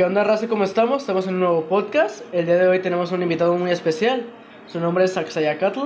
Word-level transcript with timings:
¿Qué 0.00 0.06
onda, 0.06 0.24
raza? 0.24 0.48
¿Cómo 0.48 0.64
estamos? 0.64 1.02
Estamos 1.02 1.26
en 1.26 1.34
un 1.34 1.40
nuevo 1.40 1.64
podcast. 1.66 2.24
El 2.32 2.46
día 2.46 2.56
de 2.56 2.66
hoy 2.66 2.78
tenemos 2.78 3.12
un 3.12 3.22
invitado 3.22 3.54
muy 3.58 3.70
especial. 3.70 4.24
Su 4.66 4.80
nombre 4.80 5.04
es 5.04 5.14
Axayacatl. 5.18 5.78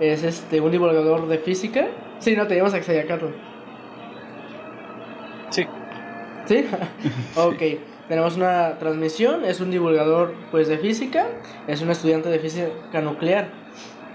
Es 0.00 0.24
este, 0.24 0.60
un 0.60 0.72
divulgador 0.72 1.28
de 1.28 1.38
física. 1.38 1.86
Sí, 2.18 2.34
no, 2.34 2.48
te 2.48 2.56
llamas 2.56 2.74
Axayacatl. 2.74 3.26
Sí. 5.50 5.64
¿Sí? 6.46 6.66
ok. 7.36 7.62
Tenemos 8.08 8.36
una 8.36 8.78
transmisión. 8.80 9.44
Es 9.44 9.60
un 9.60 9.70
divulgador 9.70 10.34
pues, 10.50 10.66
de 10.66 10.78
física. 10.78 11.28
Es 11.68 11.82
un 11.82 11.90
estudiante 11.92 12.30
de 12.30 12.40
física 12.40 13.00
nuclear. 13.00 13.46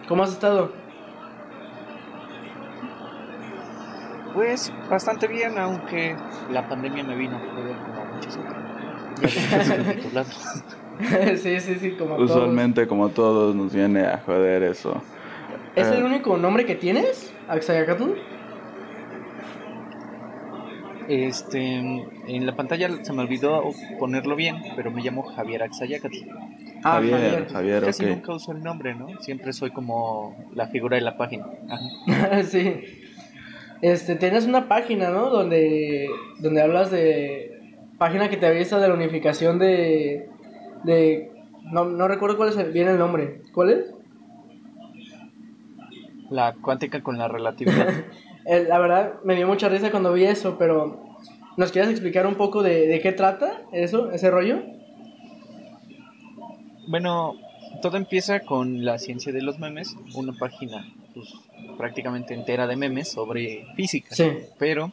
¿Cómo 0.10 0.24
has 0.24 0.34
estado? 0.34 0.74
Pues 4.34 4.74
bastante 4.90 5.26
bien, 5.28 5.58
aunque 5.58 6.18
la 6.52 6.68
pandemia 6.68 7.06
me 7.06 7.16
vino 7.16 7.38
a 7.38 7.40
joder 7.40 7.78
como 7.78 8.02
a 8.02 8.06
muchos 8.14 8.36
otros. 8.36 8.67
sí, 11.38 11.60
sí, 11.60 11.76
sí, 11.80 11.92
como 11.92 12.16
Usualmente, 12.16 12.88
como 12.88 13.10
todos, 13.10 13.56
nos 13.56 13.74
viene 13.74 14.06
a 14.06 14.22
joder 14.26 14.64
eso. 14.64 15.02
¿Es 15.76 15.88
el 15.88 16.00
Eh, 16.00 16.04
único 16.04 16.38
nombre 16.38 16.66
que 16.66 16.76
tienes? 16.76 17.32
Axayacatl. 17.48 18.12
Este, 21.08 21.62
en 21.64 22.46
la 22.46 22.54
pantalla 22.56 22.90
se 23.02 23.14
me 23.14 23.22
olvidó 23.22 23.64
ponerlo 23.98 24.36
bien, 24.36 24.58
pero 24.76 24.92
me 24.92 25.02
llamo 25.02 25.24
Javier 25.24 25.64
Axayacatl. 25.64 26.18
Ah, 26.84 26.94
Javier, 26.96 27.48
Javier, 27.50 27.84
Casi 27.86 28.04
ok. 28.04 28.10
nunca 28.10 28.34
uso 28.34 28.52
el 28.52 28.62
nombre, 28.62 28.94
¿no? 28.94 29.08
Siempre 29.22 29.54
soy 29.54 29.72
como 29.72 30.36
la 30.54 30.68
figura 30.68 30.98
de 30.98 31.02
la 31.04 31.18
página. 31.18 31.46
Sí. 32.50 32.74
Este, 33.82 34.16
tienes 34.16 34.46
una 34.46 34.68
página, 34.68 35.12
¿no? 35.12 35.30
Donde, 35.30 36.10
donde 36.40 36.62
hablas 36.62 36.92
de... 36.92 37.47
Página 37.98 38.30
que 38.30 38.38
te 38.38 38.46
avisa 38.46 38.80
de 38.80 38.88
la 38.88 38.94
unificación 38.94 39.58
de... 39.60 40.30
de 40.84 41.32
no, 41.72 41.86
no 41.86 42.08
recuerdo 42.08 42.38
cuál 42.38 42.50
es 42.50 42.58
el- 42.58 42.72
bien 42.72 42.88
el 42.88 42.98
nombre. 43.00 43.42
¿Cuál 43.54 43.70
es? 43.72 43.86
La 46.30 46.54
cuántica 46.62 47.02
con 47.02 47.18
la 47.18 47.28
relatividad. 47.28 47.88
El- 48.46 48.70
la 48.70 48.80
verdad, 48.80 49.14
me 49.26 49.36
dio 49.36 49.46
mucha 49.48 49.68
risa 49.70 49.92
cuando 49.92 50.14
vi 50.14 50.24
eso, 50.24 50.58
pero... 50.58 51.04
¿Nos 51.58 51.72
quieres 51.72 51.90
explicar 51.90 52.28
un 52.28 52.36
poco 52.36 52.62
de, 52.62 52.86
de 52.88 53.00
qué 53.02 53.12
trata 53.12 53.64
eso, 53.72 54.12
ese 54.12 54.30
rollo? 54.30 54.62
Bueno, 56.88 57.34
todo 57.82 57.98
empieza 57.98 58.42
con 58.42 58.86
la 58.86 59.00
ciencia 59.00 59.34
de 59.34 59.42
los 59.42 59.58
memes, 59.60 59.96
una 60.16 60.34
página 60.34 60.86
pues, 61.16 61.34
prácticamente 61.78 62.36
entera 62.36 62.68
de 62.68 62.76
memes 62.76 63.10
sobre 63.10 63.66
física. 63.76 64.14
Sí. 64.16 64.32
Pero 64.60 64.92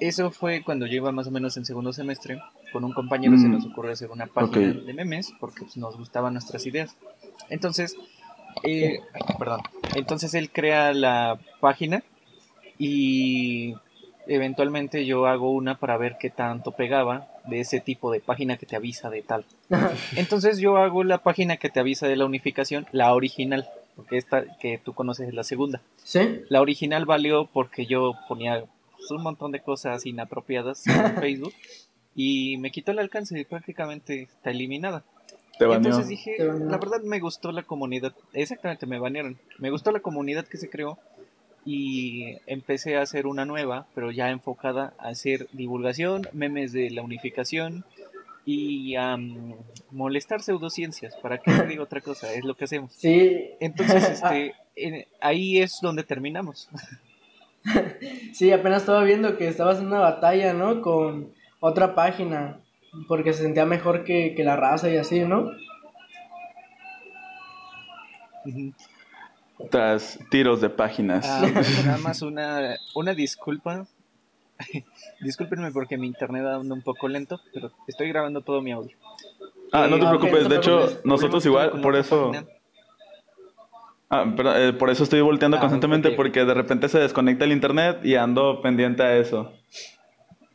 eso 0.00 0.30
fue 0.30 0.62
cuando 0.62 0.86
yo 0.86 0.94
iba 0.96 1.12
más 1.12 1.26
o 1.26 1.30
menos 1.30 1.56
en 1.56 1.64
segundo 1.64 1.92
semestre. 1.92 2.40
Con 2.72 2.84
un 2.84 2.92
compañero 2.92 3.36
se 3.38 3.48
Mm. 3.48 3.52
nos 3.52 3.66
ocurrió 3.66 3.92
hacer 3.92 4.10
una 4.10 4.26
página 4.26 4.72
de 4.72 4.94
memes 4.94 5.32
porque 5.40 5.62
pues, 5.62 5.76
nos 5.76 5.96
gustaban 5.96 6.32
nuestras 6.34 6.64
ideas. 6.66 6.96
Entonces, 7.48 7.96
eh, 8.62 9.00
perdón. 9.38 9.60
Entonces 9.94 10.34
él 10.34 10.50
crea 10.50 10.92
la 10.94 11.38
página 11.60 12.02
y 12.78 13.74
eventualmente 14.26 15.04
yo 15.06 15.26
hago 15.26 15.50
una 15.50 15.78
para 15.78 15.96
ver 15.96 16.16
qué 16.20 16.30
tanto 16.30 16.72
pegaba 16.72 17.26
de 17.46 17.60
ese 17.60 17.80
tipo 17.80 18.12
de 18.12 18.20
página 18.20 18.56
que 18.56 18.66
te 18.66 18.76
avisa 18.76 19.10
de 19.10 19.22
tal. 19.22 19.44
Entonces 20.16 20.58
yo 20.58 20.76
hago 20.76 21.04
la 21.04 21.18
página 21.18 21.56
que 21.56 21.68
te 21.70 21.80
avisa 21.80 22.06
de 22.06 22.16
la 22.16 22.24
unificación, 22.26 22.86
la 22.92 23.12
original, 23.14 23.68
porque 23.96 24.16
esta 24.16 24.44
que 24.58 24.78
tú 24.78 24.92
conoces 24.94 25.28
es 25.28 25.34
la 25.34 25.44
segunda. 25.44 25.80
¿Sí? 26.04 26.42
La 26.48 26.60
original 26.60 27.04
valió 27.06 27.46
porque 27.52 27.86
yo 27.86 28.14
ponía 28.28 28.64
un 29.10 29.22
montón 29.22 29.52
de 29.52 29.60
cosas 29.60 30.04
inapropiadas 30.06 30.86
en 30.86 31.16
Facebook 31.20 31.54
y 32.14 32.56
me 32.58 32.70
quitó 32.70 32.92
el 32.92 32.98
alcance 32.98 33.38
y 33.38 33.44
prácticamente 33.44 34.22
está 34.22 34.50
eliminada. 34.50 35.04
Te 35.58 35.66
baneó. 35.66 35.76
Entonces 35.90 36.08
dije, 36.08 36.34
Te 36.38 36.44
la 36.44 36.78
verdad 36.78 37.02
me 37.04 37.20
gustó 37.20 37.52
la 37.52 37.62
comunidad, 37.62 38.12
exactamente 38.32 38.86
me 38.86 38.98
banearon, 38.98 39.38
me 39.58 39.70
gustó 39.70 39.92
la 39.92 40.00
comunidad 40.00 40.46
que 40.46 40.56
se 40.58 40.68
creó 40.70 40.98
y 41.64 42.36
empecé 42.46 42.96
a 42.96 43.02
hacer 43.02 43.26
una 43.26 43.44
nueva, 43.44 43.86
pero 43.94 44.10
ya 44.10 44.30
enfocada 44.30 44.94
a 44.98 45.08
hacer 45.08 45.46
divulgación, 45.52 46.26
memes 46.32 46.72
de 46.72 46.90
la 46.90 47.02
unificación 47.02 47.84
y 48.46 48.96
a 48.96 49.16
mm, 49.18 49.54
molestar 49.90 50.40
pseudociencias, 50.42 51.14
para 51.16 51.38
que 51.38 51.52
te 51.52 51.66
diga 51.66 51.82
otra 51.82 52.00
cosa, 52.00 52.32
es 52.32 52.44
lo 52.44 52.54
que 52.54 52.64
hacemos. 52.64 52.92
Sí. 52.94 53.50
Entonces, 53.60 54.02
este, 54.22 54.54
en- 54.76 55.04
ahí 55.20 55.58
es 55.58 55.78
donde 55.82 56.02
terminamos. 56.02 56.68
Sí, 58.32 58.52
apenas 58.52 58.82
estaba 58.82 59.02
viendo 59.04 59.36
que 59.36 59.48
estabas 59.48 59.80
en 59.80 59.86
una 59.88 59.98
batalla, 59.98 60.52
¿no? 60.54 60.80
Con 60.80 61.32
otra 61.60 61.94
página, 61.94 62.60
porque 63.08 63.32
se 63.32 63.42
sentía 63.42 63.66
mejor 63.66 64.04
que, 64.04 64.34
que 64.34 64.44
la 64.44 64.56
raza 64.56 64.88
y 64.88 64.96
así, 64.96 65.20
¿no? 65.20 65.50
Tras 69.70 70.18
tiros 70.30 70.60
de 70.60 70.70
páginas. 70.70 71.26
Ah, 71.28 71.46
pues 71.52 71.84
nada 71.84 71.98
más 71.98 72.22
una, 72.22 72.76
una 72.94 73.14
disculpa. 73.14 73.86
Discúlpenme 75.20 75.70
porque 75.70 75.98
mi 75.98 76.06
internet 76.06 76.44
anda 76.46 76.74
un 76.74 76.82
poco 76.82 77.08
lento, 77.08 77.40
pero 77.52 77.70
estoy 77.86 78.08
grabando 78.08 78.40
todo 78.42 78.62
mi 78.62 78.72
audio. 78.72 78.96
Ah, 79.72 79.86
no 79.88 79.98
te 79.98 80.04
ok, 80.04 80.08
preocupes. 80.18 80.48
de 80.48 80.56
hecho, 80.56 81.00
nosotros 81.04 81.44
igual, 81.46 81.80
por 81.80 81.96
eso. 81.96 82.30
página. 82.32 82.59
Ah, 84.10 84.32
pero, 84.36 84.56
eh, 84.56 84.72
por 84.72 84.90
eso 84.90 85.04
estoy 85.04 85.20
volteando 85.20 85.56
Ah, 85.56 85.60
constantemente, 85.60 86.10
porque 86.10 86.44
de 86.44 86.52
repente 86.54 86.88
se 86.88 86.98
desconecta 86.98 87.44
el 87.44 87.52
internet 87.52 88.00
y 88.04 88.16
ando 88.16 88.60
pendiente 88.60 89.02
a 89.04 89.16
eso. 89.16 89.52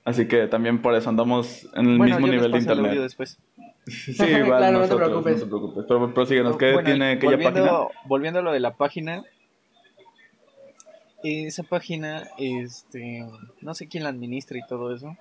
Así 0.04 0.28
que 0.28 0.48
también 0.48 0.82
por 0.82 0.94
eso 0.94 1.10
andamos 1.10 1.64
en 1.74 1.88
el 1.90 1.98
Bueno, 1.98 2.20
mismo 2.20 2.28
yo 2.28 2.34
les 2.34 2.42
nivel 2.48 2.52
de 2.52 2.58
paso 2.60 2.72
el 2.74 2.80
audio 2.80 2.92
internet. 2.92 3.04
después. 3.04 3.40
Sí, 3.88 4.24
igual 4.26 4.58
Claro, 4.58 4.80
no 4.80 4.84
te 4.84 4.96
nosotros, 4.96 5.00
no 5.00 5.06
preocupes. 5.24 5.40
te 5.40 5.46
preocupes. 5.48 5.86
Pero 5.88 6.14
prosíguenos, 6.14 6.58
¿qué 6.58 6.74
Bueno, 6.74 6.86
tiene 6.90 7.12
aquella 7.14 7.32
página? 7.38 7.52
volviendo, 7.52 7.92
volviendo 8.06 8.40
a 8.40 8.44
lo 8.44 8.52
de 8.52 8.60
la 8.60 8.74
página. 8.76 9.24
Esa 11.24 11.64
página, 11.64 12.28
este, 12.38 13.26
no 13.62 13.74
sé 13.74 13.88
quién 13.88 14.04
la 14.04 14.10
administra 14.10 14.60
y 14.60 14.68
todo 14.68 14.94
eso, 14.94 15.18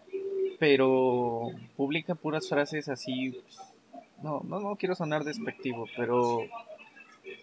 pero 0.58 1.46
publica 1.76 2.14
puras 2.14 2.46
frases 2.48 2.90
así. 2.90 3.40
No, 4.22 4.42
no, 4.44 4.60
no 4.60 4.76
quiero 4.76 4.94
sonar 4.94 5.24
despectivo, 5.24 5.86
pero 5.96 6.40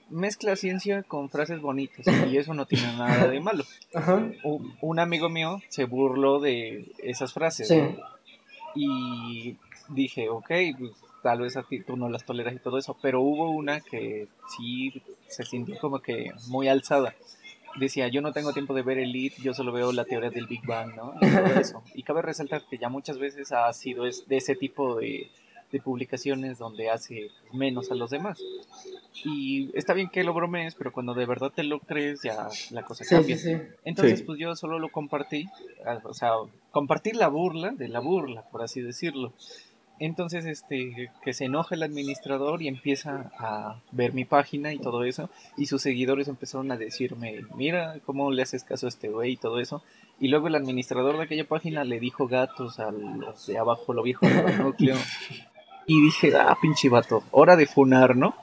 mezcla 0.10 0.56
ciencia 0.56 1.04
con 1.04 1.30
frases 1.30 1.62
bonitas 1.62 2.06
y 2.30 2.38
eso 2.38 2.54
no 2.54 2.66
tiene 2.66 2.86
nada 2.98 3.28
de 3.28 3.40
malo. 3.40 3.64
Ajá. 3.94 4.16
Un, 4.44 4.76
un 4.82 5.00
amigo 5.00 5.30
mío 5.30 5.62
se 5.70 5.86
burló 5.86 6.40
de 6.40 6.92
esas 7.00 7.34
frases 7.34 7.68
Sí. 7.68 7.78
¿no? 7.78 7.96
y 8.76 9.58
dije, 9.90 10.30
ok, 10.30 10.50
pues, 10.78 10.92
tal 11.24 11.42
vez 11.42 11.58
a 11.58 11.64
ti 11.64 11.82
tú 11.82 11.98
no 11.98 12.10
las 12.10 12.26
toleras 12.26 12.54
y 12.56 12.60
todo 12.60 12.78
eso, 12.78 12.98
pero 13.02 13.22
hubo 13.22 13.50
una 13.52 13.82
que 13.82 14.28
sí 14.56 15.02
se 15.28 15.44
sintió 15.44 15.78
como 15.80 16.00
que 16.00 16.32
muy 16.48 16.68
alzada. 16.68 17.14
Decía, 17.78 18.08
yo 18.10 18.22
no 18.22 18.34
tengo 18.34 18.52
tiempo 18.54 18.74
de 18.74 18.82
ver 18.82 18.98
Elite, 18.98 19.42
yo 19.42 19.54
solo 19.54 19.72
veo 19.72 19.92
la 19.94 20.04
teoría 20.04 20.30
del 20.30 20.46
Big 20.48 20.66
Bang, 20.66 20.94
¿no? 20.96 21.14
Y 21.22 21.30
todo 21.30 21.60
eso. 21.60 21.84
Y 21.96 22.04
cabe 22.04 22.22
resaltar 22.22 22.64
que 22.70 22.78
ya 22.78 22.90
muchas 22.90 23.18
veces 23.18 23.52
ha 23.54 23.72
sido 23.72 24.06
es- 24.06 24.28
de 24.28 24.38
ese 24.38 24.56
tipo 24.56 24.96
de, 24.98 25.30
de 25.72 25.80
publicaciones 25.80 26.58
donde 26.58 26.90
hace 26.90 27.30
menos 27.54 27.92
a 27.92 27.96
los 27.96 28.10
demás. 28.12 28.40
Y 29.24 29.70
está 29.78 29.94
bien 29.94 30.10
que 30.10 30.24
lo 30.24 30.34
bromees, 30.34 30.76
pero 30.76 30.92
cuando 30.92 31.14
de 31.14 31.26
verdad 31.26 31.52
te 31.54 31.64
lo 31.64 31.80
crees, 31.80 32.22
ya 32.24 32.48
la 32.72 32.84
cosa 32.84 33.04
Sí, 33.04 33.16
cambia. 33.16 33.38
sí, 33.38 33.56
sí. 33.56 33.62
Entonces, 33.86 34.20
Sí. 34.20 34.26
pues 34.26 34.40
yo 34.40 34.56
solo 34.56 34.80
lo 34.80 34.90
compartí, 34.90 35.48
ah, 35.86 36.00
o 36.04 36.14
sea, 36.14 36.32
compartir 36.72 37.16
la 37.16 37.28
burla 37.28 37.72
de 37.72 37.88
la 37.88 38.00
burla, 38.00 38.44
por 38.52 38.64
así 38.64 38.82
decirlo. 38.82 39.34
Entonces, 40.00 40.46
este, 40.48 41.12
que 41.24 41.34
se 41.34 41.46
enoja 41.46 41.76
el 41.76 41.84
administrador 41.84 42.64
y 42.64 42.68
empieza 42.68 43.32
a 43.38 43.80
ver 43.92 44.14
mi 44.14 44.26
página 44.26 44.74
y 44.74 44.80
todo 44.80 45.04
eso, 45.04 45.30
y 45.58 45.68
sus 45.68 45.84
seguidores 45.84 46.28
empezaron 46.28 46.72
a 46.72 46.78
decirme, 46.78 47.42
mira 47.56 48.00
cómo 48.04 48.32
le 48.32 48.42
haces 48.42 48.64
caso 48.64 48.88
a 48.88 48.90
este 48.90 49.10
güey 49.10 49.34
y 49.34 49.38
todo 49.38 49.60
eso. 49.60 49.84
Y 50.20 50.30
luego 50.30 50.48
el 50.48 50.56
administrador 50.56 51.18
de 51.18 51.24
aquella 51.24 51.48
página 51.48 51.84
le 51.84 52.00
dijo 52.00 52.28
gatos 52.28 52.80
a 52.80 52.90
los 52.92 53.46
de 53.46 53.60
abajo, 53.60 53.94
lo 53.94 54.02
viejo 54.02 54.26
del 54.28 54.58
núcleo. 54.64 54.96
Y 55.92 56.02
dije, 56.02 56.32
ah, 56.38 56.56
pinche 56.62 56.88
vato, 56.90 57.24
hora 57.32 57.56
de 57.58 57.66
funar, 57.66 58.16
¿no? 58.16 58.34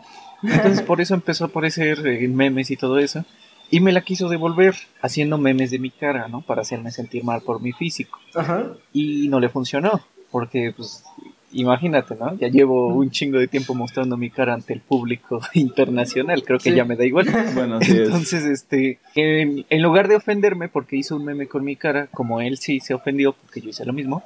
Entonces 0.43 0.83
por 0.83 1.01
eso 1.01 1.15
empezó 1.15 1.45
a 1.45 1.47
aparecer 1.49 2.07
en 2.07 2.37
memes 2.37 2.71
y 2.71 2.77
todo 2.77 2.99
eso. 2.99 3.25
Y 3.71 3.81
me 3.81 3.93
la 3.93 4.03
quiso 4.03 4.29
devolver 4.29 4.75
haciendo 5.01 5.39
memes 5.39 5.71
de 5.71 5.79
mi 5.79 5.91
cara, 5.91 6.29
¿no? 6.29 6.43
Para 6.43 6.61
hacerme 6.63 6.91
sentir 6.91 7.25
mal 7.25 7.41
por 7.41 7.61
mi 7.63 7.73
físico. 7.73 8.19
Ajá. 8.35 8.67
Y 8.93 9.29
no 9.29 9.41
le 9.41 9.49
funcionó, 9.49 10.01
porque 10.31 10.73
pues 10.77 11.05
imagínate, 11.53 12.15
¿no? 12.15 12.35
Ya 12.39 12.49
llevo 12.49 12.89
un 12.89 13.11
chingo 13.11 13.39
de 13.39 13.49
tiempo 13.49 13.75
mostrando 13.75 14.17
mi 14.19 14.29
cara 14.31 14.53
ante 14.53 14.75
el 14.75 14.81
público 14.83 15.41
internacional, 15.55 16.43
creo 16.45 16.59
que 16.59 16.71
Sí. 16.71 16.77
ya 16.77 16.85
me 16.85 16.97
da 16.97 17.05
igual. 17.07 17.27
Bueno, 17.55 17.79
es. 17.81 17.89
Entonces, 17.89 18.45
este, 18.45 18.99
en, 19.15 19.65
en 19.71 19.83
lugar 19.83 20.09
de 20.09 20.17
ofenderme 20.17 20.69
porque 20.69 20.97
hizo 20.97 21.17
un 21.17 21.25
meme 21.25 21.47
con 21.47 21.65
mi 21.65 21.77
cara, 21.77 22.09
como 22.09 22.41
él 22.43 22.59
sí 22.59 22.81
se 22.81 22.93
ofendió 22.95 23.33
porque 23.33 23.61
yo 23.63 23.71
hice 23.71 23.85
lo 23.87 23.93
mismo, 23.95 24.23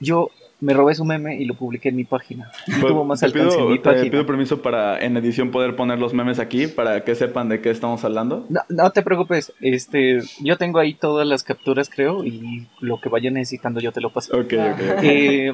yo 0.00 0.30
me 0.60 0.74
robé 0.74 0.94
su 0.94 1.04
meme 1.04 1.36
y 1.36 1.44
lo 1.44 1.54
publiqué 1.54 1.90
en 1.90 1.96
mi 1.96 2.04
página. 2.04 2.50
Pues, 2.66 2.80
tuvo 2.80 3.04
más 3.04 3.20
te 3.20 3.26
alcance 3.26 3.58
en 3.58 3.82
te 3.82 4.10
pido 4.10 4.26
permiso 4.26 4.60
para 4.60 4.98
en 4.98 5.16
edición 5.16 5.50
poder 5.50 5.76
poner 5.76 5.98
los 5.98 6.14
memes 6.14 6.38
aquí 6.38 6.66
para 6.66 7.04
que 7.04 7.14
sepan 7.14 7.48
de 7.48 7.60
qué 7.60 7.70
estamos 7.70 8.04
hablando. 8.04 8.44
No, 8.48 8.60
no 8.68 8.90
te 8.90 9.02
preocupes, 9.02 9.52
este, 9.60 10.20
yo 10.40 10.56
tengo 10.56 10.78
ahí 10.78 10.94
todas 10.94 11.26
las 11.26 11.44
capturas, 11.44 11.88
creo, 11.88 12.24
y 12.24 12.66
lo 12.80 13.00
que 13.00 13.08
vaya 13.08 13.30
necesitando 13.30 13.80
yo 13.80 13.92
te 13.92 14.00
lo 14.00 14.10
paso. 14.10 14.36
Ok, 14.36 14.52
ok, 14.52 14.80
ok. 14.96 15.02
Eh, 15.02 15.52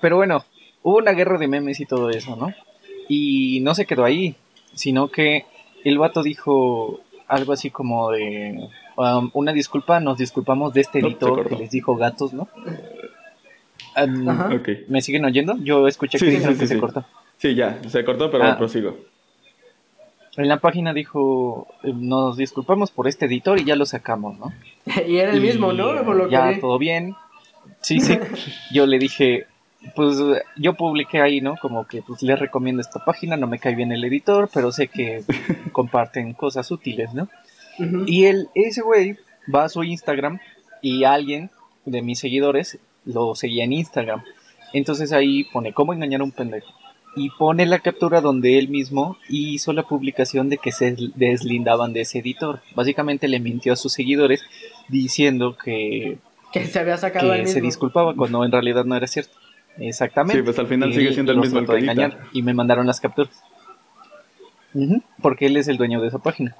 Pero 0.00 0.16
bueno, 0.16 0.44
hubo 0.82 0.98
una 0.98 1.12
guerra 1.12 1.38
de 1.38 1.48
memes 1.48 1.80
y 1.80 1.86
todo 1.86 2.10
eso, 2.10 2.36
¿no? 2.36 2.52
Y 3.08 3.60
no 3.60 3.74
se 3.74 3.86
quedó 3.86 4.04
ahí, 4.04 4.36
sino 4.74 5.08
que 5.08 5.46
el 5.84 5.98
vato 5.98 6.22
dijo 6.22 7.00
algo 7.26 7.52
así 7.52 7.70
como 7.70 8.10
de 8.10 8.68
um, 8.96 9.30
una 9.32 9.52
disculpa, 9.52 10.00
nos 10.00 10.18
disculpamos 10.18 10.74
de 10.74 10.82
este 10.82 11.00
editor 11.00 11.48
que 11.48 11.56
les 11.56 11.70
dijo 11.70 11.96
gatos, 11.96 12.32
¿no? 12.32 12.48
Um, 14.04 14.28
Ajá. 14.28 14.54
Ok. 14.54 14.68
¿Me 14.88 15.00
siguen 15.02 15.24
oyendo? 15.24 15.56
Yo 15.58 15.86
escuché 15.88 16.18
Sí, 16.18 16.24
que 16.26 16.30
sí, 16.30 16.36
dijeron 16.36 16.54
sí, 16.54 16.60
que 16.60 16.66
sí. 16.66 16.74
se 16.74 16.80
cortó. 16.80 17.04
Sí, 17.38 17.54
ya, 17.54 17.80
se 17.88 18.04
cortó, 18.04 18.30
pero 18.30 18.44
Ah. 18.44 18.56
prosigo. 18.58 18.96
En 20.36 20.48
la 20.48 20.58
página 20.58 20.92
dijo, 20.92 21.66
eh, 21.82 21.92
nos 21.94 22.36
disculpamos 22.36 22.90
por 22.92 23.08
este 23.08 23.26
editor 23.26 23.58
y 23.60 23.64
ya 23.64 23.74
lo 23.74 23.86
sacamos, 23.86 24.38
¿no? 24.38 24.52
y 25.08 25.16
era 25.16 25.32
el 25.32 25.38
Y 25.38 25.40
mismo, 25.40 25.72
¿no? 25.72 26.04
Por 26.04 26.16
lo 26.16 26.28
ya 26.28 26.54
que 26.54 26.60
todo 26.60 26.78
bien. 26.78 27.14
Sí, 27.80 28.00
sí. 28.00 28.18
Yo 28.72 28.86
le 28.86 28.98
dije, 28.98 29.46
pues 29.94 30.16
yo 30.56 30.74
publiqué 30.74 31.20
ahí, 31.20 31.40
¿no? 31.40 31.56
Como 31.60 31.86
que 31.86 32.02
pues 32.02 32.22
les 32.22 32.38
recomiendo 32.38 32.80
esta 32.80 33.04
página, 33.04 33.36
no 33.36 33.46
me 33.46 33.58
cae 33.60 33.74
bien 33.76 33.92
el 33.92 34.02
editor, 34.04 34.48
pero 34.52 34.72
sé 34.72 34.88
que 34.88 35.22
comparten 35.72 36.32
cosas 36.34 36.70
útiles, 36.70 37.14
¿no? 37.14 37.28
Y 38.06 38.24
el, 38.24 38.48
ese 38.56 38.82
güey 38.82 39.16
va 39.54 39.64
a 39.64 39.68
su 39.68 39.84
Instagram 39.84 40.40
y 40.82 41.04
alguien 41.04 41.50
de 41.84 42.02
mis 42.02 42.18
seguidores 42.18 42.78
lo 43.08 43.34
seguía 43.34 43.64
en 43.64 43.72
Instagram. 43.72 44.22
Entonces 44.72 45.12
ahí 45.12 45.44
pone 45.44 45.72
cómo 45.72 45.92
engañar 45.92 46.20
a 46.20 46.24
un 46.24 46.32
pendejo. 46.32 46.68
Y 47.16 47.30
pone 47.30 47.66
la 47.66 47.80
captura 47.80 48.20
donde 48.20 48.58
él 48.58 48.68
mismo 48.68 49.16
hizo 49.28 49.72
la 49.72 49.82
publicación 49.82 50.48
de 50.50 50.58
que 50.58 50.70
se 50.70 50.94
deslindaban 51.16 51.92
de 51.92 52.02
ese 52.02 52.20
editor. 52.20 52.60
Básicamente 52.76 53.26
le 53.26 53.40
mintió 53.40 53.72
a 53.72 53.76
sus 53.76 53.92
seguidores 53.92 54.44
diciendo 54.88 55.56
que, 55.56 56.18
Que 56.52 56.64
se 56.66 56.78
había 56.78 56.96
sacado 56.96 57.32
que 57.32 57.46
se 57.46 57.60
disculpaba 57.60 58.14
cuando 58.14 58.44
en 58.44 58.52
realidad 58.52 58.84
no 58.84 58.94
era 58.94 59.06
cierto. 59.06 59.32
Exactamente. 59.78 60.38
Sí, 60.38 60.44
pues 60.44 60.58
al 60.58 60.66
final 60.66 60.90
Y 60.90 60.94
sigue 60.94 61.12
siendo 61.12 61.32
el 61.32 61.38
mismo 61.38 61.58
el 61.58 61.66
trató 61.66 61.78
que 61.78 61.90
engañar 61.90 62.18
y 62.32 62.42
me 62.42 62.54
mandaron 62.54 62.86
las 62.86 63.00
capturas. 63.00 63.42
Porque 65.20 65.46
él 65.46 65.56
es 65.56 65.66
el 65.66 65.76
dueño 65.76 66.00
de 66.00 66.08
esa 66.08 66.18
página. 66.18 66.54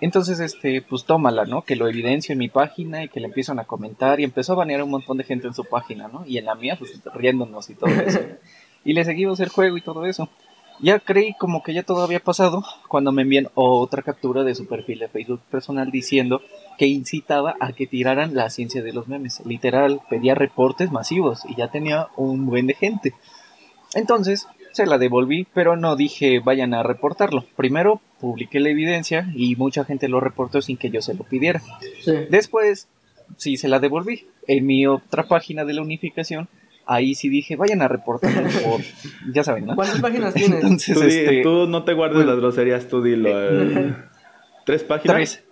Entonces, 0.00 0.40
este, 0.40 0.82
pues 0.82 1.04
tómala, 1.04 1.44
¿no? 1.44 1.62
Que 1.62 1.76
lo 1.76 1.88
evidencio 1.88 2.32
en 2.32 2.38
mi 2.38 2.48
página 2.48 3.04
y 3.04 3.08
que 3.08 3.20
le 3.20 3.26
empiezan 3.26 3.58
a 3.58 3.64
comentar 3.64 4.20
y 4.20 4.24
empezó 4.24 4.52
a 4.52 4.56
banear 4.56 4.80
a 4.80 4.84
un 4.84 4.90
montón 4.90 5.16
de 5.16 5.24
gente 5.24 5.46
en 5.46 5.54
su 5.54 5.64
página, 5.64 6.08
¿no? 6.08 6.24
Y 6.26 6.38
en 6.38 6.44
la 6.44 6.54
mía, 6.54 6.76
pues 6.78 7.00
riéndonos 7.14 7.70
y 7.70 7.74
todo 7.74 7.90
eso. 7.90 8.20
y 8.84 8.92
le 8.92 9.04
seguimos 9.04 9.40
el 9.40 9.48
juego 9.48 9.76
y 9.76 9.80
todo 9.80 10.04
eso. 10.06 10.28
Ya 10.78 10.98
creí 10.98 11.32
como 11.32 11.62
que 11.62 11.72
ya 11.72 11.82
todo 11.82 12.02
había 12.02 12.20
pasado 12.20 12.62
cuando 12.88 13.10
me 13.10 13.22
envían 13.22 13.48
otra 13.54 14.02
captura 14.02 14.44
de 14.44 14.54
su 14.54 14.66
perfil 14.66 14.98
de 14.98 15.08
Facebook 15.08 15.40
personal 15.50 15.90
diciendo 15.90 16.42
que 16.76 16.86
incitaba 16.86 17.56
a 17.60 17.72
que 17.72 17.86
tiraran 17.86 18.34
la 18.34 18.50
ciencia 18.50 18.82
de 18.82 18.92
los 18.92 19.08
memes. 19.08 19.40
Literal, 19.46 20.02
pedía 20.10 20.34
reportes 20.34 20.92
masivos 20.92 21.44
y 21.48 21.56
ya 21.56 21.68
tenía 21.68 22.08
un 22.16 22.44
buen 22.44 22.66
de 22.66 22.74
gente. 22.74 23.14
Entonces 23.94 24.46
se 24.72 24.84
la 24.84 24.98
devolví, 24.98 25.46
pero 25.54 25.76
no 25.76 25.96
dije 25.96 26.40
vayan 26.40 26.74
a 26.74 26.82
reportarlo. 26.82 27.46
Primero 27.56 28.02
publiqué 28.20 28.60
la 28.60 28.70
evidencia 28.70 29.30
y 29.34 29.56
mucha 29.56 29.84
gente 29.84 30.08
lo 30.08 30.20
reportó 30.20 30.62
sin 30.62 30.76
que 30.76 30.90
yo 30.90 31.02
se 31.02 31.14
lo 31.14 31.24
pidiera. 31.24 31.60
Sí. 32.02 32.12
Después 32.30 32.88
sí 33.36 33.56
se 33.56 33.68
la 33.68 33.78
devolví. 33.78 34.26
En 34.48 34.64
mi 34.66 34.86
otra 34.86 35.24
página 35.24 35.64
de 35.64 35.74
la 35.74 35.82
unificación, 35.82 36.48
ahí 36.86 37.14
sí 37.14 37.28
dije 37.28 37.56
vayan 37.56 37.82
a 37.82 37.88
reportarlo 37.88 38.48
por... 38.64 38.80
Ya 39.32 39.42
saben, 39.44 39.66
¿no? 39.66 39.74
¿Cuántas 39.74 40.00
páginas 40.00 40.34
tienes? 40.34 40.62
Entonces, 40.62 40.94
Tú, 40.94 41.00
di- 41.02 41.06
este... 41.16 41.42
tú 41.42 41.66
no 41.66 41.84
te 41.84 41.92
guardes 41.94 42.16
bueno. 42.16 42.30
las 42.32 42.40
groserías, 42.40 42.88
tú 42.88 43.02
dilo. 43.02 43.28
eh. 43.32 43.94
¿Tres 44.64 44.82
páginas? 44.84 45.14
Tres. 45.16 45.42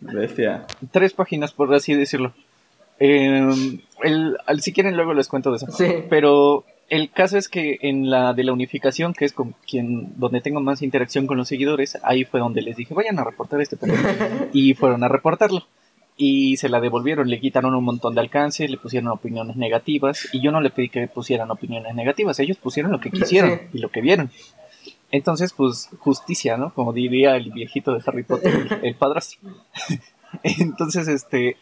Bestia. 0.00 0.64
tres 0.92 1.12
páginas, 1.12 1.52
por 1.52 1.74
así 1.74 1.94
decirlo. 1.94 2.32
Eh, 3.00 3.48
el, 4.02 4.36
al- 4.46 4.60
si 4.60 4.72
quieren, 4.72 4.96
luego 4.96 5.12
les 5.14 5.26
cuento 5.28 5.50
de 5.50 5.56
eso. 5.56 5.66
Sí. 5.72 5.86
Pero 6.08 6.64
el 6.88 7.10
caso 7.10 7.36
es 7.36 7.48
que 7.48 7.78
en 7.82 8.08
la 8.08 8.32
de 8.32 8.44
la 8.44 8.52
unificación, 8.52 9.12
que 9.12 9.24
es 9.24 9.32
con 9.32 9.54
quien 9.66 10.18
donde 10.18 10.40
tengo 10.40 10.60
más 10.60 10.82
interacción 10.82 11.26
con 11.26 11.36
los 11.36 11.48
seguidores, 11.48 11.98
ahí 12.02 12.24
fue 12.24 12.40
donde 12.40 12.62
les 12.62 12.76
dije, 12.76 12.94
vayan 12.94 13.18
a 13.18 13.24
reportar 13.24 13.60
este 13.60 13.76
y 14.52 14.74
fueron 14.74 15.04
a 15.04 15.08
reportarlo. 15.08 15.66
Y 16.16 16.56
se 16.56 16.68
la 16.68 16.80
devolvieron, 16.80 17.28
le 17.28 17.38
quitaron 17.38 17.74
un 17.74 17.84
montón 17.84 18.14
de 18.14 18.20
alcance, 18.20 18.66
le 18.66 18.76
pusieron 18.76 19.08
opiniones 19.10 19.56
negativas. 19.56 20.28
Y 20.32 20.40
yo 20.40 20.50
no 20.50 20.60
le 20.60 20.70
pedí 20.70 20.88
que 20.88 21.06
pusieran 21.06 21.50
opiniones 21.50 21.94
negativas, 21.94 22.40
ellos 22.40 22.56
pusieron 22.56 22.90
lo 22.90 23.00
que 23.00 23.10
quisieron 23.10 23.60
y 23.72 23.78
lo 23.78 23.90
que 23.90 24.00
vieron. 24.00 24.30
Entonces, 25.10 25.52
pues, 25.52 25.90
justicia, 25.98 26.56
¿no? 26.56 26.74
Como 26.74 26.92
diría 26.92 27.36
el 27.36 27.52
viejito 27.52 27.94
de 27.94 28.02
Harry 28.04 28.24
Potter, 28.24 28.80
el 28.82 28.94
padrastro. 28.96 29.40
Entonces, 30.42 31.06
este, 31.06 31.56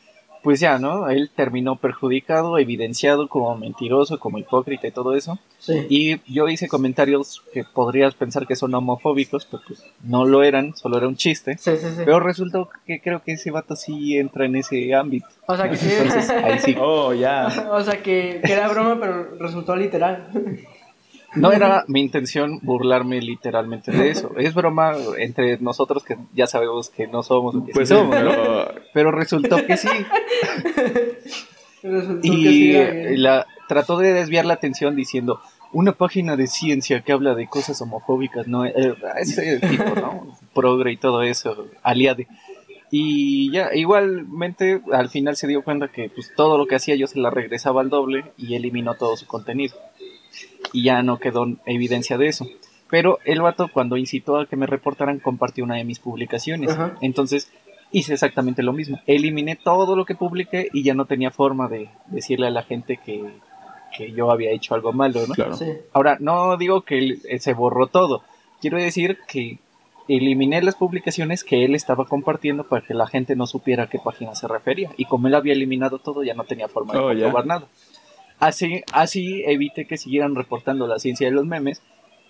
pues 0.46 0.60
ya, 0.60 0.78
¿no? 0.78 1.08
Él 1.08 1.28
terminó 1.34 1.74
perjudicado, 1.74 2.56
evidenciado 2.56 3.26
como 3.26 3.56
mentiroso, 3.56 4.20
como 4.20 4.38
hipócrita 4.38 4.86
y 4.86 4.92
todo 4.92 5.16
eso. 5.16 5.40
Sí. 5.58 5.86
Y 5.90 6.32
yo 6.32 6.48
hice 6.48 6.68
comentarios 6.68 7.42
que 7.52 7.64
podrías 7.64 8.14
pensar 8.14 8.46
que 8.46 8.54
son 8.54 8.72
homofóbicos, 8.72 9.44
pero 9.44 9.64
pues 9.66 9.82
no 10.04 10.24
lo 10.24 10.44
eran, 10.44 10.76
solo 10.76 10.98
era 10.98 11.08
un 11.08 11.16
chiste. 11.16 11.58
Sí, 11.58 11.72
sí, 11.76 11.88
sí. 11.88 12.02
Pero 12.04 12.20
resultó 12.20 12.70
que 12.86 13.00
creo 13.00 13.24
que 13.24 13.32
ese 13.32 13.50
vato 13.50 13.74
sí 13.74 14.16
entra 14.18 14.46
en 14.46 14.54
ese 14.54 14.94
ámbito. 14.94 15.26
O 15.48 15.56
sea 15.56 15.68
que 15.68 15.76
sí. 15.78 15.90
Entonces, 15.90 16.30
ahí 16.30 16.60
sí. 16.60 16.76
Oh, 16.80 17.12
ya. 17.12 17.48
O 17.72 17.82
sea 17.82 18.00
que, 18.00 18.40
que 18.44 18.52
era 18.52 18.68
broma, 18.68 18.98
pero 19.00 19.36
resultó 19.40 19.74
literal. 19.74 20.28
No 21.36 21.52
era 21.52 21.84
mi 21.88 22.00
intención 22.00 22.58
burlarme 22.62 23.20
literalmente 23.20 23.92
de 23.92 24.10
eso. 24.10 24.32
Es 24.36 24.54
broma 24.54 24.94
entre 25.18 25.58
nosotros 25.58 26.04
que 26.04 26.16
ya 26.34 26.46
sabemos 26.46 26.90
que 26.90 27.06
no 27.06 27.22
somos 27.22 27.54
lo 27.54 27.64
que 27.64 27.72
Pues 27.72 27.88
sí 27.88 27.94
somos, 27.94 28.22
¿no? 28.22 28.30
pero 28.30 28.74
Pero 28.92 29.12
resultó 29.12 29.64
que 29.66 29.76
sí. 29.76 29.88
Resultó 31.82 32.20
que 32.20 32.28
Y 32.28 32.46
sí 32.46 32.76
era 32.76 33.10
la, 33.16 33.46
trató 33.68 33.98
de 33.98 34.12
desviar 34.12 34.44
la 34.44 34.54
atención 34.54 34.96
diciendo 34.96 35.40
una 35.72 35.92
página 35.92 36.36
de 36.36 36.46
ciencia 36.46 37.02
que 37.02 37.12
habla 37.12 37.34
de 37.34 37.48
cosas 37.48 37.80
homofóbicas, 37.82 38.46
¿no? 38.46 38.64
Eh, 38.64 38.94
ese 39.18 39.60
tipo, 39.60 39.94
¿no? 39.94 40.36
Progre 40.54 40.92
y 40.92 40.96
todo 40.96 41.22
eso, 41.22 41.66
aliade. 41.82 42.26
Y 42.90 43.50
ya, 43.50 43.74
igualmente 43.74 44.80
al 44.92 45.08
final 45.08 45.36
se 45.36 45.48
dio 45.48 45.62
cuenta 45.62 45.88
que 45.88 46.08
pues 46.08 46.32
todo 46.36 46.56
lo 46.56 46.66
que 46.66 46.76
hacía 46.76 46.94
yo 46.94 47.06
se 47.06 47.18
la 47.18 47.30
regresaba 47.30 47.80
al 47.80 47.90
doble 47.90 48.32
y 48.36 48.54
eliminó 48.54 48.94
todo 48.94 49.16
su 49.16 49.26
contenido. 49.26 49.76
Y 50.72 50.84
ya 50.84 51.02
no 51.02 51.18
quedó 51.18 51.46
evidencia 51.66 52.18
de 52.18 52.28
eso. 52.28 52.46
Pero 52.88 53.18
el 53.24 53.40
vato 53.40 53.68
cuando 53.72 53.96
incitó 53.96 54.38
a 54.38 54.46
que 54.46 54.56
me 54.56 54.66
reportaran 54.66 55.18
compartió 55.18 55.64
una 55.64 55.76
de 55.76 55.84
mis 55.84 55.98
publicaciones. 55.98 56.70
Ajá. 56.70 56.94
Entonces 57.00 57.50
hice 57.92 58.12
exactamente 58.14 58.62
lo 58.62 58.72
mismo. 58.72 59.00
Eliminé 59.06 59.56
todo 59.56 59.96
lo 59.96 60.04
que 60.04 60.14
publiqué 60.14 60.68
y 60.72 60.82
ya 60.82 60.94
no 60.94 61.04
tenía 61.06 61.30
forma 61.30 61.68
de 61.68 61.88
decirle 62.06 62.46
a 62.46 62.50
la 62.50 62.62
gente 62.62 62.98
que, 63.04 63.24
que 63.96 64.12
yo 64.12 64.30
había 64.30 64.50
hecho 64.52 64.74
algo 64.74 64.92
malo, 64.92 65.20
¿no? 65.26 65.34
claro. 65.34 65.56
Sí. 65.56 65.66
Ahora, 65.92 66.16
no 66.20 66.56
digo 66.56 66.82
que 66.82 66.98
él- 66.98 67.20
eh, 67.28 67.38
se 67.38 67.54
borró 67.54 67.86
todo. 67.88 68.22
Quiero 68.60 68.78
decir 68.78 69.18
que 69.26 69.58
eliminé 70.08 70.62
las 70.62 70.76
publicaciones 70.76 71.42
que 71.42 71.64
él 71.64 71.74
estaba 71.74 72.04
compartiendo 72.04 72.64
para 72.68 72.84
que 72.86 72.94
la 72.94 73.06
gente 73.08 73.34
no 73.34 73.46
supiera 73.46 73.84
a 73.84 73.88
qué 73.88 73.98
página 73.98 74.34
se 74.36 74.46
refería. 74.46 74.90
Y 74.96 75.04
como 75.06 75.26
él 75.26 75.34
había 75.34 75.52
eliminado 75.54 75.98
todo, 75.98 76.22
ya 76.22 76.34
no 76.34 76.44
tenía 76.44 76.68
forma 76.68 76.92
de 76.94 76.98
Oh, 77.00 77.12
ya. 77.12 77.22
comprobar 77.22 77.46
nada. 77.46 77.66
Así, 78.38 78.82
así 78.92 79.42
evité 79.46 79.86
que 79.86 79.96
siguieran 79.96 80.34
reportando 80.34 80.86
la 80.86 80.98
ciencia 80.98 81.26
de 81.26 81.34
los 81.34 81.46
memes. 81.46 81.82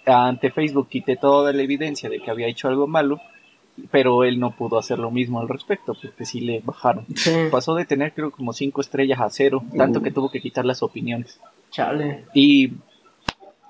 Ante 0.04 0.50
Facebook 0.50 0.88
quité 0.88 1.16
toda 1.16 1.52
la 1.52 1.62
evidencia 1.62 2.08
de 2.08 2.20
que 2.20 2.30
había 2.30 2.46
hecho 2.46 2.68
algo 2.68 2.86
malo, 2.86 3.20
pero 3.90 4.24
él 4.24 4.38
no 4.38 4.52
pudo 4.52 4.78
hacer 4.78 4.98
lo 4.98 5.10
mismo 5.10 5.40
al 5.40 5.48
respecto, 5.48 5.96
porque 6.00 6.24
sí 6.24 6.40
le 6.40 6.60
bajaron. 6.60 7.06
Sí. 7.16 7.32
Pasó 7.50 7.74
de 7.74 7.84
tener 7.84 8.12
creo 8.12 8.30
como 8.30 8.52
cinco 8.52 8.80
estrellas 8.80 9.20
a 9.20 9.30
cero, 9.30 9.64
tanto 9.76 10.02
que 10.02 10.12
tuvo 10.12 10.30
que 10.30 10.40
quitar 10.40 10.64
las 10.64 10.82
opiniones. 10.82 11.40
Chale. 11.70 12.24
Y, 12.34 12.72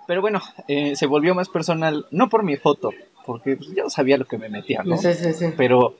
pero 0.06 0.20
bueno, 0.20 0.40
eh, 0.68 0.94
se 0.94 1.06
volvió 1.06 1.34
más 1.34 1.48
personal, 1.48 2.06
no 2.10 2.28
por 2.28 2.42
mi 2.42 2.56
foto, 2.56 2.90
porque 3.24 3.56
pues, 3.56 3.70
yo 3.74 3.88
sabía 3.88 4.18
lo 4.18 4.26
que 4.26 4.36
me 4.38 4.50
metía, 4.50 4.82
¿no? 4.84 4.98
Sí, 4.98 5.14
sí, 5.14 5.32
sí. 5.32 5.46
Pero 5.56 5.96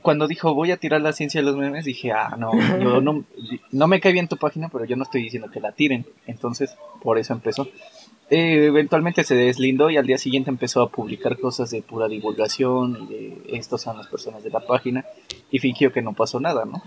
cuando 0.00 0.26
dijo 0.26 0.54
voy 0.54 0.70
a 0.70 0.76
tirar 0.76 1.00
la 1.00 1.12
ciencia 1.12 1.40
de 1.40 1.46
los 1.46 1.56
memes, 1.56 1.84
dije, 1.84 2.12
ah, 2.12 2.36
no, 2.38 2.52
yo 2.80 3.00
no, 3.00 3.24
no 3.72 3.86
me 3.88 4.00
cae 4.00 4.12
bien 4.12 4.28
tu 4.28 4.36
página, 4.36 4.68
pero 4.68 4.84
yo 4.84 4.96
no 4.96 5.02
estoy 5.02 5.22
diciendo 5.22 5.50
que 5.50 5.60
la 5.60 5.72
tiren. 5.72 6.06
Entonces, 6.26 6.76
por 7.02 7.18
eso 7.18 7.32
empezó. 7.32 7.68
Eh, 8.28 8.66
eventualmente 8.66 9.22
se 9.22 9.36
deslindó 9.36 9.88
y 9.88 9.96
al 9.96 10.06
día 10.06 10.18
siguiente 10.18 10.50
empezó 10.50 10.82
a 10.82 10.90
publicar 10.90 11.38
cosas 11.38 11.70
de 11.70 11.82
pura 11.82 12.08
divulgación 12.08 13.06
de 13.08 13.40
estos 13.52 13.82
son 13.82 13.96
las 13.98 14.08
personas 14.08 14.42
de 14.42 14.50
la 14.50 14.58
página 14.58 15.04
y 15.52 15.60
fingió 15.60 15.92
que 15.92 16.02
no 16.02 16.12
pasó 16.12 16.40
nada, 16.40 16.64
¿no? 16.64 16.82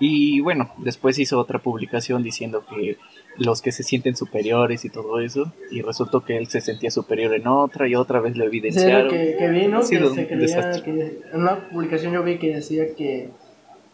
Y 0.00 0.40
bueno, 0.40 0.72
después 0.78 1.18
hizo 1.18 1.38
otra 1.38 1.58
publicación 1.58 2.22
diciendo 2.22 2.64
que 2.64 2.96
los 3.40 3.62
que 3.62 3.72
se 3.72 3.82
sienten 3.82 4.16
superiores 4.16 4.84
y 4.84 4.90
todo 4.90 5.18
eso, 5.18 5.50
y 5.70 5.80
resultó 5.80 6.22
que 6.22 6.36
él 6.36 6.46
se 6.48 6.60
sentía 6.60 6.90
superior 6.90 7.34
en 7.34 7.46
otra 7.48 7.88
y 7.88 7.94
otra 7.94 8.20
vez 8.20 8.36
lo 8.36 8.44
Sí, 8.44 8.48
evidenciaron. 8.48 9.04
lo 9.06 9.10
que, 9.10 9.36
que 9.38 9.48
vi, 9.48 9.66
¿no? 9.66 9.80
Que 9.80 9.86
se 9.86 10.26
creía 10.26 10.36
desastre. 10.36 10.82
que... 10.84 11.22
En 11.32 11.40
una 11.40 11.68
publicación 11.70 12.12
yo 12.12 12.22
vi 12.22 12.38
que 12.38 12.54
decía 12.54 12.94
que 12.94 13.30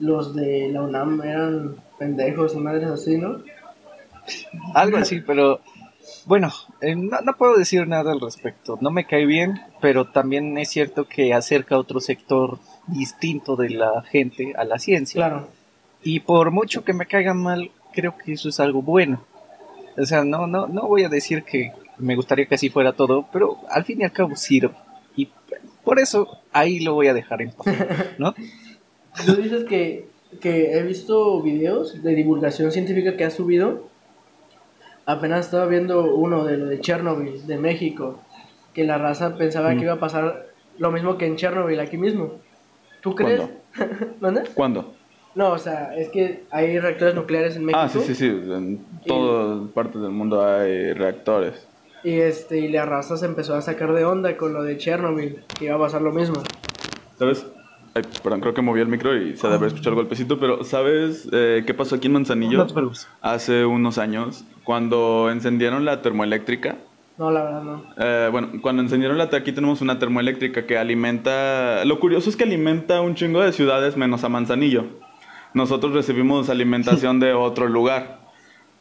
los 0.01 0.35
de 0.35 0.69
la 0.73 0.83
UNAM 0.83 1.23
eran 1.23 1.77
pendejos 1.97 2.55
y 2.55 2.59
madres 2.59 2.89
así, 2.91 3.19
¿no? 3.19 3.39
Algo 4.75 4.97
así, 4.97 5.21
pero 5.21 5.61
bueno, 6.27 6.51
eh, 6.81 6.97
no, 6.97 7.21
no 7.21 7.37
puedo 7.37 7.57
decir 7.57 7.87
nada 7.87 8.11
al 8.11 8.21
respecto. 8.21 8.79
No 8.81 8.91
me 8.91 9.07
cae 9.07 9.27
bien, 9.27 9.61
pero 9.81 10.07
también 10.07 10.59
es 10.59 10.71
cierto 10.71 11.07
que 11.07 11.33
acerca 11.33 11.77
a 11.77 11.79
otro 11.79 12.01
sector 12.01 12.59
distinto 12.89 13.55
de 13.55 13.71
la 13.71 14.03
gente 14.03 14.55
a 14.57 14.65
la 14.65 14.81
ciencia. 14.81 15.21
Claro. 15.29 15.49
Y 16.03 16.19
por 16.21 16.51
mucho 16.51 16.85
que 16.85 16.93
me 16.93 17.07
caiga 17.07 17.33
mal, 17.33 17.71
creo 17.93 18.17
que 18.19 18.33
eso 18.33 18.49
es 18.49 18.59
algo 18.61 18.83
bueno. 18.83 19.25
O 19.99 20.05
sea, 20.05 20.25
no, 20.25 20.47
no, 20.47 20.67
no 20.67 20.83
voy 20.87 21.05
a 21.05 21.09
decir 21.09 21.43
que 21.45 21.73
me 21.99 22.15
gustaría 22.17 22.47
que 22.47 22.55
así 22.57 22.69
fuera 22.69 22.93
todo, 22.93 23.27
pero 23.33 23.59
al 23.71 23.85
fin 23.85 24.01
y 24.01 24.05
al 24.05 24.13
cabo 24.13 24.37
sirve. 24.37 24.75
Y 25.17 25.31
por 25.85 25.99
eso 25.99 26.39
ahí 26.53 26.81
lo 26.81 26.95
voy 26.95 27.09
a 27.09 27.15
dejar 27.15 27.43
en 27.43 27.51
paz, 27.53 27.67
¿no? 28.19 28.35
Tú 29.25 29.35
dices 29.37 29.65
que, 29.65 30.09
que 30.41 30.77
he 30.79 30.83
visto 30.83 31.41
videos 31.43 32.03
de 32.03 32.15
divulgación 32.15 32.71
científica 32.73 33.17
que 33.17 33.25
has 33.25 33.35
subido. 33.35 33.89
Apenas 35.07 35.47
estaba 35.47 35.67
viendo 35.67 36.15
uno 36.15 36.45
de 36.45 36.59
lo 36.59 36.67
de 36.67 36.81
Chernobyl, 36.81 37.47
de 37.47 37.57
México, 37.59 38.21
que 38.75 38.85
la 38.85 38.99
raza 38.99 39.37
pensaba 39.37 39.73
Mm. 39.73 39.77
que 39.79 39.85
iba 39.85 39.95
a 39.95 40.01
pasar 40.01 40.49
lo 40.79 40.91
mismo 40.91 41.17
que 41.17 41.27
en 41.27 41.37
Chernobyl, 41.37 41.81
aquí 41.81 41.97
mismo. 41.97 42.33
¿Tú 43.01 43.15
crees? 43.15 43.41
¿Dónde? 44.21 44.43
¿Cuándo? 44.55 44.93
No, 45.37 45.53
o 45.53 45.59
sea, 45.59 45.95
es 45.95 46.09
que 46.09 46.45
hay 46.51 46.79
reactores 46.81 47.15
nucleares 47.15 47.57
en 47.57 47.67
México. 47.67 47.79
Ah, 47.81 47.91
sí, 47.91 48.01
sí, 48.01 48.15
sí. 48.15 48.27
En 48.27 48.81
todas 49.07 49.71
partes 49.73 50.01
del 50.01 50.11
mundo 50.11 50.43
hay 50.43 50.95
reactores. 50.95 51.69
Y, 52.03 52.15
este, 52.15 52.59
y 52.59 52.69
la 52.69 52.87
raza 52.87 53.19
se 53.19 53.27
empezó 53.27 53.55
a 53.55 53.61
sacar 53.61 53.93
de 53.93 54.07
onda 54.07 54.39
con 54.39 54.55
lo 54.55 54.63
de 54.63 54.79
Chernobyl, 54.79 55.45
que 55.59 55.67
iba 55.67 55.75
a 55.75 55.79
pasar 55.79 56.01
lo 56.01 56.11
mismo. 56.11 56.43
¿Sabes? 57.19 57.47
Ay, 57.95 58.03
perdón, 58.23 58.41
creo 58.41 58.55
que 58.55 58.63
moví 58.63 58.81
el 58.81 58.89
micro 58.89 59.15
y 59.15 59.37
se 59.37 59.47
debe 59.47 59.57
haber 59.57 59.69
escuchado 59.69 59.91
el 59.91 59.97
golpecito, 59.97 60.41
pero 60.41 60.65
¿sabes 60.65 61.29
eh, 61.33 61.65
qué 61.67 61.75
pasó 61.75 61.97
aquí 61.97 62.07
en 62.07 62.15
Manzanillo? 62.15 62.57
No 62.57 62.67
te 62.67 62.73
preocupes. 62.73 63.07
Hace 63.21 63.67
unos 63.67 63.99
años, 63.99 64.45
cuando 64.65 65.31
encendieron 65.31 65.85
la 65.85 66.01
termoeléctrica. 66.01 66.77
No, 67.19 67.31
la 67.31 67.43
verdad 67.45 67.63
no. 67.63 67.85
eh, 67.99 68.29
bueno, 68.31 68.49
cuando 68.63 68.83
encendieron 68.83 69.19
la 69.19 69.25
aquí 69.25 69.53
tenemos 69.53 69.83
una 69.83 69.99
termoeléctrica 69.99 70.65
que 70.65 70.79
alimenta. 70.79 71.85
Lo 71.85 72.01
curioso 72.01 72.31
es 72.31 72.37
que 72.37 72.45
alimenta 72.45 73.03
un 73.03 73.15
chingo 73.15 73.43
de 73.43 73.53
ciudades 73.53 73.99
menos 73.99 74.25
a 74.25 74.31
Manzanillo. 74.31 74.85
Nosotros 75.57 75.95
recibimos 75.95 76.51
alimentación 76.51 77.19
de 77.19 77.33
otro 77.33 77.67
lugar. 77.67 78.19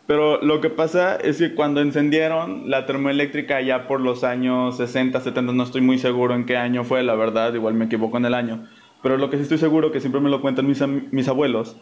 Pero 0.08 0.42
lo 0.42 0.60
que 0.60 0.70
pasa 0.70 1.16
es 1.16 1.38
que 1.38 1.56
cuando 1.56 1.80
encendieron 1.80 2.70
la 2.70 2.86
termoeléctrica 2.86 3.62
ya 3.62 3.88
por 3.88 4.02
los 4.02 4.26
años 4.26 4.76
60, 4.76 5.22
70, 5.22 5.54
no 5.54 5.64
estoy 5.64 5.80
muy 5.80 6.00
seguro 6.00 6.36
en 6.36 6.46
qué 6.46 6.58
año 6.58 6.84
fue, 6.84 7.02
la 7.02 7.16
verdad, 7.16 7.54
igual 7.54 7.76
me 7.76 7.86
equivoco 7.86 8.18
en 8.18 8.26
el 8.26 8.34
año. 8.34 8.68
Pero 9.02 9.16
lo 9.16 9.30
que 9.30 9.38
sí 9.38 9.44
estoy 9.44 9.58
seguro, 9.58 9.94
que 9.94 10.02
siempre 10.02 10.20
me 10.20 10.30
lo 10.30 10.42
cuentan 10.42 10.68
mis, 10.68 11.28
abuelos, 11.30 11.78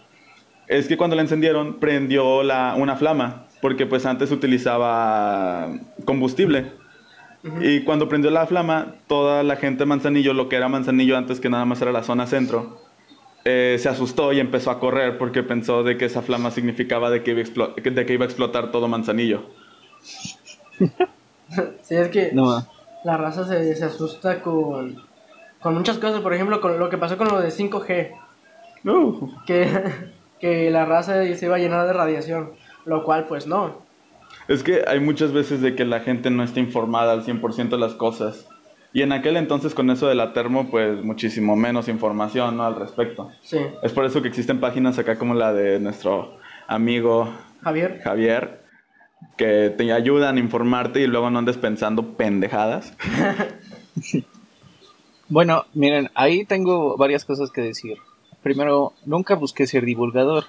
es 0.67 0.87
que 0.87 0.95
cuando 0.95 1.15
la 1.15 1.23
encendieron 1.23 1.79
prendió 1.79 2.43
la, 2.43 2.75
una 2.77 2.95
flama, 2.95 3.47
porque 3.63 3.87
pues 3.87 4.05
antes 4.05 4.31
utilizaba 4.31 5.69
combustible. 6.05 6.67
Y 7.61 7.79
cuando 7.79 8.07
prendió 8.07 8.29
la 8.29 8.45
flama, 8.45 8.93
toda 9.07 9.41
la 9.41 9.55
gente 9.55 9.79
de 9.79 9.85
Manzanillo, 9.87 10.35
lo 10.35 10.49
que 10.49 10.57
era 10.57 10.69
Manzanillo 10.69 11.17
antes 11.17 11.39
que 11.39 11.49
nada 11.49 11.65
más 11.65 11.81
era 11.81 11.91
la 11.91 12.03
zona 12.03 12.27
centro, 12.27 12.82
eh, 13.45 13.77
se 13.79 13.89
asustó 13.89 14.31
y 14.33 14.39
empezó 14.39 14.71
a 14.71 14.79
correr 14.79 15.17
porque 15.17 15.43
pensó 15.43 15.83
de 15.83 15.97
que 15.97 16.05
esa 16.05 16.21
flama 16.21 16.51
significaba 16.51 17.09
de 17.09 17.23
que 17.23 17.31
iba 17.31 17.41
a, 17.41 17.43
explo- 17.43 17.75
de 17.75 18.05
que 18.05 18.13
iba 18.13 18.23
a 18.25 18.27
explotar 18.27 18.71
todo 18.71 18.87
Manzanillo. 18.87 19.43
Sí, 21.83 21.95
es 21.95 22.07
que 22.09 22.31
No, 22.33 22.65
la 23.03 23.17
raza 23.17 23.45
se, 23.45 23.75
se 23.75 23.85
asusta 23.85 24.41
con, 24.41 25.01
con 25.61 25.73
muchas 25.75 25.97
cosas. 25.99 26.21
Por 26.21 26.33
ejemplo, 26.33 26.59
con 26.61 26.79
lo 26.79 26.89
que 26.89 26.97
pasó 26.97 27.17
con 27.17 27.27
lo 27.27 27.39
de 27.39 27.49
5G. 27.49 28.11
Uh, 28.85 29.29
Que, 29.45 29.67
que 30.39 30.71
la 30.71 30.85
raza 30.85 31.23
se 31.35 31.45
iba 31.45 31.55
a 31.57 31.59
llenar 31.59 31.85
de 31.85 31.93
radiación. 31.93 32.53
Lo 32.85 33.03
cual, 33.03 33.27
pues 33.27 33.45
no. 33.45 33.83
Es 34.47 34.63
que 34.63 34.83
hay 34.87 34.99
muchas 34.99 35.31
veces 35.31 35.61
de 35.61 35.75
que 35.75 35.85
la 35.85 35.99
gente 35.99 36.29
no 36.31 36.43
está 36.43 36.59
informada 36.59 37.13
al 37.13 37.23
100% 37.23 37.69
de 37.69 37.77
las 37.77 37.93
cosas. 37.93 38.47
Y 38.93 39.01
en 39.01 39.11
aquel 39.11 39.37
entonces 39.37 39.73
con 39.73 39.89
eso 39.89 40.07
de 40.07 40.15
la 40.15 40.33
termo, 40.33 40.69
pues 40.69 41.03
muchísimo 41.03 41.55
menos 41.55 41.87
información 41.87 42.57
¿no? 42.57 42.63
al 42.63 42.75
respecto. 42.75 43.31
Sí. 43.41 43.57
Es 43.81 43.91
por 43.91 44.05
eso 44.05 44.21
que 44.21 44.27
existen 44.27 44.59
páginas 44.59 44.99
acá 44.99 45.17
como 45.17 45.33
la 45.33 45.51
de 45.51 45.79
nuestro 45.79 46.37
amigo 46.67 47.33
Javier. 47.63 48.01
Javier, 48.03 48.61
que 49.35 49.73
te 49.75 49.91
ayudan 49.91 50.37
a 50.37 50.39
informarte 50.39 51.01
y 51.01 51.07
luego 51.07 51.29
no 51.31 51.39
andes 51.39 51.57
pensando 51.57 52.15
pendejadas. 52.15 52.93
Bueno, 55.29 55.65
miren, 55.73 56.09
ahí 56.15 56.45
tengo 56.45 56.97
varias 56.97 57.25
cosas 57.25 57.49
que 57.49 57.61
decir. 57.61 57.97
Primero, 58.43 58.93
nunca 59.05 59.35
busqué 59.35 59.65
ser 59.65 59.85
divulgador. 59.85 60.43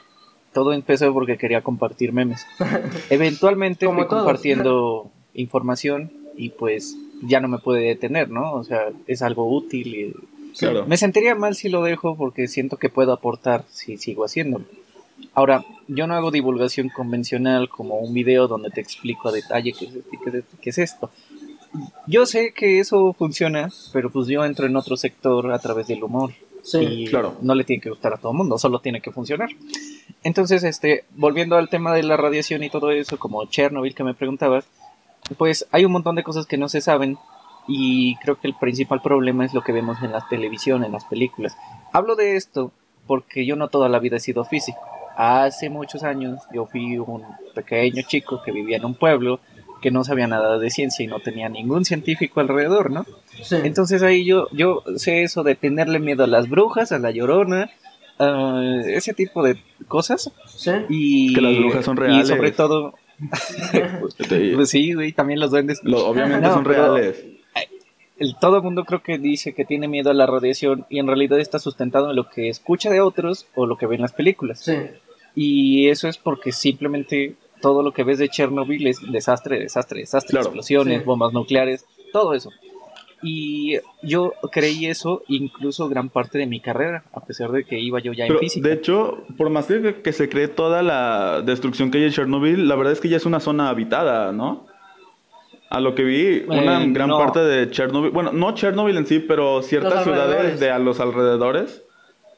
Todo 0.52 0.72
empezó 0.72 1.12
porque 1.12 1.38
quería 1.38 1.62
compartir 1.62 2.12
memes. 2.12 2.46
Eventualmente 3.10 3.86
Como 3.86 4.00
fui 4.00 4.08
todos. 4.08 4.24
compartiendo 4.24 5.10
información 5.32 6.12
y 6.36 6.50
pues 6.50 6.96
ya 7.26 7.40
no 7.40 7.48
me 7.48 7.58
puede 7.58 7.88
detener, 7.88 8.30
¿no? 8.30 8.52
O 8.52 8.64
sea, 8.64 8.90
es 9.06 9.22
algo 9.22 9.52
útil 9.54 9.94
y. 9.94 10.14
Claro. 10.56 10.86
me 10.86 10.96
sentiría 10.96 11.34
mal 11.34 11.56
si 11.56 11.68
lo 11.68 11.82
dejo 11.82 12.16
porque 12.16 12.46
siento 12.46 12.76
que 12.76 12.88
puedo 12.88 13.12
aportar 13.12 13.64
si 13.70 13.96
sigo 13.96 14.24
haciéndolo. 14.24 14.64
Ahora, 15.32 15.64
yo 15.88 16.06
no 16.06 16.14
hago 16.14 16.30
divulgación 16.30 16.90
convencional 16.90 17.68
como 17.68 17.96
un 17.96 18.14
video 18.14 18.46
donde 18.46 18.70
te 18.70 18.80
explico 18.80 19.28
a 19.28 19.32
detalle 19.32 19.72
qué 19.72 19.86
es, 19.86 19.94
esto 19.96 20.10
y 20.12 20.18
qué 20.18 20.42
qué 20.60 20.70
es 20.70 20.78
esto. 20.78 21.10
Yo 22.06 22.24
sé 22.24 22.52
que 22.52 22.78
eso 22.78 23.12
funciona, 23.14 23.68
pero 23.92 24.10
pues 24.10 24.28
yo 24.28 24.44
entro 24.44 24.66
en 24.66 24.76
otro 24.76 24.96
sector 24.96 25.50
a 25.52 25.58
través 25.58 25.88
del 25.88 26.04
humor. 26.04 26.32
Sí. 26.64 26.78
y 26.78 27.06
claro. 27.08 27.36
no 27.42 27.54
le 27.54 27.64
tiene 27.64 27.82
que 27.82 27.90
gustar 27.90 28.14
a 28.14 28.16
todo 28.16 28.32
el 28.32 28.38
mundo, 28.38 28.56
solo 28.56 28.78
tiene 28.78 29.02
que 29.02 29.12
funcionar. 29.12 29.50
Entonces, 30.22 30.64
este, 30.64 31.04
volviendo 31.14 31.56
al 31.56 31.68
tema 31.68 31.94
de 31.94 32.02
la 32.02 32.16
radiación 32.16 32.62
y 32.62 32.70
todo 32.70 32.90
eso, 32.90 33.18
como 33.18 33.44
Chernobyl 33.44 33.94
que 33.94 34.02
me 34.02 34.14
preguntabas, 34.14 34.64
pues 35.36 35.66
hay 35.70 35.84
un 35.84 35.92
montón 35.92 36.16
de 36.16 36.22
cosas 36.22 36.46
que 36.46 36.58
no 36.58 36.68
se 36.68 36.80
saben 36.80 37.18
y 37.66 38.16
creo 38.16 38.38
que 38.38 38.46
el 38.48 38.54
principal 38.54 39.00
problema 39.00 39.44
es 39.44 39.54
lo 39.54 39.62
que 39.62 39.72
vemos 39.72 40.02
en 40.02 40.12
la 40.12 40.26
televisión, 40.28 40.84
en 40.84 40.92
las 40.92 41.04
películas. 41.04 41.56
Hablo 41.92 42.14
de 42.16 42.36
esto 42.36 42.72
porque 43.06 43.46
yo 43.46 43.56
no 43.56 43.68
toda 43.68 43.88
la 43.88 43.98
vida 43.98 44.16
he 44.16 44.20
sido 44.20 44.44
físico. 44.44 44.78
Hace 45.16 45.70
muchos 45.70 46.02
años 46.02 46.40
yo 46.52 46.66
fui 46.66 46.98
un 46.98 47.22
pequeño 47.54 48.02
chico 48.06 48.42
que 48.44 48.52
vivía 48.52 48.76
en 48.78 48.84
un 48.84 48.94
pueblo 48.94 49.40
que 49.80 49.90
no 49.90 50.02
sabía 50.02 50.26
nada 50.26 50.58
de 50.58 50.70
ciencia 50.70 51.04
y 51.04 51.08
no 51.08 51.20
tenía 51.20 51.48
ningún 51.48 51.84
científico 51.84 52.40
alrededor, 52.40 52.90
¿no? 52.90 53.04
Sí. 53.42 53.56
Entonces 53.64 54.02
ahí 54.02 54.24
yo, 54.24 54.48
yo 54.50 54.82
sé 54.96 55.22
eso 55.22 55.42
de 55.42 55.54
tenerle 55.54 55.98
miedo 55.98 56.24
a 56.24 56.26
las 56.26 56.48
brujas, 56.48 56.90
a 56.90 56.98
la 56.98 57.10
llorona, 57.10 57.70
a 58.18 58.62
ese 58.86 59.12
tipo 59.12 59.42
de 59.42 59.62
cosas. 59.86 60.32
Sí. 60.56 60.70
Y, 60.88 61.34
Que 61.34 61.40
las 61.42 61.58
brujas 61.58 61.84
son 61.84 61.96
Y 61.98 62.00
reales. 62.00 62.28
sobre 62.28 62.50
todo, 62.52 62.94
pues 64.56 64.70
sí, 64.70 64.92
güey, 64.94 65.12
también 65.12 65.40
los 65.40 65.50
duendes. 65.50 65.80
lo- 65.82 66.06
obviamente 66.06 66.46
No, 66.46 66.54
son 66.54 66.64
reales. 66.64 67.24
El, 68.16 68.36
todo 68.40 68.58
el 68.58 68.62
mundo 68.62 68.84
creo 68.84 69.02
que 69.02 69.18
dice 69.18 69.54
que 69.54 69.64
tiene 69.64 69.88
miedo 69.88 70.10
a 70.10 70.14
la 70.14 70.26
radiación 70.26 70.86
y 70.88 71.00
en 71.00 71.06
realidad 71.08 71.40
está 71.40 71.58
sustentado 71.58 72.10
en 72.10 72.16
lo 72.16 72.28
que 72.30 72.48
escucha 72.48 72.88
de 72.90 73.00
otros 73.00 73.46
o 73.56 73.66
lo 73.66 73.76
que 73.76 73.86
ve 73.86 73.96
en 73.96 74.02
las 74.02 74.12
películas. 74.12 74.60
Sí. 74.60 74.74
Y 75.34 75.88
eso 75.88 76.06
es 76.06 76.16
porque 76.16 76.52
simplemente 76.52 77.34
todo 77.60 77.82
lo 77.82 77.92
que 77.92 78.04
ves 78.04 78.18
de 78.18 78.28
Chernobyl 78.28 78.86
es 78.86 78.98
desastre, 79.10 79.58
desastre, 79.58 80.00
desastre, 80.00 80.30
Claro. 80.30 80.46
explosiones, 80.46 80.98
Sí. 81.00 81.04
bombas 81.04 81.32
nucleares, 81.32 81.86
todo 82.12 82.34
eso. 82.34 82.50
Y 83.26 83.78
yo 84.02 84.34
creí 84.52 84.84
eso 84.84 85.22
incluso 85.28 85.88
gran 85.88 86.10
parte 86.10 86.36
de 86.36 86.44
mi 86.46 86.60
carrera, 86.60 87.04
a 87.14 87.20
pesar 87.24 87.50
de 87.52 87.64
que 87.64 87.80
iba 87.80 87.98
yo 87.98 88.12
ya 88.12 88.24
Pero, 88.26 88.34
en 88.38 88.40
física. 88.40 88.68
de 88.68 88.74
hecho, 88.74 89.24
por 89.38 89.48
más 89.48 89.64
que, 89.66 90.02
que 90.02 90.12
se 90.12 90.28
cree 90.28 90.46
toda 90.48 90.82
la 90.82 91.40
destrucción 91.40 91.90
que 91.90 91.98
hay 91.98 92.04
en 92.04 92.10
Chernobyl, 92.10 92.68
la 92.68 92.74
verdad 92.76 92.92
es 92.92 93.00
que 93.00 93.08
ya 93.08 93.16
es 93.16 93.24
una 93.24 93.40
zona 93.40 93.70
habitada, 93.70 94.30
¿no? 94.32 94.66
A 95.70 95.80
lo 95.80 95.94
que 95.94 96.04
vi, 96.04 96.44
una 96.46 96.82
Eh, 96.84 96.90
gran 96.92 97.08
no. 97.08 97.16
parte 97.18 97.40
de 97.40 97.70
Chernobyl, 97.70 98.10
bueno, 98.10 98.30
no 98.30 98.52
Chernobyl 98.54 98.96
en 98.98 99.06
sí, 99.06 99.20
pero 99.20 99.62
ciertas 99.62 100.04
ciudades 100.04 100.60
de 100.60 100.70
a 100.70 100.78
los 100.78 101.00
alrededores. 101.00 101.82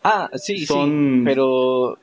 Ah, 0.04 0.30
sí, 0.34 0.64
Son- 0.66 1.18
sí, 1.18 1.22
pero 1.24 1.98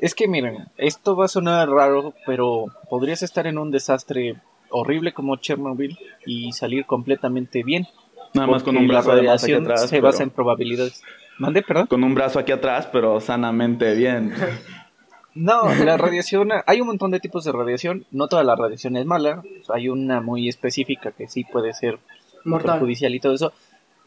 es 0.00 0.14
que 0.14 0.28
miren, 0.28 0.66
esto 0.76 1.16
va 1.16 1.24
a 1.24 1.28
sonar 1.28 1.68
raro, 1.68 2.14
pero 2.26 2.66
podrías 2.88 3.24
estar 3.24 3.48
en 3.48 3.58
un 3.58 3.72
desastre 3.72 4.36
horrible 4.70 5.12
como 5.12 5.36
Chernobyl 5.36 5.98
y 6.24 6.52
salir 6.52 6.86
completamente 6.86 7.62
bien. 7.62 7.86
Nada 8.34 8.48
más 8.48 8.62
con 8.62 8.76
un 8.76 8.86
brazo 8.88 9.10
la 9.10 9.16
de 9.16 9.22
más 9.22 9.42
aquí 9.42 9.52
radiación 9.52 9.64
atrás. 9.64 9.80
se 9.88 9.96
pero- 9.96 10.02
basa 10.02 10.22
en 10.22 10.30
probabilidades. 10.30 11.02
¿Mande, 11.38 11.62
perdón? 11.62 11.86
Con 11.86 12.02
un 12.02 12.14
brazo 12.14 12.38
aquí 12.38 12.52
atrás, 12.52 12.88
pero 12.90 13.20
sanamente 13.20 13.94
bien. 13.94 14.32
No, 15.34 15.68
la 15.84 15.98
radiación, 15.98 16.48
hay 16.66 16.80
un 16.80 16.86
montón 16.86 17.10
de 17.10 17.20
tipos 17.20 17.44
de 17.44 17.52
radiación, 17.52 18.06
no 18.10 18.26
toda 18.26 18.42
la 18.42 18.56
radiación 18.56 18.96
es 18.96 19.04
mala, 19.04 19.42
hay 19.68 19.90
una 19.90 20.22
muy 20.22 20.48
específica 20.48 21.12
que 21.12 21.28
sí 21.28 21.44
puede 21.44 21.74
ser 21.74 21.98
Mortal. 22.44 22.72
perjudicial 22.76 23.14
y 23.14 23.20
todo 23.20 23.34
eso, 23.34 23.52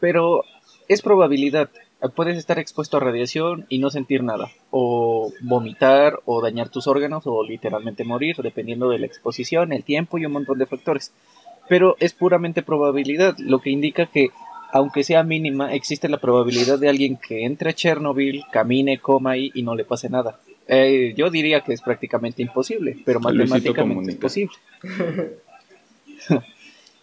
pero 0.00 0.42
es 0.88 1.02
probabilidad. 1.02 1.70
Puedes 2.08 2.38
estar 2.38 2.58
expuesto 2.58 2.96
a 2.96 3.00
radiación 3.00 3.66
y 3.68 3.78
no 3.78 3.90
sentir 3.90 4.22
nada, 4.22 4.50
o 4.70 5.32
vomitar, 5.42 6.20
o 6.24 6.40
dañar 6.40 6.70
tus 6.70 6.86
órganos, 6.86 7.26
o 7.26 7.44
literalmente 7.44 8.04
morir, 8.04 8.36
dependiendo 8.36 8.88
de 8.88 8.98
la 8.98 9.06
exposición, 9.06 9.72
el 9.74 9.84
tiempo 9.84 10.16
y 10.16 10.24
un 10.24 10.32
montón 10.32 10.58
de 10.58 10.64
factores. 10.64 11.12
Pero 11.68 11.96
es 12.00 12.14
puramente 12.14 12.62
probabilidad, 12.62 13.36
lo 13.38 13.60
que 13.60 13.68
indica 13.68 14.06
que, 14.06 14.30
aunque 14.72 15.04
sea 15.04 15.22
mínima, 15.24 15.74
existe 15.74 16.08
la 16.08 16.18
probabilidad 16.18 16.78
de 16.78 16.88
alguien 16.88 17.18
que 17.18 17.44
entre 17.44 17.68
a 17.68 17.72
Chernobyl, 17.74 18.44
camine, 18.50 18.98
coma 18.98 19.32
ahí 19.32 19.50
y 19.54 19.62
no 19.62 19.74
le 19.74 19.84
pase 19.84 20.08
nada. 20.08 20.38
Eh, 20.68 21.12
yo 21.16 21.28
diría 21.30 21.60
que 21.60 21.74
es 21.74 21.82
prácticamente 21.82 22.40
imposible, 22.40 22.96
pero 23.04 23.20
matemáticamente 23.20 24.12
es 24.12 24.16
posible. 24.16 24.54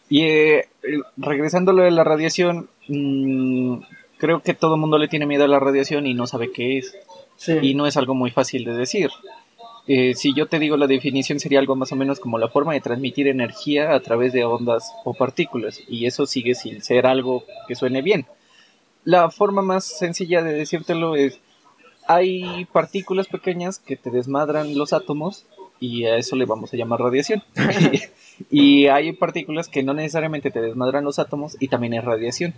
y 0.10 0.24
eh, 0.24 0.70
regresando 1.18 1.72
a 1.72 1.74
lo 1.75 1.84
de 1.84 1.92
la 1.92 2.04
radiación, 2.04 2.70
mm, 2.88 3.80
creo 4.17 4.41
que 4.41 4.53
todo 4.53 4.75
el 4.75 4.81
mundo 4.81 4.97
le 4.97 5.07
tiene 5.07 5.25
miedo 5.25 5.43
a 5.43 5.47
la 5.47 5.59
radiación 5.59 6.05
y 6.05 6.13
no 6.13 6.27
sabe 6.27 6.51
qué 6.51 6.77
es. 6.77 6.95
Sí. 7.36 7.53
Y 7.62 7.74
no 7.75 7.86
es 7.88 7.97
algo 7.97 8.15
muy 8.15 8.31
fácil 8.31 8.65
de 8.65 8.74
decir. 8.74 9.09
Eh, 9.88 10.15
si 10.15 10.33
yo 10.33 10.47
te 10.47 10.59
digo 10.59 10.75
la 10.75 10.86
definición 10.86 11.39
sería 11.39 11.59
algo 11.59 11.77
más 11.77 11.93
o 11.93 11.95
menos 11.95 12.19
como 12.19 12.38
la 12.38 12.50
forma 12.50 12.74
de 12.74 12.81
transmitir 12.81 13.27
energía 13.27 13.93
a 13.93 14.00
través 14.01 14.33
de 14.33 14.43
ondas 14.43 14.93
o 15.05 15.13
partículas 15.13 15.81
y 15.88 16.07
eso 16.07 16.25
sigue 16.25 16.55
sin 16.55 16.81
ser 16.81 17.05
algo 17.05 17.45
que 17.67 17.75
suene 17.75 18.01
bien. 18.01 18.25
La 19.05 19.31
forma 19.31 19.62
más 19.62 19.86
sencilla 19.86 20.43
de 20.43 20.53
decírtelo 20.53 21.15
es 21.15 21.39
hay 22.05 22.65
partículas 22.65 23.27
pequeñas 23.27 23.79
que 23.79 23.95
te 23.95 24.09
desmadran 24.09 24.77
los 24.77 24.91
átomos 24.91 25.45
y 25.79 26.03
a 26.05 26.17
eso 26.17 26.36
le 26.36 26.45
vamos 26.45 26.74
a 26.74 26.77
llamar 26.77 27.00
radiación. 27.00 27.43
y 28.51 28.88
hay 28.88 29.13
partículas 29.13 29.69
que 29.69 29.83
no 29.83 29.93
necesariamente 29.93 30.51
te 30.51 30.59
desmadran 30.59 31.05
los 31.05 31.19
átomos 31.19 31.55
y 31.62 31.69
también 31.69 31.93
es 31.93 32.03
radiación. 32.03 32.53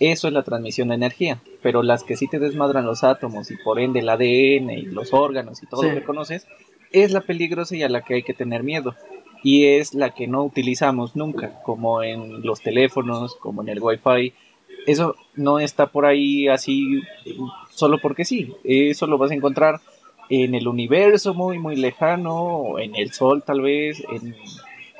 Eso 0.00 0.28
es 0.28 0.34
la 0.34 0.42
transmisión 0.42 0.88
de 0.88 0.96
energía, 0.96 1.40
pero 1.62 1.82
las 1.82 2.04
que 2.04 2.16
sí 2.16 2.28
te 2.28 2.38
desmadran 2.38 2.86
los 2.86 3.04
átomos 3.04 3.50
y 3.50 3.56
por 3.56 3.78
ende 3.78 4.00
el 4.00 4.08
ADN 4.08 4.70
y 4.70 4.82
los 4.82 5.12
órganos 5.12 5.62
y 5.62 5.66
todo 5.66 5.82
lo 5.82 5.94
que 5.94 6.02
conoces, 6.02 6.46
es 6.90 7.12
la 7.12 7.20
peligrosa 7.20 7.76
y 7.76 7.82
a 7.82 7.88
la 7.88 8.02
que 8.02 8.14
hay 8.14 8.22
que 8.22 8.34
tener 8.34 8.62
miedo. 8.62 8.94
Y 9.44 9.66
es 9.66 9.94
la 9.94 10.10
que 10.10 10.28
no 10.28 10.44
utilizamos 10.44 11.16
nunca, 11.16 11.60
como 11.64 12.02
en 12.02 12.42
los 12.42 12.60
teléfonos, 12.60 13.34
como 13.36 13.62
en 13.62 13.70
el 13.70 13.80
Wi-Fi. 13.80 14.32
Eso 14.86 15.16
no 15.34 15.58
está 15.58 15.86
por 15.86 16.06
ahí 16.06 16.48
así 16.48 17.02
solo 17.70 17.98
porque 18.00 18.24
sí. 18.24 18.52
Eso 18.64 19.06
lo 19.06 19.18
vas 19.18 19.30
a 19.30 19.34
encontrar 19.34 19.80
en 20.28 20.54
el 20.54 20.68
universo 20.68 21.34
muy, 21.34 21.58
muy 21.58 21.76
lejano, 21.76 22.78
en 22.78 22.94
el 22.94 23.12
sol 23.12 23.42
tal 23.44 23.60
vez, 23.60 24.02
en 24.10 24.34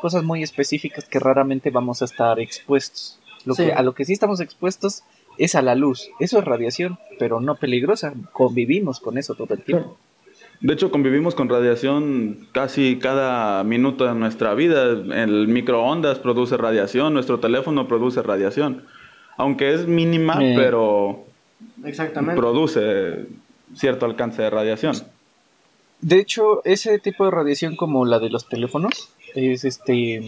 cosas 0.00 0.24
muy 0.24 0.42
específicas 0.42 1.08
que 1.08 1.20
raramente 1.20 1.70
vamos 1.70 2.02
a 2.02 2.06
estar 2.06 2.40
expuestos. 2.40 3.18
Lo 3.44 3.54
que, 3.54 3.72
a 3.72 3.82
lo 3.82 3.94
que 3.94 4.04
sí 4.04 4.12
estamos 4.12 4.40
expuestos 4.40 5.02
es 5.38 5.54
a 5.54 5.62
la 5.62 5.74
luz. 5.74 6.10
Eso 6.20 6.38
es 6.38 6.44
radiación, 6.44 6.98
pero 7.18 7.40
no 7.40 7.56
peligrosa. 7.56 8.14
Convivimos 8.32 9.00
con 9.00 9.18
eso 9.18 9.34
todo 9.34 9.54
el 9.54 9.62
tiempo. 9.62 9.96
De 10.60 10.74
hecho, 10.74 10.92
convivimos 10.92 11.34
con 11.34 11.48
radiación 11.48 12.46
casi 12.52 12.98
cada 13.00 13.64
minuto 13.64 14.06
de 14.06 14.14
nuestra 14.14 14.54
vida. 14.54 14.90
El 14.92 15.48
microondas 15.48 16.20
produce 16.20 16.56
radiación, 16.56 17.14
nuestro 17.14 17.40
teléfono 17.40 17.88
produce 17.88 18.22
radiación. 18.22 18.84
Aunque 19.36 19.74
es 19.74 19.88
mínima, 19.88 20.38
eh, 20.40 20.54
pero 20.56 21.24
Exactamente. 21.84 22.40
produce 22.40 23.26
cierto 23.74 24.06
alcance 24.06 24.42
de 24.42 24.50
radiación. 24.50 24.94
De 26.00 26.18
hecho, 26.18 26.62
ese 26.64 26.98
tipo 26.98 27.24
de 27.24 27.32
radiación 27.32 27.74
como 27.74 28.04
la 28.04 28.20
de 28.20 28.30
los 28.30 28.48
teléfonos 28.48 29.10
es 29.34 29.64
este 29.64 30.20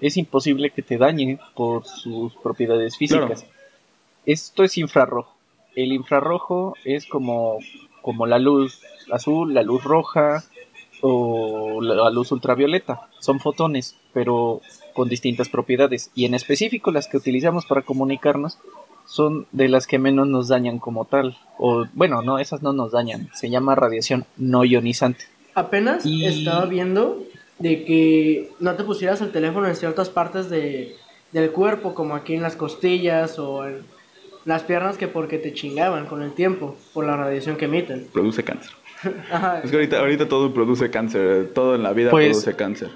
es 0.00 0.16
imposible 0.16 0.70
que 0.70 0.82
te 0.82 0.98
dañe 0.98 1.38
por 1.54 1.84
sus 1.84 2.34
propiedades 2.36 2.96
físicas. 2.96 3.46
Esto 4.26 4.64
es 4.64 4.76
infrarrojo. 4.78 5.34
El 5.74 5.92
infrarrojo 5.92 6.74
es 6.84 7.06
como, 7.06 7.58
como 8.02 8.26
la 8.26 8.38
luz 8.38 8.80
azul, 9.10 9.54
la 9.54 9.62
luz 9.62 9.82
roja 9.84 10.44
o 11.00 11.80
la 11.80 12.10
luz 12.10 12.32
ultravioleta. 12.32 13.08
Son 13.20 13.40
fotones, 13.40 13.96
pero 14.12 14.60
con 14.92 15.08
distintas 15.08 15.48
propiedades. 15.48 16.10
Y 16.14 16.24
en 16.24 16.34
específico 16.34 16.90
las 16.90 17.08
que 17.08 17.16
utilizamos 17.16 17.66
para 17.66 17.82
comunicarnos 17.82 18.58
son 19.06 19.46
de 19.52 19.68
las 19.68 19.86
que 19.86 19.98
menos 19.98 20.28
nos 20.28 20.48
dañan 20.48 20.78
como 20.78 21.04
tal. 21.04 21.38
O 21.56 21.86
bueno, 21.94 22.22
no, 22.22 22.38
esas 22.38 22.62
no 22.62 22.72
nos 22.72 22.92
dañan. 22.92 23.30
Se 23.32 23.48
llama 23.48 23.74
radiación 23.74 24.26
no 24.36 24.64
ionizante. 24.64 25.24
Apenas 25.54 26.04
estaba 26.04 26.66
viendo 26.66 27.22
de 27.58 27.84
que 27.84 28.50
no 28.60 28.74
te 28.74 28.84
pusieras 28.84 29.20
el 29.20 29.32
teléfono 29.32 29.66
en 29.66 29.76
ciertas 29.76 30.10
partes 30.10 30.48
de, 30.48 30.96
del 31.32 31.50
cuerpo, 31.50 31.94
como 31.94 32.14
aquí 32.14 32.34
en 32.34 32.42
las 32.42 32.56
costillas 32.56 33.38
o 33.38 33.66
en 33.66 33.84
las 34.44 34.62
piernas, 34.62 34.96
que 34.96 35.08
porque 35.08 35.38
te 35.38 35.52
chingaban 35.52 36.06
con 36.06 36.22
el 36.22 36.32
tiempo, 36.32 36.76
por 36.94 37.04
la 37.04 37.16
radiación 37.16 37.56
que 37.56 37.66
emiten. 37.66 38.08
Produce 38.12 38.42
cáncer. 38.44 38.72
Es 39.62 39.70
que 39.70 39.76
ahorita, 39.76 40.00
ahorita 40.00 40.28
todo 40.28 40.52
produce 40.52 40.90
cáncer, 40.90 41.52
todo 41.54 41.74
en 41.74 41.82
la 41.82 41.92
vida 41.92 42.10
pues, 42.10 42.30
produce 42.30 42.56
cáncer. 42.56 42.90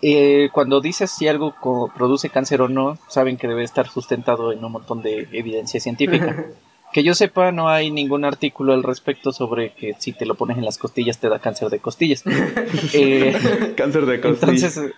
Eh, 0.00 0.48
cuando 0.52 0.80
dices 0.80 1.10
si 1.10 1.28
algo 1.28 1.54
produce 1.96 2.28
cáncer 2.30 2.60
o 2.62 2.68
no, 2.68 2.98
saben 3.08 3.36
que 3.36 3.48
debe 3.48 3.64
estar 3.64 3.88
sustentado 3.88 4.52
en 4.52 4.64
un 4.64 4.72
montón 4.72 5.02
de 5.02 5.28
evidencia 5.32 5.80
científica. 5.80 6.46
Que 6.94 7.02
yo 7.02 7.12
sepa, 7.16 7.50
no 7.50 7.68
hay 7.68 7.90
ningún 7.90 8.24
artículo 8.24 8.72
al 8.72 8.84
respecto 8.84 9.32
sobre 9.32 9.72
que 9.72 9.96
si 9.98 10.12
te 10.12 10.26
lo 10.26 10.36
pones 10.36 10.58
en 10.58 10.64
las 10.64 10.78
costillas 10.78 11.18
te 11.18 11.28
da 11.28 11.40
cáncer 11.40 11.68
de 11.68 11.80
costillas. 11.80 12.22
Eh, 12.92 13.74
cáncer 13.76 14.06
de 14.06 14.20
costillas. 14.20 14.76
Entonces, 14.76 14.94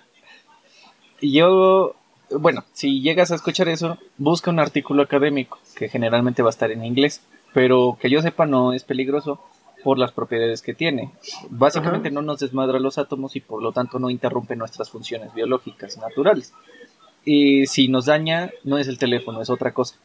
yo, 1.22 1.96
bueno, 2.38 2.64
si 2.74 3.00
llegas 3.00 3.32
a 3.32 3.36
escuchar 3.36 3.70
eso, 3.70 3.96
busca 4.18 4.50
un 4.50 4.60
artículo 4.60 5.04
académico, 5.04 5.58
que 5.74 5.88
generalmente 5.88 6.42
va 6.42 6.50
a 6.50 6.50
estar 6.50 6.70
en 6.70 6.84
inglés, 6.84 7.22
pero 7.54 7.96
que 7.98 8.10
yo 8.10 8.20
sepa 8.20 8.44
no 8.44 8.74
es 8.74 8.84
peligroso 8.84 9.40
por 9.82 9.98
las 9.98 10.12
propiedades 10.12 10.60
que 10.60 10.74
tiene. 10.74 11.12
Básicamente 11.48 12.10
no 12.10 12.20
nos 12.20 12.40
desmadra 12.40 12.78
los 12.78 12.98
átomos 12.98 13.36
y 13.36 13.40
por 13.40 13.62
lo 13.62 13.72
tanto 13.72 13.98
no 13.98 14.10
interrumpe 14.10 14.54
nuestras 14.54 14.90
funciones 14.90 15.32
biológicas 15.32 15.96
naturales. 15.96 16.52
Y 17.24 17.64
si 17.64 17.88
nos 17.88 18.04
daña, 18.04 18.50
no 18.64 18.76
es 18.76 18.86
el 18.86 18.98
teléfono, 18.98 19.40
es 19.40 19.48
otra 19.48 19.72
cosa. 19.72 19.96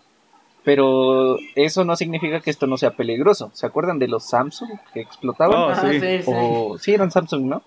Pero 0.63 1.38
eso 1.56 1.84
no 1.84 1.95
significa 1.95 2.39
que 2.39 2.52
esto 2.52 2.67
no 2.67 2.78
sea 2.78 2.91
peligroso. 2.91 3.50
¿Se 3.54 3.65
acuerdan 3.65 3.97
de 3.97 4.08
los 4.08 4.30
Samsung 4.30 4.69
que 4.93 5.02
explotaban? 5.02 5.56
Oh, 5.58 5.76
sí. 5.76 6.00
sí, 6.00 6.24
O, 6.28 6.78
sí, 6.78 6.93
eran 6.93 7.10
Samsung, 7.10 7.45
¿no? 7.45 7.63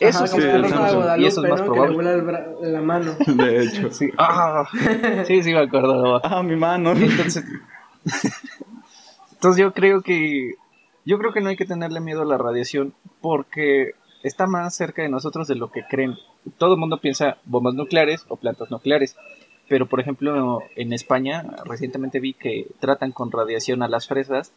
Eso 0.00 0.26
sí, 0.26 0.40
Samsung. 0.40 1.20
y 1.20 1.26
eso 1.26 1.44
es 1.44 1.50
más 1.50 1.60
probable. 1.60 2.22
la 2.62 2.80
mano. 2.80 3.12
De 3.26 3.64
hecho. 3.64 3.90
Sí, 3.90 4.10
ah, 4.16 4.64
sí, 5.26 5.42
sí 5.42 5.52
me 5.52 5.60
acuerdo. 5.60 6.20
Ah, 6.24 6.42
mi 6.42 6.56
mano. 6.56 6.92
Entonces, 6.92 7.44
entonces 9.32 9.60
yo 9.60 9.72
creo 9.72 10.02
que 10.02 10.54
yo 11.04 11.18
creo 11.18 11.32
que 11.32 11.40
no 11.40 11.48
hay 11.48 11.56
que 11.56 11.64
tenerle 11.66 12.00
miedo 12.00 12.22
a 12.22 12.26
la 12.26 12.38
radiación 12.38 12.94
porque 13.20 13.92
está 14.22 14.46
más 14.46 14.74
cerca 14.74 15.02
de 15.02 15.08
nosotros 15.08 15.48
de 15.48 15.56
lo 15.56 15.70
que 15.70 15.84
creen. 15.88 16.14
Todo 16.58 16.74
el 16.74 16.80
mundo 16.80 16.98
piensa 16.98 17.38
bombas 17.44 17.74
nucleares 17.74 18.24
o 18.28 18.36
plantas 18.36 18.70
nucleares. 18.70 19.16
Pero, 19.68 19.86
por 19.86 20.00
ejemplo, 20.00 20.62
en 20.76 20.92
España 20.92 21.44
recientemente 21.64 22.20
vi 22.20 22.32
que 22.32 22.66
tratan 22.80 23.12
con 23.12 23.30
radiación 23.30 23.82
a 23.82 23.88
las 23.88 24.08
fresas 24.08 24.52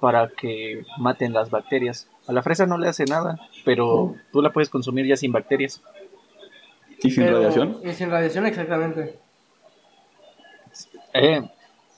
para 0.00 0.28
que 0.28 0.82
maten 0.98 1.32
las 1.32 1.50
bacterias. 1.50 2.08
A 2.26 2.32
la 2.32 2.42
fresa 2.42 2.66
no 2.66 2.78
le 2.78 2.88
hace 2.88 3.04
nada, 3.04 3.38
pero 3.64 4.14
tú 4.32 4.42
la 4.42 4.52
puedes 4.52 4.68
consumir 4.68 5.06
ya 5.06 5.16
sin 5.16 5.32
bacterias. 5.32 5.82
¿Y 7.02 7.10
sin 7.10 7.28
radiación? 7.28 7.78
Y 7.84 7.92
sin 7.92 8.10
radiación, 8.10 8.46
exactamente. 8.46 9.18
Eh, 11.14 11.42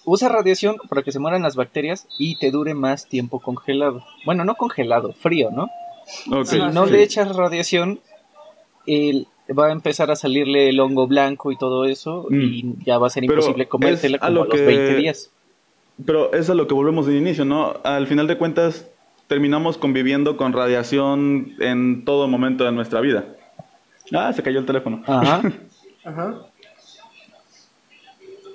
usa 0.04 0.28
radiación 0.28 0.76
para 0.88 1.02
que 1.02 1.12
se 1.12 1.18
mueran 1.18 1.42
las 1.42 1.56
bacterias 1.56 2.06
y 2.18 2.38
te 2.38 2.50
dure 2.50 2.74
más 2.74 3.08
tiempo 3.08 3.40
congelado. 3.40 4.04
Bueno, 4.24 4.44
no 4.44 4.54
congelado, 4.56 5.12
frío, 5.12 5.50
¿no? 5.50 5.68
Si 6.44 6.58
no 6.58 6.86
le 6.86 7.02
echas 7.02 7.34
radiación, 7.34 8.00
el, 8.86 9.28
va 9.56 9.68
a 9.68 9.72
empezar 9.72 10.10
a 10.10 10.16
salirle 10.16 10.68
el 10.68 10.80
hongo 10.80 11.06
blanco 11.06 11.52
y 11.52 11.56
todo 11.56 11.84
eso 11.84 12.26
mm. 12.28 12.40
y 12.40 12.74
ya 12.84 12.98
va 12.98 13.06
a 13.06 13.10
ser 13.10 13.24
imposible 13.24 13.66
comértela 13.68 14.18
como 14.18 14.42
a, 14.42 14.44
los 14.46 14.48
20 14.48 14.96
días. 14.96 15.30
Pero 16.04 16.32
es 16.32 16.48
a 16.50 16.54
lo 16.54 16.66
que 16.66 16.74
volvemos 16.74 17.06
de 17.06 17.16
inicio, 17.16 17.44
¿no? 17.44 17.74
Al 17.82 18.06
final 18.06 18.26
de 18.26 18.38
cuentas 18.38 18.88
terminamos 19.26 19.78
conviviendo 19.78 20.36
con 20.36 20.52
radiación 20.52 21.52
en 21.60 22.04
todo 22.04 22.28
momento 22.28 22.64
de 22.64 22.72
nuestra 22.72 23.00
vida. 23.00 23.24
Ah, 24.12 24.32
se 24.32 24.42
cayó 24.42 24.60
el 24.60 24.66
teléfono. 24.66 25.02
Ajá. 25.06 25.42
Ajá. 26.04 26.47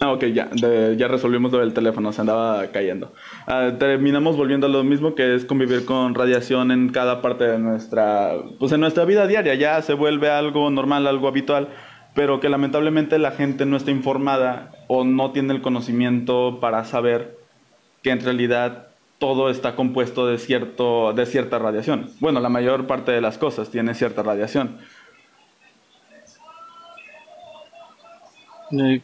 Ah, 0.03 0.11
ok, 0.11 0.25
ya, 0.25 0.49
ya 0.53 1.07
resolvimos 1.07 1.53
lo 1.53 1.59
del 1.59 1.73
teléfono, 1.73 2.11
se 2.11 2.19
andaba 2.19 2.67
cayendo. 2.73 3.13
Ah, 3.47 3.71
terminamos 3.79 4.35
volviendo 4.35 4.67
a 4.67 4.69
lo 4.69 4.83
mismo 4.83 5.15
que 5.15 5.33
es 5.33 5.45
convivir 5.45 5.85
con 5.85 6.13
radiación 6.13 6.71
en 6.71 6.89
cada 6.89 7.21
parte 7.21 7.45
de 7.45 7.57
nuestra, 7.57 8.33
pues 8.59 8.73
en 8.73 8.81
nuestra 8.81 9.05
vida 9.05 9.27
diaria, 9.27 9.55
ya 9.55 9.81
se 9.81 9.93
vuelve 9.93 10.29
algo 10.29 10.69
normal, 10.69 11.07
algo 11.07 11.29
habitual, 11.29 11.69
pero 12.13 12.41
que 12.41 12.49
lamentablemente 12.49 13.17
la 13.17 13.31
gente 13.31 13.65
no 13.65 13.77
está 13.77 13.91
informada 13.91 14.73
o 14.89 15.05
no 15.05 15.31
tiene 15.31 15.53
el 15.53 15.61
conocimiento 15.61 16.59
para 16.59 16.83
saber 16.83 17.37
que 18.01 18.09
en 18.09 18.19
realidad 18.19 18.89
todo 19.19 19.49
está 19.49 19.77
compuesto 19.77 20.27
de, 20.27 20.37
cierto, 20.37 21.13
de 21.13 21.25
cierta 21.25 21.59
radiación. 21.59 22.09
Bueno, 22.19 22.41
la 22.41 22.49
mayor 22.49 22.87
parte 22.87 23.13
de 23.13 23.21
las 23.21 23.37
cosas 23.37 23.69
tiene 23.69 23.93
cierta 23.93 24.21
radiación. 24.21 24.79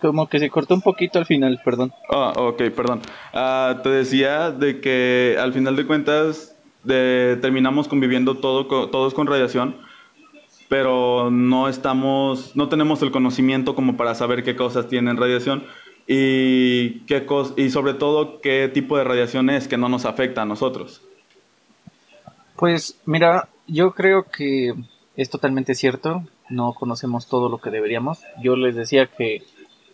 Como 0.02 0.28
que 0.28 0.40
se 0.40 0.50
cortó 0.50 0.74
un 0.74 0.82
poquito 0.82 1.20
al 1.20 1.26
final, 1.26 1.60
perdón. 1.64 1.94
Ah, 2.12 2.34
ok, 2.36 2.64
perdón. 2.76 3.02
Ah, 3.34 3.80
te 3.84 3.90
decía 3.90 4.52
de 4.52 4.82
que 4.82 5.38
al 5.40 5.54
final 5.54 5.76
de 5.76 5.86
cuentas 5.86 6.56
de, 6.84 7.38
terminamos 7.42 7.88
conviviendo 7.88 8.38
todo, 8.38 8.66
todos 8.88 9.14
con 9.14 9.28
radiación, 9.28 9.76
pero 10.68 11.30
no 11.32 11.68
estamos, 11.68 12.56
no 12.56 12.70
tenemos 12.70 13.02
el 13.02 13.12
conocimiento 13.12 13.76
como 13.76 13.98
para 13.98 14.16
saber 14.16 14.44
qué 14.44 14.56
cosas 14.56 14.88
tienen 14.88 15.18
radiación 15.18 15.64
y, 16.08 17.02
qué 17.02 17.26
y 17.58 17.70
sobre 17.70 17.94
todo 17.94 18.42
qué 18.42 18.70
tipo 18.74 18.98
de 18.98 19.04
radiación 19.04 19.50
es 19.50 19.68
que 19.68 19.78
no 19.78 19.90
nos 19.90 20.06
afecta 20.06 20.42
a 20.42 20.46
nosotros. 20.46 21.02
Pues 22.56 23.00
mira, 23.06 23.50
yo 23.68 23.92
creo 23.92 24.24
que 24.24 24.74
es 25.16 25.30
totalmente 25.30 25.76
cierto, 25.76 26.24
no 26.50 26.74
conocemos 26.74 27.28
todo 27.28 27.50
lo 27.50 27.60
que 27.60 27.70
deberíamos. 27.70 28.24
Yo 28.42 28.56
les 28.56 28.76
decía 28.76 29.08
que 29.08 29.44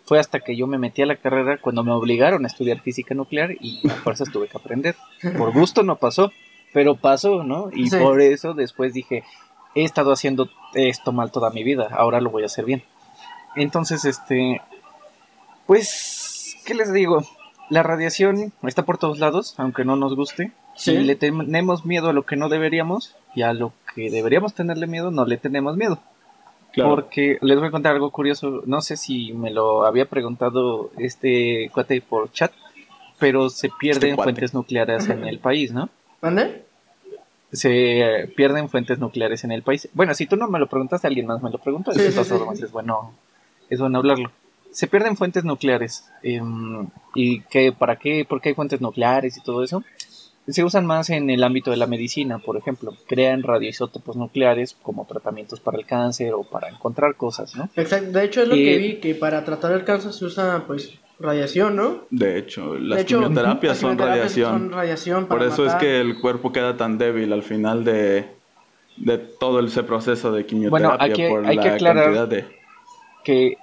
fue 0.06 0.18
hasta 0.18 0.40
que 0.40 0.56
yo 0.56 0.66
me 0.66 0.78
metí 0.78 1.02
a 1.02 1.06
la 1.06 1.16
carrera 1.16 1.58
cuando 1.60 1.82
me 1.84 1.92
obligaron 1.92 2.44
a 2.44 2.48
estudiar 2.48 2.80
física 2.80 3.14
nuclear 3.14 3.50
y 3.60 3.86
a 3.88 3.92
fuerzas 3.96 4.30
tuve 4.32 4.48
que 4.48 4.56
aprender. 4.56 4.94
Por 5.36 5.52
gusto 5.52 5.82
no 5.82 5.96
pasó, 5.96 6.32
pero 6.72 6.96
pasó, 6.96 7.42
¿no? 7.44 7.68
Y 7.74 7.90
Sí. 7.90 7.98
por 7.98 8.20
eso 8.22 8.54
después 8.54 8.94
dije, 8.94 9.24
he 9.74 9.84
estado 9.84 10.12
haciendo 10.12 10.48
esto 10.74 11.12
mal 11.12 11.30
toda 11.32 11.50
mi 11.50 11.62
vida, 11.64 11.88
ahora 11.92 12.20
lo 12.20 12.30
voy 12.30 12.44
a 12.44 12.46
hacer 12.46 12.64
bien. 12.64 12.82
Entonces, 13.56 14.04
este, 14.04 14.62
pues, 15.66 16.56
¿qué 16.64 16.74
les 16.74 16.92
digo? 16.92 17.22
La 17.68 17.82
radiación 17.82 18.52
está 18.62 18.84
por 18.84 18.98
todos 18.98 19.18
lados, 19.18 19.54
aunque 19.58 19.84
no 19.84 19.96
nos 19.96 20.14
guste. 20.14 20.52
Sí. 20.76 20.92
Y 20.92 20.98
le 21.04 21.16
tenemos 21.16 21.84
miedo 21.84 22.10
a 22.10 22.12
lo 22.12 22.24
que 22.24 22.36
no 22.36 22.48
deberíamos 22.48 23.16
y 23.34 23.42
a 23.42 23.52
lo 23.54 23.72
que 23.94 24.10
deberíamos 24.10 24.54
tenerle 24.54 24.86
miedo, 24.86 25.10
no 25.10 25.24
le 25.24 25.36
tenemos 25.38 25.76
miedo. 25.76 25.98
Claro. 26.76 26.90
Porque 26.90 27.38
les 27.40 27.58
voy 27.58 27.68
a 27.68 27.70
contar 27.70 27.94
algo 27.94 28.10
curioso. 28.10 28.62
No 28.66 28.82
sé 28.82 28.98
si 28.98 29.32
me 29.32 29.50
lo 29.50 29.86
había 29.86 30.04
preguntado 30.04 30.90
este 30.98 31.70
cuate 31.72 32.02
por 32.02 32.30
chat, 32.32 32.52
pero 33.18 33.48
se 33.48 33.70
pierden 33.80 34.10
Este 34.10 34.22
fuentes 34.22 34.52
nucleares 34.52 35.08
en 35.08 35.24
el 35.24 35.38
país, 35.38 35.72
¿no? 35.72 35.88
¿Mande? 36.20 36.64
Se 37.50 38.00
eh, 38.00 38.26
pierden 38.28 38.68
fuentes 38.68 38.98
nucleares 38.98 39.42
en 39.44 39.52
el 39.52 39.62
país. 39.62 39.88
Bueno, 39.94 40.12
si 40.12 40.26
tú 40.26 40.36
no 40.36 40.48
me 40.48 40.58
lo 40.58 40.66
preguntaste, 40.66 41.06
alguien 41.06 41.26
más 41.26 41.42
me 41.42 41.50
lo 41.50 41.56
preguntó. 41.56 41.92
Sí, 41.92 42.00
sí, 42.00 42.08
es 42.08 42.72
bueno, 42.72 43.14
es 43.70 43.80
bueno 43.80 43.98
hablarlo. 43.98 44.30
Se 44.70 44.86
pierden 44.86 45.16
fuentes 45.16 45.44
nucleares. 45.44 46.10
em, 46.22 46.88
¿Y 47.14 47.40
qué, 47.44 47.72
para 47.72 47.96
qué? 47.96 48.26
¿Por 48.28 48.42
qué 48.42 48.50
hay 48.50 48.54
fuentes 48.54 48.82
nucleares 48.82 49.38
y 49.38 49.40
todo 49.40 49.64
eso? 49.64 49.82
Se 50.48 50.62
usan 50.62 50.86
más 50.86 51.10
en 51.10 51.28
el 51.28 51.42
ámbito 51.42 51.72
de 51.72 51.76
la 51.76 51.86
medicina, 51.88 52.38
por 52.38 52.56
ejemplo. 52.56 52.92
Crean 53.08 53.42
radioisótopos 53.42 54.14
nucleares 54.16 54.76
como 54.82 55.04
tratamientos 55.04 55.58
para 55.58 55.76
el 55.78 55.86
cáncer 55.86 56.34
o 56.34 56.44
para 56.44 56.68
encontrar 56.68 57.16
cosas, 57.16 57.56
¿no? 57.56 57.68
Exacto. 57.74 58.12
De 58.12 58.24
hecho, 58.24 58.42
es 58.42 58.48
lo 58.48 58.54
que 58.54 58.78
vi, 58.78 58.96
que 59.00 59.14
para 59.16 59.44
tratar 59.44 59.72
el 59.72 59.82
cáncer 59.84 60.12
se 60.12 60.24
usa, 60.24 60.62
pues, 60.66 60.92
radiación, 61.18 61.74
¿no? 61.74 62.02
De 62.10 62.38
hecho, 62.38 62.74
las 62.78 62.98
de 62.98 63.02
hecho, 63.02 63.18
quimioterapias 63.18 63.78
son 63.78 63.90
quimioterapias 63.96 64.18
radiación. 64.32 64.50
son 64.60 64.72
radiación 64.72 65.26
Por 65.26 65.42
eso 65.42 65.66
es 65.66 65.74
que 65.76 66.00
el 66.00 66.20
cuerpo 66.20 66.52
queda 66.52 66.76
tan 66.76 66.96
débil 66.98 67.32
al 67.32 67.42
final 67.42 67.84
de, 67.84 68.26
de 68.98 69.18
todo 69.18 69.58
ese 69.60 69.82
proceso 69.82 70.30
de 70.30 70.46
quimioterapia 70.46 70.98
hay 71.06 71.12
que- 71.12 71.28
por 71.28 71.44
hay 71.46 71.56
la 71.56 71.62
que 71.62 71.68
aclarar- 71.70 72.04
cantidad 72.04 72.28
de... 72.28 72.44
que 73.24 73.56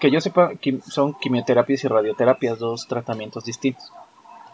que 0.00 0.10
yo 0.10 0.20
sepa 0.20 0.50
son 0.88 1.14
quimioterapias 1.14 1.84
y 1.84 1.88
radioterapias 1.88 2.58
dos 2.58 2.88
tratamientos 2.88 3.44
distintos 3.44 3.90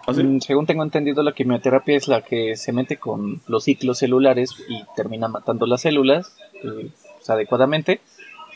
¿Ah, 0.07 0.15
sí? 0.15 0.23
Mm, 0.23 0.41
según 0.41 0.67
tengo 0.67 0.83
entendido 0.83 1.23
la 1.23 1.33
quimioterapia 1.33 1.97
es 1.97 2.09
la 2.09 2.23
que 2.23 2.57
se 2.57 2.73
mete 2.73 2.97
con 2.97 3.41
los 3.47 3.65
ciclos 3.65 3.99
celulares 3.99 4.55
y 4.69 4.83
termina 4.97 5.29
matando 5.29 5.67
las 5.67 5.83
células 5.83 6.37
eh, 6.55 6.91
pues, 7.17 7.31
adecuadamente. 7.31 8.01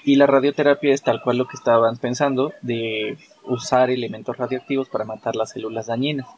Y 0.05 0.17
la 0.17 0.27
radioterapia 0.27 0.95
es 0.95 1.03
tal 1.03 1.21
cual 1.21 1.39
lo 1.39 1.49
que 1.49 1.57
estaban 1.57 1.97
pensando 1.97 2.53
de 2.63 3.19
usar 3.45 3.91
elementos 3.91 4.37
radioactivos 4.37 4.89
para 4.89 5.05
matar 5.05 5.35
las 5.35 5.51
células 5.51 5.87
dañinas. 5.87 6.29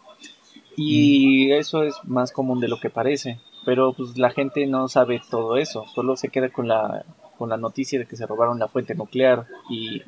Y 0.77 1.53
eso 1.53 1.83
es 1.83 1.97
más 2.05 2.33
común 2.33 2.61
de 2.61 2.69
lo 2.69 2.81
que 2.81 2.89
parece. 2.89 3.41
Pero 3.65 3.93
pues 3.93 4.17
la 4.17 4.31
gente 4.31 4.67
no 4.67 4.89
sabe 4.89 5.21
todo 5.31 5.57
eso. 5.57 5.85
Solo 5.95 6.17
se 6.17 6.29
queda 6.29 6.49
con 6.49 6.69
la 6.69 7.05
con 7.39 7.49
la 7.49 7.57
noticia 7.57 7.99
de 7.99 8.07
que 8.07 8.17
se 8.17 8.27
robaron 8.27 8.59
la 8.59 8.69
fuente 8.69 8.95
nuclear 8.97 9.47
y 9.71 10.03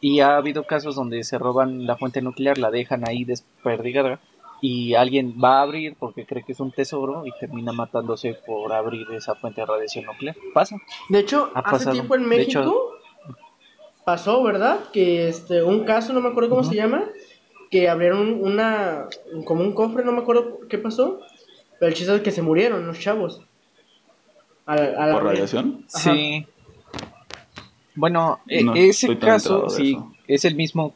y 0.00 0.20
ha 0.20 0.36
habido 0.36 0.64
casos 0.64 0.94
donde 0.94 1.24
se 1.24 1.38
roban 1.38 1.86
la 1.86 1.96
fuente 1.96 2.22
nuclear, 2.22 2.58
la 2.58 2.70
dejan 2.70 3.06
ahí 3.08 3.24
desperdigada 3.24 4.20
y 4.60 4.94
alguien 4.94 5.34
va 5.42 5.58
a 5.58 5.62
abrir 5.62 5.94
porque 5.98 6.26
cree 6.26 6.42
que 6.44 6.52
es 6.52 6.60
un 6.60 6.72
tesoro 6.72 7.24
y 7.26 7.30
termina 7.38 7.72
matándose 7.72 8.34
por 8.34 8.72
abrir 8.72 9.06
esa 9.12 9.34
fuente 9.34 9.60
de 9.60 9.66
radiación 9.66 10.04
nuclear. 10.06 10.36
Pasa. 10.54 10.76
De 11.08 11.20
hecho, 11.20 11.50
Ha 11.54 11.60
hace 11.60 11.70
pasado. 11.70 11.92
tiempo 11.92 12.14
en 12.16 12.28
México 12.28 12.60
hecho- 12.60 12.74
pasó, 14.04 14.42
¿verdad? 14.42 14.78
Que 14.92 15.28
este 15.28 15.62
un 15.62 15.84
caso, 15.84 16.12
no 16.12 16.20
me 16.20 16.28
acuerdo 16.30 16.50
cómo 16.50 16.64
se 16.64 16.74
llama, 16.76 17.04
que 17.70 17.88
abrieron 17.88 18.42
una 18.42 19.06
como 19.44 19.62
un 19.62 19.72
cofre, 19.74 20.04
no 20.04 20.12
me 20.12 20.20
acuerdo 20.22 20.60
qué 20.68 20.78
pasó, 20.78 21.20
pero 21.78 21.88
el 21.90 21.94
chiste 21.94 22.14
es 22.14 22.22
que 22.22 22.30
se 22.30 22.42
murieron 22.42 22.86
los 22.86 22.98
chavos. 22.98 23.42
¿Por 24.64 25.24
radiación? 25.24 25.84
Ajá. 25.94 26.12
Sí. 26.14 26.46
Bueno, 27.98 28.38
e- 28.46 28.62
No 28.62 28.74
ese 28.74 29.18
caso 29.18 29.68
sí 29.68 29.98
es 30.28 30.44
el 30.44 30.54
mismo. 30.54 30.94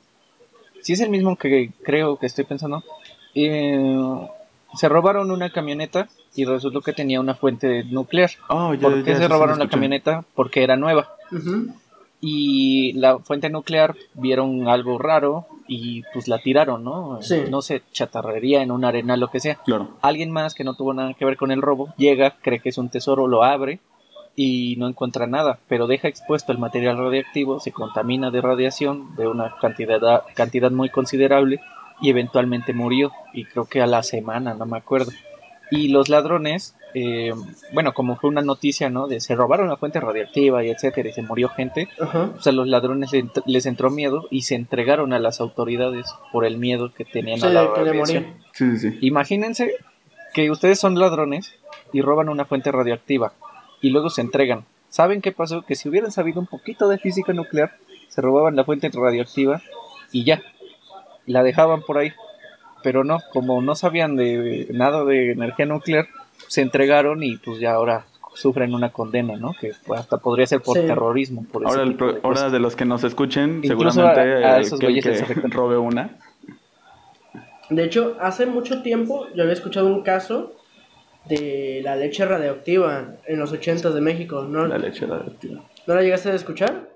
Sí 0.82 0.92
es 0.92 1.00
el 1.00 1.10
mismo 1.10 1.36
que 1.36 1.70
creo 1.82 2.16
que 2.16 2.26
estoy 2.26 2.44
pensando. 2.44 2.82
Eh, 3.34 4.28
se 4.74 4.88
robaron 4.88 5.30
una 5.30 5.50
camioneta 5.50 6.08
y 6.34 6.44
resultó 6.44 6.80
que 6.80 6.92
tenía 6.92 7.20
una 7.20 7.34
fuente 7.34 7.82
nuclear. 7.84 8.30
Oh, 8.48 8.72
ya- 8.74 8.80
¿Por 8.80 8.98
ya, 8.98 9.04
qué 9.04 9.16
se 9.16 9.28
robaron 9.28 9.58
la 9.58 9.68
camioneta? 9.68 10.24
Porque 10.34 10.62
era 10.62 10.76
nueva. 10.76 11.10
Y 12.20 12.92
la 12.92 13.18
fuente 13.18 13.50
nuclear 13.50 13.96
vieron 14.14 14.68
algo 14.68 14.96
raro 14.98 15.46
y 15.66 16.02
pues 16.14 16.28
la 16.28 16.38
tiraron, 16.38 16.84
¿no? 16.84 17.20
Sí. 17.20 17.42
No 17.50 17.62
sé, 17.62 17.82
chatarrería 17.92 18.62
en 18.62 18.70
un 18.70 18.84
arenal, 18.84 19.18
lo 19.18 19.28
que 19.28 19.40
sea. 19.40 19.56
Claro. 19.64 19.88
Alguien 20.02 20.30
más 20.30 20.54
que 20.54 20.62
no 20.62 20.74
tuvo 20.74 20.94
nada 20.94 21.14
que 21.14 21.24
ver 21.24 21.36
con 21.36 21.50
el 21.50 21.62
robo 21.62 21.92
llega, 21.96 22.36
cree 22.40 22.60
que 22.60 22.68
es 22.68 22.78
un 22.78 22.90
tesoro, 22.90 23.26
lo 23.26 23.42
abre 23.42 23.80
y 24.34 24.76
no 24.78 24.88
encuentra 24.88 25.26
nada, 25.26 25.58
pero 25.68 25.86
deja 25.86 26.08
expuesto 26.08 26.52
el 26.52 26.58
material 26.58 26.96
radiactivo, 26.98 27.60
se 27.60 27.72
contamina 27.72 28.30
de 28.30 28.40
radiación 28.40 29.14
de 29.16 29.28
una 29.28 29.54
cantidad, 29.60 30.22
cantidad 30.34 30.70
muy 30.70 30.88
considerable 30.88 31.60
y 32.00 32.10
eventualmente 32.10 32.72
murió, 32.72 33.12
y 33.34 33.44
creo 33.44 33.66
que 33.66 33.80
a 33.82 33.86
la 33.86 34.02
semana, 34.02 34.54
no 34.54 34.66
me 34.66 34.78
acuerdo. 34.78 35.12
Y 35.70 35.88
los 35.88 36.08
ladrones, 36.08 36.74
eh, 36.94 37.32
bueno, 37.72 37.94
como 37.94 38.16
fue 38.16 38.28
una 38.30 38.42
noticia, 38.42 38.90
¿no? 38.90 39.06
De 39.06 39.20
se 39.20 39.34
robaron 39.34 39.68
la 39.68 39.76
fuente 39.76 40.00
radiactiva 40.00 40.64
y 40.64 40.70
etcétera, 40.70 41.10
y 41.10 41.12
se 41.12 41.22
murió 41.22 41.48
gente, 41.48 41.88
o 42.36 42.40
sea, 42.40 42.52
los 42.52 42.66
ladrones 42.66 43.12
le 43.12 43.24
ent- 43.24 43.42
les 43.46 43.66
entró 43.66 43.90
miedo 43.90 44.26
y 44.30 44.42
se 44.42 44.54
entregaron 44.54 45.12
a 45.12 45.18
las 45.18 45.40
autoridades 45.40 46.06
por 46.32 46.44
el 46.44 46.56
miedo 46.58 46.92
que 46.92 47.04
tenían 47.04 47.38
Sí, 47.40 47.46
a 47.46 47.50
la 47.50 47.66
radiación. 47.68 48.26
sí, 48.52 48.76
sí. 48.78 48.98
Imagínense 49.02 49.72
que 50.34 50.50
ustedes 50.50 50.80
son 50.80 50.98
ladrones 50.98 51.54
y 51.92 52.00
roban 52.00 52.28
una 52.30 52.46
fuente 52.46 52.72
radioactiva 52.72 53.32
y 53.82 53.90
luego 53.90 54.08
se 54.08 54.22
entregan. 54.22 54.64
¿Saben 54.88 55.20
qué 55.20 55.32
pasó? 55.32 55.62
Que 55.62 55.74
si 55.74 55.88
hubieran 55.88 56.10
sabido 56.12 56.40
un 56.40 56.46
poquito 56.46 56.88
de 56.88 56.98
física 56.98 57.32
nuclear, 57.34 57.72
se 58.08 58.20
robaban 58.22 58.56
la 58.56 58.64
fuente 58.64 58.90
radioactiva 58.92 59.60
y 60.12 60.24
ya, 60.24 60.42
la 61.26 61.42
dejaban 61.42 61.82
por 61.82 61.98
ahí. 61.98 62.12
Pero 62.82 63.04
no, 63.04 63.20
como 63.32 63.62
no 63.62 63.74
sabían 63.74 64.16
de 64.16 64.68
nada 64.72 65.04
de 65.04 65.32
energía 65.32 65.66
nuclear, 65.66 66.06
se 66.48 66.62
entregaron 66.62 67.22
y 67.22 67.36
pues 67.36 67.58
ya 67.60 67.72
ahora 67.74 68.06
sufren 68.34 68.74
una 68.74 68.90
condena, 68.90 69.36
¿no? 69.36 69.54
Que 69.60 69.72
pues, 69.86 70.00
hasta 70.00 70.18
podría 70.18 70.46
ser 70.46 70.60
por 70.62 70.76
Sí. 70.78 70.86
terrorismo. 70.86 71.44
Por 71.52 71.66
Ahora, 71.66 71.82
el 71.82 71.90
tipo 71.90 71.98
pro- 71.98 72.12
de 72.14 72.20
ahora 72.22 72.28
cosas. 72.36 72.52
de 72.52 72.58
los 72.60 72.74
que 72.76 72.84
nos 72.84 73.04
escuchen, 73.04 73.60
Incluso 73.62 73.92
seguramente 73.92 74.44
a- 74.44 74.54
a 74.56 74.60
esos 74.60 74.80
que, 74.80 75.00
que 75.00 75.34
robe 75.48 75.76
una. 75.78 76.18
De 77.70 77.84
hecho, 77.84 78.16
hace 78.20 78.46
mucho 78.46 78.82
tiempo 78.82 79.26
yo 79.34 79.42
había 79.42 79.54
escuchado 79.54 79.86
un 79.86 80.02
caso 80.02 80.54
de 81.28 81.80
la 81.84 81.96
leche 81.96 82.24
radioactiva 82.26 83.14
en 83.26 83.38
los 83.38 83.52
80 83.52 83.90
de 83.90 84.00
México. 84.00 84.42
¿No, 84.42 84.66
La 84.66 84.78
leche 84.78 85.06
radioactiva. 85.06 85.62
¿no 85.86 85.94
la 85.94 86.02
llegaste 86.02 86.30
a 86.30 86.34
escuchar? 86.34 86.88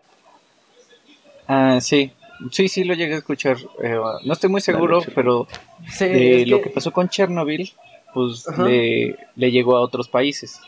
Ah, 1.48 1.78
sí. 1.80 2.12
Sí, 2.50 2.68
sí, 2.68 2.84
lo 2.84 2.94
llegué 2.94 3.14
a 3.14 3.18
escuchar. 3.18 3.56
eh, 3.82 3.96
no 4.24 4.32
estoy 4.32 4.50
muy 4.50 4.60
seguro, 4.60 5.00
pero 5.14 5.46
Sí, 5.88 6.04
de 6.06 6.42
es 6.42 6.48
lo 6.48 6.60
que 6.60 6.68
pasó 6.70 6.92
con 6.92 7.08
Chernobyl, 7.08 7.72
pues 8.12 8.46
le, 8.58 9.16
le 9.36 9.50
llegó 9.50 9.76
a 9.76 9.80
otros 9.80 10.08
países. 10.08 10.60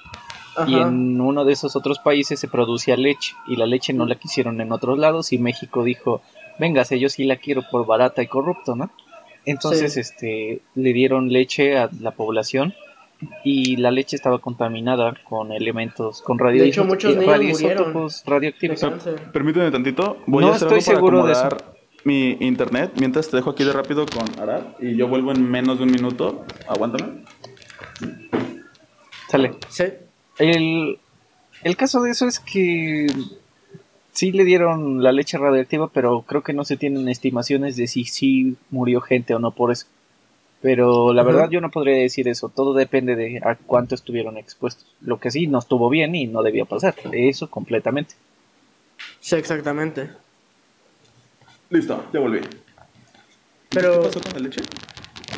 Y 0.66 0.74
en 0.80 1.20
uno 1.20 1.44
de 1.44 1.52
esos 1.52 1.76
otros 1.76 2.00
países 2.00 2.40
se 2.40 2.48
producía 2.48 2.96
leche 2.96 3.34
y 3.46 3.54
la 3.54 3.64
leche 3.66 3.92
no 3.92 4.06
la 4.06 4.16
quisieron 4.16 4.60
en 4.60 4.72
otros 4.72 4.98
lados 4.98 5.32
y 5.32 5.38
México 5.38 5.84
dijo, 5.84 6.20
véngase, 6.58 6.98
yo 6.98 7.08
sí 7.08 7.22
la 7.24 7.36
quiero 7.36 7.62
por 7.70 7.86
barata 7.86 8.22
y 8.22 8.26
corrupto, 8.26 8.74
¿no? 8.74 8.90
Entonces, 9.44 9.94
Sí. 9.94 10.00
este, 10.00 10.60
le 10.74 10.92
dieron 10.92 11.28
leche 11.32 11.78
a 11.78 11.90
la 12.00 12.10
población 12.10 12.74
y 13.44 13.76
la 13.76 13.90
leche 13.90 14.16
estaba 14.16 14.38
contaminada 14.38 15.14
con 15.28 15.52
elementos, 15.52 16.22
con 16.22 16.38
radio 16.38 16.62
De 16.62 16.68
hecho, 16.68 16.84
muchos 16.84 17.16
radioisótopos 17.24 18.22
radioactivos. 18.26 18.80
Permíteme 19.32 19.70
tantito. 19.70 20.18
Voy 20.26 20.44
No 20.44 20.52
a 20.52 20.54
hacer 20.54 20.72
estoy 20.72 20.94
algo 20.96 21.06
para 21.10 21.22
seguro 21.22 21.26
de 21.26 21.32
eso. 21.32 21.48
mi 22.04 22.36
internet. 22.40 22.92
Mientras 22.98 23.28
te 23.28 23.36
dejo 23.36 23.50
aquí 23.50 23.64
de 23.64 23.72
rápido 23.72 24.06
con 24.06 24.40
Arad. 24.40 24.62
Y 24.80 24.96
yo 24.96 25.08
vuelvo 25.08 25.32
en 25.32 25.42
menos 25.50 25.78
de 25.78 25.84
un 25.84 25.90
minuto. 25.90 26.44
Aguántame. 26.68 27.24
Sale. 29.28 29.52
Sí. 29.68 29.84
El, 30.38 30.98
el 31.64 31.76
caso 31.76 32.00
de 32.02 32.10
eso 32.10 32.26
es 32.26 32.38
que 32.40 33.08
sí 34.12 34.32
le 34.32 34.44
dieron 34.44 35.02
la 35.02 35.12
leche 35.12 35.38
radioactiva, 35.38 35.88
pero 35.92 36.22
creo 36.22 36.42
que 36.42 36.52
no 36.52 36.64
se 36.64 36.76
tienen 36.76 37.08
estimaciones 37.08 37.76
de 37.76 37.86
si 37.86 38.04
sí 38.04 38.56
murió 38.70 39.00
gente 39.00 39.34
o 39.34 39.38
no 39.38 39.50
por 39.50 39.72
eso. 39.72 39.86
Pero 40.60 41.12
la 41.12 41.22
verdad 41.22 41.48
yo 41.50 41.60
no 41.60 41.70
podría 41.70 41.96
decir 41.96 42.26
eso, 42.26 42.48
todo 42.48 42.74
depende 42.74 43.14
de 43.14 43.40
a 43.44 43.54
cuánto 43.54 43.94
estuvieron 43.94 44.36
expuestos. 44.38 44.86
Lo 45.00 45.20
que 45.20 45.30
sí 45.30 45.46
no 45.46 45.58
estuvo 45.60 45.88
bien 45.88 46.14
y 46.16 46.26
no 46.26 46.42
debía 46.42 46.64
pasar, 46.64 46.96
eso 47.12 47.48
completamente. 47.48 48.14
Sí, 49.20 49.36
exactamente. 49.36 50.10
Listo, 51.70 52.04
ya 52.12 52.20
volví. 52.20 52.40
Pero- 53.70 54.00
¿Qué 54.00 54.06
pasó 54.08 54.20
con 54.20 54.32
la 54.32 54.38
leche? 54.40 54.62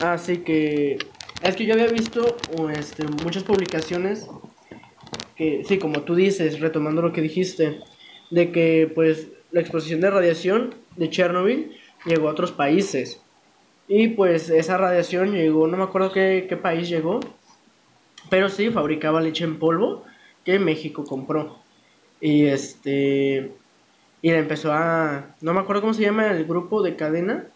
Así 0.03 0.39
que 0.39 0.97
es 1.43 1.57
que 1.57 1.67
yo 1.67 1.75
había 1.75 1.89
visto 1.89 2.37
este, 2.75 3.05
muchas 3.23 3.43
publicaciones 3.43 4.27
que, 5.37 5.65
sí, 5.67 5.79
como 5.79 6.03
tú 6.03 6.15
dices, 6.15 6.61
retomando 6.61 7.03
lo 7.03 7.13
que 7.13 7.21
dijiste, 7.21 7.81
de 8.31 8.53
que 8.53 8.91
pues 8.95 9.29
la 9.51 9.61
exposición 9.61 10.01
de 10.01 10.11
radiación 10.11 10.75
de 10.97 11.11
Chernobyl 11.11 11.73
llegó 12.07 12.29
a 12.29 12.33
otros 12.33 12.53
países. 12.53 13.21
Y 13.93 14.07
pues 14.07 14.51
esa 14.51 14.77
radiación 14.77 15.33
llegó, 15.33 15.67
no 15.67 15.77
me 15.77 15.83
acuerdo 15.83 16.13
qué, 16.13 16.47
qué 16.49 16.57
país 16.57 16.89
llegó, 16.89 17.19
Pero 18.31 18.49
sí 18.49 18.71
fabricaba 18.71 19.21
leche 19.21 19.43
en 19.43 19.59
polvo 19.59 20.05
que 20.45 20.61
México 20.61 21.05
compró. 21.05 21.57
Y 22.21 22.47
este. 22.47 23.51
Y 24.23 24.31
le 24.31 24.39
empezó 24.39 24.73
a. 24.73 25.35
No 25.41 25.53
me 25.53 25.59
acuerdo 25.59 25.83
cómo 25.83 25.93
se 25.93 26.03
llama 26.03 26.31
el 26.31 26.45
grupo 26.45 26.83
de 26.83 26.95
cadena. 26.95 27.47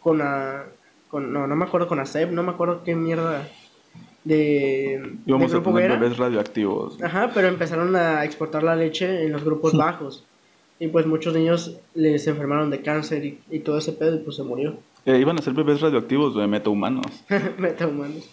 Con 0.00 0.20
a. 0.20 0.64
Con, 1.08 1.32
no, 1.32 1.46
no 1.46 1.54
me 1.54 1.64
acuerdo 1.64 1.86
con 1.86 2.00
ASEP, 2.00 2.32
no 2.32 2.42
me 2.42 2.50
acuerdo 2.50 2.82
qué 2.82 2.96
mierda. 2.96 3.48
De. 4.24 5.00
Íbamos 5.26 5.52
de 5.52 5.58
a 5.58 5.60
grupo 5.60 5.76
tener 5.76 5.92
era. 5.92 6.00
bebés 6.00 6.18
radioactivos. 6.18 7.00
Ajá, 7.04 7.30
pero 7.32 7.46
empezaron 7.46 7.94
a 7.94 8.24
exportar 8.24 8.64
la 8.64 8.74
leche 8.74 9.24
en 9.24 9.30
los 9.30 9.44
grupos 9.44 9.76
bajos. 9.76 10.24
Y 10.80 10.88
pues 10.88 11.06
muchos 11.06 11.34
niños 11.34 11.78
les 11.94 12.26
enfermaron 12.26 12.70
de 12.70 12.82
cáncer 12.82 13.24
y, 13.24 13.38
y 13.48 13.60
todo 13.60 13.78
ese 13.78 13.92
pedo 13.92 14.16
y 14.16 14.18
pues 14.18 14.34
se 14.34 14.42
murió. 14.42 14.76
Eh, 15.06 15.18
iban 15.18 15.38
a 15.38 15.42
ser 15.42 15.52
bebés 15.52 15.80
radioactivos, 15.80 16.34
de 16.34 16.46
metahumanos. 16.46 17.06
Metahumanos. 17.58 18.24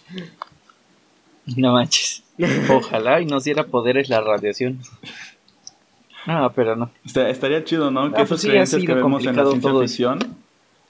No 1.56 1.72
manches. 1.74 2.22
Ojalá 2.70 3.20
y 3.20 3.26
nos 3.26 3.44
diera 3.44 3.64
poderes 3.64 4.08
la 4.08 4.20
radiación. 4.20 4.80
No, 6.26 6.52
pero 6.54 6.76
no. 6.76 6.90
Está- 7.04 7.28
estaría 7.28 7.64
chido, 7.64 7.90
¿no? 7.90 8.10
Que 8.12 8.20
Ah, 8.20 8.24
esas 8.24 8.28
pues 8.28 8.40
sí, 8.42 8.48
creencias 8.48 8.82
que 8.84 8.94
vemos 8.94 9.26
en 9.26 9.36
la 9.36 9.42
ciencia 9.44 9.60
todo 9.70 9.82
eso. 9.82 9.88
ficción 9.92 10.36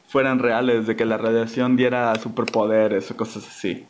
fueran 0.08 0.38
reales, 0.40 0.86
de 0.86 0.94
que 0.94 1.06
la 1.06 1.16
radiación 1.16 1.74
diera 1.74 2.14
superpoderes 2.16 3.10
o 3.10 3.16
cosas 3.16 3.46
así. 3.48 3.86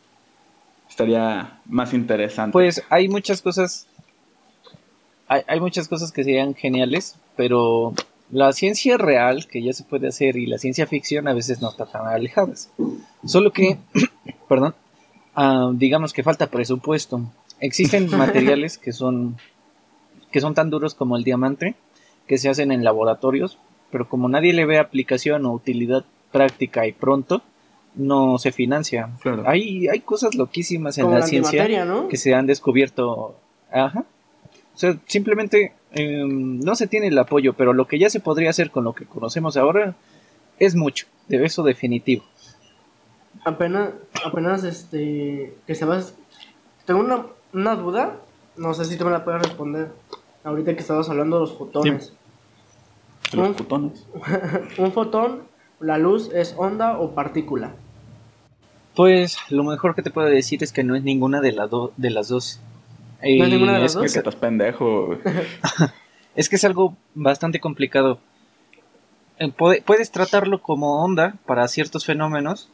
Estaría 0.89 1.59
más 1.67 1.93
interesante. 1.95 2.53
Pues 2.53 2.83
hay 2.91 3.09
muchas 3.09 3.43
cosas. 3.43 3.89
Hay, 5.27 5.43
hay 5.49 5.59
muchas 5.61 5.89
cosas 5.89 6.13
que 6.13 6.23
serían 6.23 6.55
geniales, 6.55 7.17
pero 7.37 7.93
la 8.33 8.51
ciencia 8.53 8.97
real 8.97 9.47
que 9.47 9.63
ya 9.63 9.75
se 9.75 9.85
puede 9.85 10.09
hacer 10.09 10.37
y 10.37 10.47
la 10.47 10.57
ciencia 10.57 10.87
ficción 10.87 11.29
a 11.29 11.35
veces 11.35 11.61
no 11.61 11.69
están 11.71 11.93
tan 11.93 12.07
alejadas. 12.07 12.73
Solo 13.25 13.53
que, 13.53 13.77
perdón, 14.49 14.75
ah, 15.35 15.71
digamos 15.75 16.15
que 16.15 16.23
falta 16.23 16.49
presupuesto. 16.49 17.21
Existen 17.61 18.11
materiales 18.17 18.79
que 18.79 18.93
son 18.93 19.37
que 20.31 20.41
son 20.41 20.55
tan 20.55 20.71
duros 20.71 20.95
como 20.95 21.19
el 21.19 21.25
diamante, 21.25 21.75
que 22.27 22.39
se 22.39 22.49
hacen 22.49 22.73
en 22.73 22.85
laboratorios, 22.85 23.59
pero 23.91 24.09
como 24.09 24.31
nadie 24.31 24.55
le 24.55 24.65
ve 24.65 24.79
aplicación 24.79 25.45
o 25.45 25.53
utilidad 25.53 26.07
práctica 26.33 26.87
y 26.87 26.93
pronto, 26.93 27.43
no 27.95 28.39
se 28.39 28.51
financia. 28.51 29.11
Claro. 29.21 29.45
Hay, 29.47 29.89
hay 29.89 30.01
cosas 30.01 30.35
loquísimas 30.35 30.97
en 30.97 31.05
Como 31.05 31.17
la, 31.17 31.21
la 31.21 31.27
ciencia 31.27 31.69
que 32.09 32.17
se 32.17 32.35
han 32.35 32.47
descubierto. 32.47 33.37
Ajá. 33.71 34.07
O 34.75 34.79
sea, 34.79 34.97
simplemente 35.07 35.75
eh, 35.93 36.25
no 36.27 36.75
se 36.75 36.87
tiene 36.87 37.09
el 37.09 37.19
apoyo, 37.19 37.53
pero 37.55 37.73
lo 37.73 37.87
que 37.87 37.99
ya 37.99 38.09
se 38.11 38.21
podría 38.21 38.51
hacer 38.51 38.71
con 38.71 38.85
lo 38.85 38.95
que 38.95 39.05
conocemos 39.05 39.57
ahora 39.57 39.95
es 40.59 40.75
mucho, 40.75 41.07
de 41.29 41.45
eso 41.45 41.63
definitivo. 41.63 42.25
Apenas, 43.45 43.91
apenas 44.25 44.65
este, 44.65 45.55
que 45.67 45.75
sabes, 45.75 46.15
tengo 46.87 47.01
una, 47.01 47.27
una 47.53 47.75
duda, 47.77 48.17
no 48.57 48.73
sé 48.75 48.85
si 48.85 48.97
tú 48.97 49.05
me 49.05 49.11
la 49.11 49.25
puedes 49.25 49.43
responder, 49.43 49.89
ahorita 50.45 50.75
que 50.75 50.81
estabas 50.81 51.09
hablando 51.11 51.37
de 51.37 51.41
los 51.41 51.57
fotones. 51.59 52.13
Los 53.33 53.49
un- 53.49 53.55
fotones. 53.55 54.07
Un 54.79 54.93
fotón, 54.93 55.43
la 55.81 55.97
luz 55.99 56.31
es 56.35 56.55
onda 56.57 56.99
o 56.99 57.15
partícula. 57.15 57.73
Pues 58.95 59.39
lo 59.49 59.65
mejor 59.65 59.95
que 59.95 60.03
te 60.03 60.11
puedo 60.11 60.29
decir 60.29 60.63
es 60.63 60.71
que 60.73 60.85
no 60.85 60.95
es 60.95 61.03
ninguna 61.03 61.41
de, 61.41 61.53
la 61.53 61.67
do- 61.67 61.93
de 61.97 62.11
las 62.11 62.29
dos. 62.29 62.61
¿No 63.23 63.45
es 63.45 63.49
Y 63.49 63.53
ninguna 63.53 63.75
de 63.75 63.79
las 63.81 63.91
es, 63.93 63.95
dos? 63.95 64.05
Es 64.05 64.13
que 64.13 64.19
estás 64.19 64.37
pendejo. 64.37 65.17
es 66.35 66.49
que 66.49 66.57
es 66.57 66.65
algo 66.65 66.97
bastante 67.15 67.61
complicado. 67.61 68.19
Eh, 69.39 69.51
puede- 69.51 69.83
puedes 69.83 70.11
tratarlo 70.11 70.61
como 70.63 71.03
onda 71.05 71.35
para 71.47 71.67
ciertos 71.69 72.05
fenómenos 72.05 72.69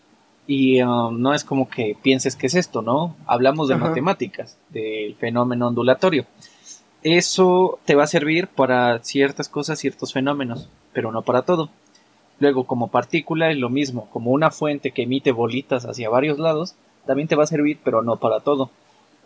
y 0.46 0.82
um, 0.82 1.20
no 1.20 1.34
es 1.34 1.44
como 1.44 1.68
que 1.68 1.96
pienses 2.02 2.34
que 2.36 2.46
es 2.46 2.54
esto, 2.54 2.82
¿no? 2.82 3.14
Hablamos 3.26 3.68
de 3.68 3.74
Ajá. 3.74 3.88
matemáticas, 3.88 4.56
del 4.70 5.14
fenómeno 5.16 5.68
ondulatorio. 5.68 6.24
Eso 7.02 7.78
te 7.84 7.94
va 7.94 8.04
a 8.04 8.08
servir 8.08 8.48
para 8.48 8.98
ciertas 9.04 9.48
cosas, 9.48 9.78
ciertos 9.78 10.12
fenómenos, 10.12 10.68
pero 10.92 11.12
no 11.12 11.22
para 11.22 11.42
todo. 11.42 11.70
Luego, 12.40 12.64
como 12.64 12.88
partícula 12.88 13.50
es 13.50 13.58
lo 13.58 13.68
mismo, 13.68 14.08
como 14.10 14.30
una 14.30 14.50
fuente 14.50 14.90
que 14.92 15.02
emite 15.02 15.30
bolitas 15.32 15.84
hacia 15.84 16.08
varios 16.10 16.38
lados, 16.38 16.74
también 17.06 17.28
te 17.28 17.36
va 17.36 17.44
a 17.44 17.48
servir, 17.48 17.78
pero 17.84 18.02
no 18.02 18.16
para 18.16 18.40
todo. 18.40 18.70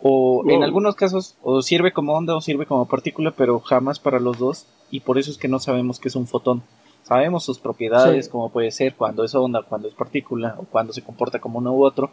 O 0.05 0.43
en 0.49 0.63
algunos 0.63 0.95
casos, 0.95 1.35
o 1.41 1.61
sirve 1.61 1.93
como 1.93 2.13
onda 2.13 2.35
o 2.35 2.41
sirve 2.41 2.65
como 2.65 2.85
partícula, 2.87 3.31
pero 3.31 3.61
jamás 3.61 3.99
para 3.99 4.19
los 4.19 4.37
dos, 4.37 4.65
y 4.91 4.99
por 4.99 5.17
eso 5.17 5.31
es 5.31 5.37
que 5.37 5.47
no 5.47 5.59
sabemos 5.59 5.99
qué 5.99 6.09
es 6.09 6.15
un 6.17 6.27
fotón. 6.27 6.61
Sabemos 7.03 7.45
sus 7.45 7.57
propiedades, 7.59 8.25
Sí. 8.25 8.31
como 8.31 8.49
puede 8.49 8.71
ser 8.71 8.95
cuando 8.95 9.23
es 9.23 9.33
onda, 9.33 9.61
cuando 9.63 9.87
es 9.87 9.93
partícula, 9.93 10.55
o 10.59 10.63
cuando 10.65 10.91
se 10.91 11.03
comporta 11.03 11.39
como 11.39 11.59
uno 11.59 11.71
u 11.73 11.85
otro, 11.85 12.11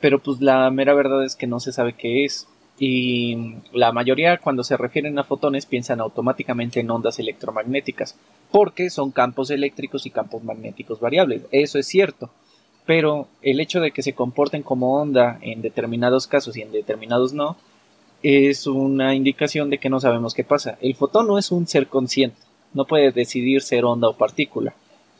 pero 0.00 0.20
pues 0.20 0.40
la 0.40 0.70
mera 0.70 0.94
verdad 0.94 1.24
es 1.24 1.34
que 1.34 1.48
no 1.48 1.58
se 1.58 1.72
sabe 1.72 1.94
qué 1.94 2.24
es. 2.24 2.46
Y 2.78 3.56
la 3.72 3.92
mayoría 3.92 4.38
cuando 4.38 4.64
se 4.64 4.76
refieren 4.76 5.18
a 5.18 5.24
fotones 5.24 5.66
piensan 5.66 6.00
automáticamente 6.00 6.80
en 6.80 6.90
ondas 6.90 7.18
electromagnéticas, 7.18 8.16
porque 8.50 8.88
son 8.90 9.10
campos 9.10 9.50
eléctricos 9.50 10.06
y 10.06 10.10
campos 10.10 10.42
magnéticos 10.42 10.98
variables. 11.00 11.42
Eso 11.50 11.78
es 11.78 11.86
cierto. 11.86 12.30
Pero 12.94 13.26
el 13.40 13.58
hecho 13.58 13.80
de 13.80 13.90
que 13.90 14.02
se 14.02 14.12
comporten 14.12 14.62
como 14.62 15.00
onda 15.00 15.38
en 15.40 15.62
determinados 15.62 16.26
casos 16.26 16.58
y 16.58 16.60
en 16.60 16.72
determinados 16.72 17.32
no, 17.32 17.56
es 18.22 18.66
una 18.66 19.14
indicación 19.14 19.70
de 19.70 19.78
que 19.78 19.88
no 19.88 19.98
sabemos 19.98 20.34
qué 20.34 20.44
pasa. 20.44 20.76
El 20.82 20.94
fotón 20.94 21.26
no 21.26 21.38
es 21.38 21.50
un 21.50 21.66
ser 21.66 21.86
consciente, 21.86 22.36
no 22.74 22.84
puede 22.84 23.10
decidir 23.10 23.62
ser 23.62 23.86
onda 23.86 24.08
o 24.10 24.16
partícula. 24.18 24.74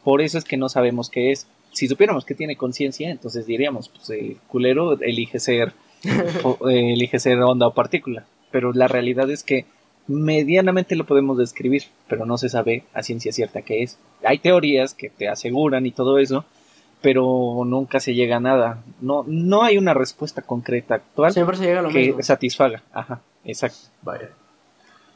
Por 0.05 0.21
eso 0.21 0.37
es 0.37 0.45
que 0.45 0.59
no 0.59 0.69
sabemos 0.69 1.09
qué 1.09 1.33
es. 1.33 1.47
Si 1.71 1.89
supiéramos 1.89 2.27
que 2.27 2.35
tiene 2.35 2.57
conciencia, 2.57 3.09
entonces 3.11 3.47
diríamos, 3.47 3.89
pues 3.89 4.11
el 4.11 4.37
culero 4.49 5.01
elige 5.01 5.41
ser, 5.41 5.73
o- 6.45 6.69
eh, 6.69 6.93
elige 6.93 7.19
ser 7.21 7.39
onda 7.41 7.67
o 7.69 7.73
partícula. 7.73 8.27
Pero 8.51 8.75
la 8.75 8.87
realidad 8.87 9.31
es 9.31 9.43
que 9.45 9.65
medianamente 10.09 10.95
lo 10.95 11.07
podemos 11.07 11.39
describir, 11.39 11.85
pero 12.07 12.27
no 12.27 12.37
se 12.37 12.51
sabe 12.51 12.85
a 12.93 13.03
ciencia 13.03 13.33
cierta 13.33 13.63
qué 13.63 13.83
es. 13.83 13.97
Hay 14.25 14.41
teorías 14.41 14.93
que 14.93 15.09
te 15.09 15.29
aseguran 15.29 15.87
y 15.87 15.91
todo 15.93 16.19
eso, 16.19 16.45
pero 17.03 17.63
nunca 17.67 18.01
se 18.01 18.15
llega 18.15 18.37
a 18.37 18.41
nada. 18.41 18.83
No, 19.01 19.25
no 19.27 19.63
hay 19.63 19.77
una 19.79 19.95
respuesta 19.95 20.43
concreta 20.43 20.95
actual 20.97 21.33
Siempre 21.33 21.57
se 21.57 21.65
llega 21.65 21.81
a 21.81 21.83
lo 21.83 21.91
que 21.91 21.99
mismo. 21.99 22.23
satisfaga. 22.23 22.83
Ajá, 22.93 23.21
exacto. 23.45 23.89
Vaya. 24.03 24.31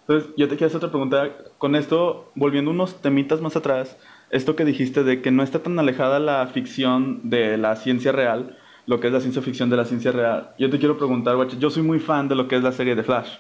Entonces, 0.01 0.31
yo 0.37 0.49
te 0.49 0.57
quiero 0.57 0.67
hacer 0.67 0.77
otra 0.79 0.91
pregunta. 0.91 1.31
Con 1.59 1.75
esto, 1.75 2.31
volviendo 2.35 2.71
unos 2.71 3.01
temitas 3.01 3.41
más 3.41 3.57
atrás, 3.57 3.97
esto 4.31 4.57
que 4.57 4.65
dijiste 4.65 5.03
de 5.05 5.23
que 5.23 5.31
no 5.31 5.43
está 5.43 5.61
tan 5.61 5.79
alejada 5.79 6.19
la 6.19 6.47
ficción 6.49 7.29
de 7.29 7.57
la 7.57 7.77
ciencia 7.77 8.13
real, 8.13 8.57
lo 8.87 9.01
que 9.01 9.09
es 9.09 9.13
la 9.13 9.21
ciencia 9.21 9.43
ficción 9.43 9.71
de 9.71 9.77
la 9.77 9.85
ciencia 9.85 10.13
real. 10.13 10.51
Yo 10.59 10.71
te 10.71 10.79
quiero 10.79 10.97
preguntar, 10.97 11.37
guacho, 11.37 11.59
yo 11.59 11.71
soy 11.71 11.83
muy 11.83 11.99
fan 11.99 12.29
de 12.29 12.35
lo 12.35 12.47
que 12.47 12.57
es 12.57 12.63
la 12.63 12.73
serie 12.73 12.95
de 12.95 13.03
Flash. 13.03 13.31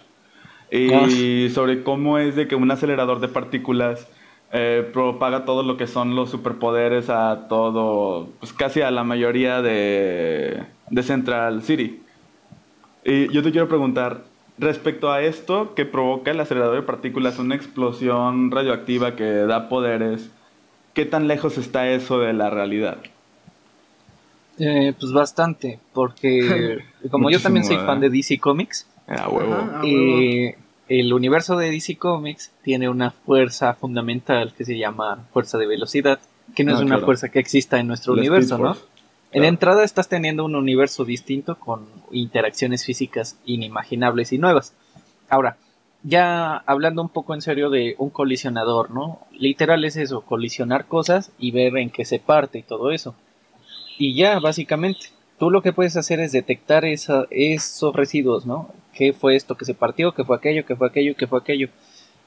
Y 0.70 1.48
sobre 1.50 1.84
cómo 1.84 2.18
es 2.18 2.34
de 2.34 2.48
que 2.48 2.56
un 2.56 2.68
acelerador 2.70 3.20
de 3.20 3.28
partículas 3.28 4.08
eh, 4.52 4.88
propaga 4.92 5.44
todo 5.44 5.62
lo 5.62 5.76
que 5.76 5.86
son 5.86 6.14
los 6.14 6.30
superpoderes 6.30 7.10
a 7.10 7.46
todo, 7.48 8.28
pues 8.40 8.52
casi 8.52 8.80
a 8.82 8.90
la 8.90 9.04
mayoría 9.04 9.60
de, 9.62 10.62
de 10.90 11.02
Central 11.02 11.62
City. 11.62 12.00
Y 13.04 13.32
yo 13.32 13.42
te 13.42 13.50
quiero 13.52 13.68
preguntar, 13.68 14.24
respecto 14.58 15.12
a 15.12 15.22
esto 15.22 15.74
que 15.74 15.84
provoca 15.84 16.30
el 16.30 16.40
acelerador 16.40 16.76
de 16.76 16.82
partículas, 16.82 17.38
una 17.38 17.54
explosión 17.54 18.50
radioactiva 18.50 19.14
que 19.16 19.24
da 19.24 19.68
poderes, 19.68 20.30
¿qué 20.94 21.04
tan 21.04 21.28
lejos 21.28 21.58
está 21.58 21.88
eso 21.88 22.18
de 22.20 22.32
la 22.32 22.50
realidad? 22.50 22.98
Eh, 24.58 24.94
pues 24.98 25.12
bastante, 25.12 25.78
porque 25.92 26.78
como 27.10 27.30
yo 27.30 27.40
también 27.40 27.64
soy 27.64 27.76
fan 27.76 28.00
de 28.00 28.08
DC 28.08 28.38
Comics, 28.38 28.86
A 29.06 29.28
huevo. 29.28 29.52
Ajá, 29.54 29.80
a 29.80 29.82
huevo. 29.82 30.18
eh, 30.20 30.56
el 30.88 31.12
universo 31.12 31.56
de 31.56 31.70
DC 31.70 31.96
Comics 31.96 32.52
tiene 32.62 32.88
una 32.88 33.10
fuerza 33.10 33.74
fundamental 33.74 34.54
que 34.54 34.64
se 34.64 34.78
llama 34.78 35.26
fuerza 35.32 35.58
de 35.58 35.66
velocidad, 35.66 36.20
que 36.54 36.64
no 36.64 36.72
Ah, 36.72 36.74
es 36.76 36.80
una 36.80 36.94
claro. 36.96 37.06
fuerza 37.06 37.28
que 37.28 37.38
exista 37.40 37.78
en 37.78 37.88
nuestro 37.88 38.14
La 38.14 38.20
universo, 38.20 38.58
¿no? 38.58 38.76
En 39.32 39.44
entrada 39.44 39.84
estás 39.84 40.08
teniendo 40.08 40.44
un 40.44 40.54
universo 40.54 41.04
distinto 41.04 41.56
con 41.58 41.86
interacciones 42.12 42.84
físicas 42.84 43.36
inimaginables 43.44 44.32
y 44.32 44.38
nuevas. 44.38 44.72
Ahora, 45.28 45.56
ya 46.04 46.56
hablando 46.66 47.02
un 47.02 47.08
poco 47.08 47.34
en 47.34 47.42
serio 47.42 47.68
de 47.68 47.96
un 47.98 48.10
colisionador, 48.10 48.90
¿no? 48.92 49.20
Literal 49.32 49.84
es 49.84 49.96
eso, 49.96 50.20
colisionar 50.20 50.86
cosas 50.86 51.32
y 51.38 51.50
ver 51.50 51.76
en 51.76 51.90
qué 51.90 52.04
se 52.04 52.20
parte 52.20 52.58
y 52.58 52.62
todo 52.62 52.92
eso. 52.92 53.14
Y 53.98 54.14
ya, 54.14 54.38
básicamente, 54.38 55.08
tú 55.38 55.50
lo 55.50 55.62
que 55.62 55.72
puedes 55.72 55.96
hacer 55.96 56.20
es 56.20 56.32
detectar 56.32 56.84
esa- 56.84 57.26
esos 57.30 57.94
residuos, 57.94 58.46
¿no? 58.46 58.70
¿Qué 58.94 59.12
fue 59.12 59.36
esto 59.36 59.56
que 59.56 59.64
se 59.64 59.74
partió? 59.74 60.12
¿Qué 60.14 60.24
fue 60.24 60.36
aquello? 60.36 60.64
¿Qué 60.64 60.76
fue 60.76 60.88
aquello? 60.88 61.14
¿Qué 61.16 61.26
fue 61.26 61.38
aquello? 61.38 61.68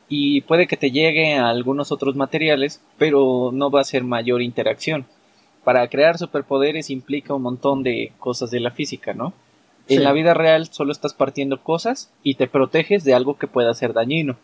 Y 0.08 0.42
puede 0.42 0.68
que 0.68 0.78
te 0.78 0.92
llegue 0.92 1.36
a 1.36 1.50
algunos 1.50 1.92
otros 1.92 2.16
materiales, 2.16 2.82
pero 2.98 3.52
no 3.54 3.70
va 3.72 3.82
a 3.82 3.86
ser 3.86 4.04
mayor 4.04 4.42
interacción. 4.42 5.06
Para 5.64 5.88
crear 5.88 6.18
superpoderes 6.18 6.90
implica 6.90 7.34
un 7.34 7.42
montón 7.44 7.84
de 7.84 8.12
cosas 8.20 8.50
de 8.52 8.60
la 8.60 8.72
física, 8.72 9.14
¿no? 9.14 9.34
En 9.88 10.04
la 10.04 10.14
vida 10.14 10.34
real 10.34 10.68
solo 10.68 10.92
estás 10.92 11.14
partiendo 11.14 11.62
cosas 11.62 12.12
y 12.24 12.36
te 12.36 12.48
proteges 12.48 13.04
de 13.04 13.14
algo 13.14 13.38
que 13.38 13.48
pueda 13.48 13.74
ser 13.74 13.94
dañino. 13.94 14.38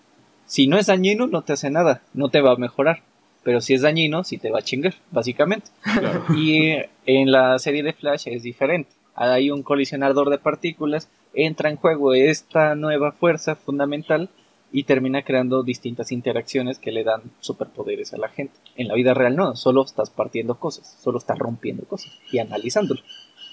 Si 0.48 0.68
no 0.68 0.78
es 0.78 0.88
dañino, 0.88 1.26
no 1.28 1.42
te 1.44 1.54
hace 1.54 1.70
nada, 1.70 2.02
no 2.14 2.30
te 2.30 2.42
va 2.42 2.52
a 2.52 2.58
mejorar. 2.58 3.02
Pero 3.46 3.62
si 3.62 3.76
es 3.76 3.84
dañino, 3.84 4.24
sí 4.24 4.40
te 4.40 4.50
va 4.50 4.60
a 4.60 4.64
chingar, 4.64 4.96
básicamente. 5.12 5.70
Claro. 5.82 6.26
Y 6.36 6.72
eh, 6.72 6.90
en 7.06 7.32
la 7.32 7.60
serie 7.60 7.84
de 7.84 7.94
Flash 7.94 8.28
es 8.28 8.42
diferente. 8.42 8.90
Hay 9.14 9.52
un 9.52 9.62
colisionador 9.62 10.32
de 10.32 10.40
partículas, 10.40 11.08
entra 11.36 11.70
en 11.70 11.78
juego 11.78 12.16
esta 12.16 12.74
nueva 12.74 13.12
fuerza 13.12 13.56
fundamental 13.56 14.30
y 14.72 14.84
termina 14.84 15.22
creando 15.22 15.62
distintas 15.62 16.12
interacciones 16.12 16.80
que 16.80 16.92
le 16.92 17.04
dan 17.04 17.22
superpoderes 17.40 18.16
a 18.16 18.18
la 18.18 18.30
gente. 18.30 18.56
En 18.76 18.88
la 18.88 18.96
vida 18.96 19.14
real 19.14 19.36
no, 19.36 19.56
solo 19.56 19.86
estás 19.86 20.10
partiendo 20.10 20.56
cosas, 20.56 20.98
solo 21.02 21.20
estás 21.20 21.38
rompiendo 21.38 21.86
cosas 21.86 22.12
y 22.32 22.40
analizándolo. 22.40 23.02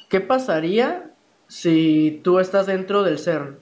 ¿Qué 0.09 0.21
pasaría 0.21 1.11
si 1.49 2.21
tú 2.25 2.39
estás 2.39 2.67
dentro 2.67 3.03
del 3.03 3.19
CERN? 3.19 3.59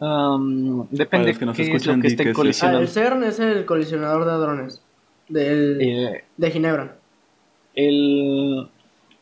Um, 0.00 0.86
depende 0.90 1.34
que 1.34 1.44
nos 1.44 1.56
qué 1.56 1.72
es 1.74 1.86
lo 1.86 1.94
que 1.96 2.00
di 2.02 2.06
esté 2.08 2.22
que 2.22 2.28
sí. 2.28 2.30
Ah, 2.30 2.34
colisionando. 2.34 2.78
el 2.80 2.88
CERN 2.88 3.24
es 3.24 3.40
el 3.40 3.64
colisionador 3.64 4.24
de 4.24 4.30
hadrones 4.30 4.80
del, 5.28 5.78
Eh, 5.80 6.24
de 6.36 6.50
Ginebra. 6.52 6.96
el 7.74 8.68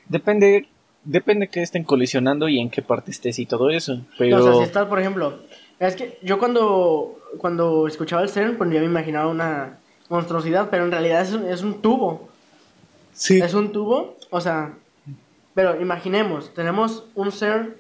depende 0.08 0.68
depende 1.04 1.48
que 1.48 1.62
estén 1.62 1.84
colisionando 1.84 2.48
y 2.48 2.58
en 2.58 2.68
qué 2.68 2.82
parte 2.82 3.10
estés 3.10 3.38
y 3.38 3.46
todo 3.46 3.70
eso 3.70 4.00
pero 4.18 4.36
No, 4.38 4.44
o 4.44 4.46
sea, 4.48 4.54
si 4.58 4.62
estás, 4.64 4.86
por 4.86 4.98
ejemplo, 5.00 5.38
es 5.78 5.96
que 5.96 6.18
yo 6.22 6.38
cuando, 6.38 7.20
cuando 7.38 7.86
escuchaba 7.86 8.22
el 8.22 8.28
CERN, 8.28 8.56
pues 8.58 8.70
yo 8.70 8.80
me 8.80 8.86
imaginaba 8.86 9.28
una 9.28 9.78
monstruosidad, 10.10 10.68
pero 10.68 10.84
en 10.84 10.90
realidad 10.90 11.22
es 11.22 11.32
un, 11.32 11.46
es 11.46 11.62
un 11.62 11.80
tubo. 11.80 12.28
sí 13.12 13.38
Es 13.40 13.54
un 13.54 13.72
tubo, 13.72 14.16
o 14.30 14.40
sea, 14.42 14.74
pero 15.54 15.80
imaginemos, 15.80 16.52
tenemos 16.52 17.04
un 17.14 17.32
ser 17.32 17.78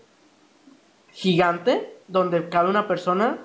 gigante 1.12 1.92
donde 2.08 2.48
cabe 2.48 2.70
una 2.70 2.88
persona 2.88 3.38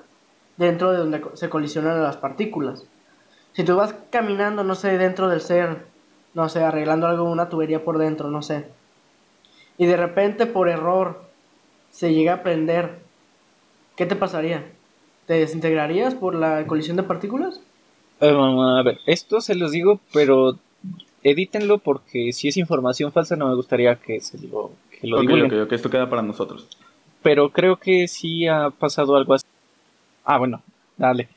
dentro 0.58 0.92
de 0.92 0.98
donde 1.00 1.22
se 1.34 1.50
colisionan 1.50 2.02
las 2.04 2.18
partículas. 2.18 2.86
Si 3.54 3.64
tú 3.64 3.76
vas 3.76 3.96
caminando, 4.10 4.64
no 4.64 4.76
sé, 4.76 4.98
dentro 4.98 5.28
del 5.30 5.42
ser, 5.42 5.86
no 6.34 6.48
sé, 6.50 6.64
arreglando 6.64 7.08
algo, 7.08 7.24
una 7.30 7.50
tubería 7.50 7.84
por 7.84 7.98
dentro, 7.98 8.30
no 8.30 8.42
sé, 8.42 8.66
y 9.78 9.86
de 9.86 9.98
repente 9.98 10.46
por 10.46 10.70
error 10.70 11.24
se 11.90 12.14
llega 12.14 12.34
a 12.36 12.44
prender, 12.44 13.00
¿qué 13.96 14.06
te 14.06 14.16
pasaría? 14.16 14.72
¿Te 15.26 15.34
desintegrarías 15.34 16.14
por 16.16 16.36
la 16.36 16.66
colisión 16.68 16.98
de 16.98 17.04
partículas? 17.04 17.60
Um, 18.20 18.60
a 18.60 18.84
ver 18.84 19.00
esto 19.08 19.42
se 19.42 19.56
los 19.56 19.72
digo 19.72 20.00
pero 20.14 20.60
edítenlo 21.24 21.80
porque 21.80 22.32
si 22.34 22.48
es 22.50 22.58
información 22.58 23.12
falsa 23.12 23.36
no 23.36 23.48
me 23.48 23.56
gustaría 23.56 23.96
que 23.96 24.22
se 24.22 24.38
lo 24.48 24.72
que 24.92 25.08
lo 25.08 25.18
Ok, 25.18 25.22
divulguen 25.24 25.46
ok, 25.48 25.66
ok, 25.66 25.72
esto 25.72 25.90
queda 25.90 26.08
para 26.10 26.22
nosotros. 26.22 26.68
Pero 27.22 27.50
creo 27.52 27.78
que 27.78 28.08
sí 28.08 28.48
ha 28.48 28.70
pasado 28.70 29.16
algo 29.16 29.34
así 29.34 29.46
ah 30.26 30.38
bueno 30.38 30.62
dale 30.98 31.28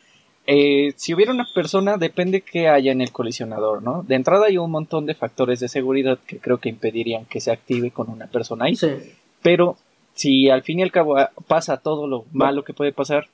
Eh, 0.46 0.92
si 0.96 1.14
hubiera 1.14 1.32
una 1.32 1.46
persona, 1.54 1.96
depende 1.96 2.42
que 2.42 2.68
haya 2.68 2.92
en 2.92 3.00
el 3.00 3.12
colisionador, 3.12 3.82
¿no? 3.82 4.02
De 4.02 4.14
entrada 4.14 4.44
hay 4.46 4.58
un 4.58 4.70
montón 4.70 5.06
de 5.06 5.14
factores 5.14 5.58
de 5.58 5.68
seguridad 5.68 6.18
que 6.26 6.38
creo 6.38 6.58
que 6.58 6.68
impedirían 6.68 7.24
que 7.24 7.40
se 7.40 7.50
active 7.50 7.90
con 7.90 8.10
una 8.10 8.26
persona 8.26 8.66
ahí. 8.66 8.76
Sí. 8.76 8.92
Pero 9.40 9.78
si 10.12 10.50
al 10.50 10.62
fin 10.62 10.80
y 10.80 10.82
al 10.82 10.92
cabo 10.92 11.16
ah, 11.16 11.30
pasa 11.48 11.78
todo 11.78 12.06
lo 12.06 12.26
malo 12.32 12.62
que 12.62 12.74
puede 12.74 12.92
pasar, 12.92 13.28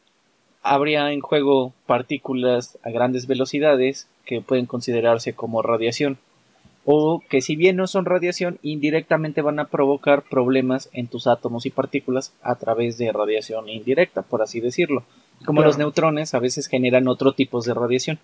habría 0.62 1.10
en 1.10 1.20
juego 1.20 1.72
partículas 1.86 2.78
a 2.84 2.90
grandes 2.90 3.26
velocidades 3.26 4.06
que 4.24 4.40
pueden 4.40 4.66
considerarse 4.66 5.32
como 5.32 5.62
radiación. 5.62 6.16
O 6.84 7.22
que 7.28 7.40
si 7.42 7.56
bien 7.56 7.76
no 7.76 7.86
son 7.86 8.06
radiación, 8.06 8.58
indirectamente 8.62 9.42
van 9.42 9.58
a 9.60 9.66
provocar 9.68 10.22
problemas 10.22 10.88
en 10.92 11.08
tus 11.08 11.26
átomos 11.26 11.66
y 11.66 11.70
partículas 11.70 12.32
a 12.42 12.54
través 12.56 12.96
de 12.96 13.12
radiación 13.12 13.68
indirecta, 13.68 14.22
por 14.22 14.42
así 14.42 14.60
decirlo. 14.60 15.04
Como 15.44 15.58
Claro. 15.58 15.68
los 15.68 15.78
neutrones 15.78 16.34
a 16.34 16.38
veces 16.38 16.66
generan 16.68 17.06
otro 17.08 17.32
tipo 17.32 17.60
de 17.60 17.74
radiación. 17.74 18.18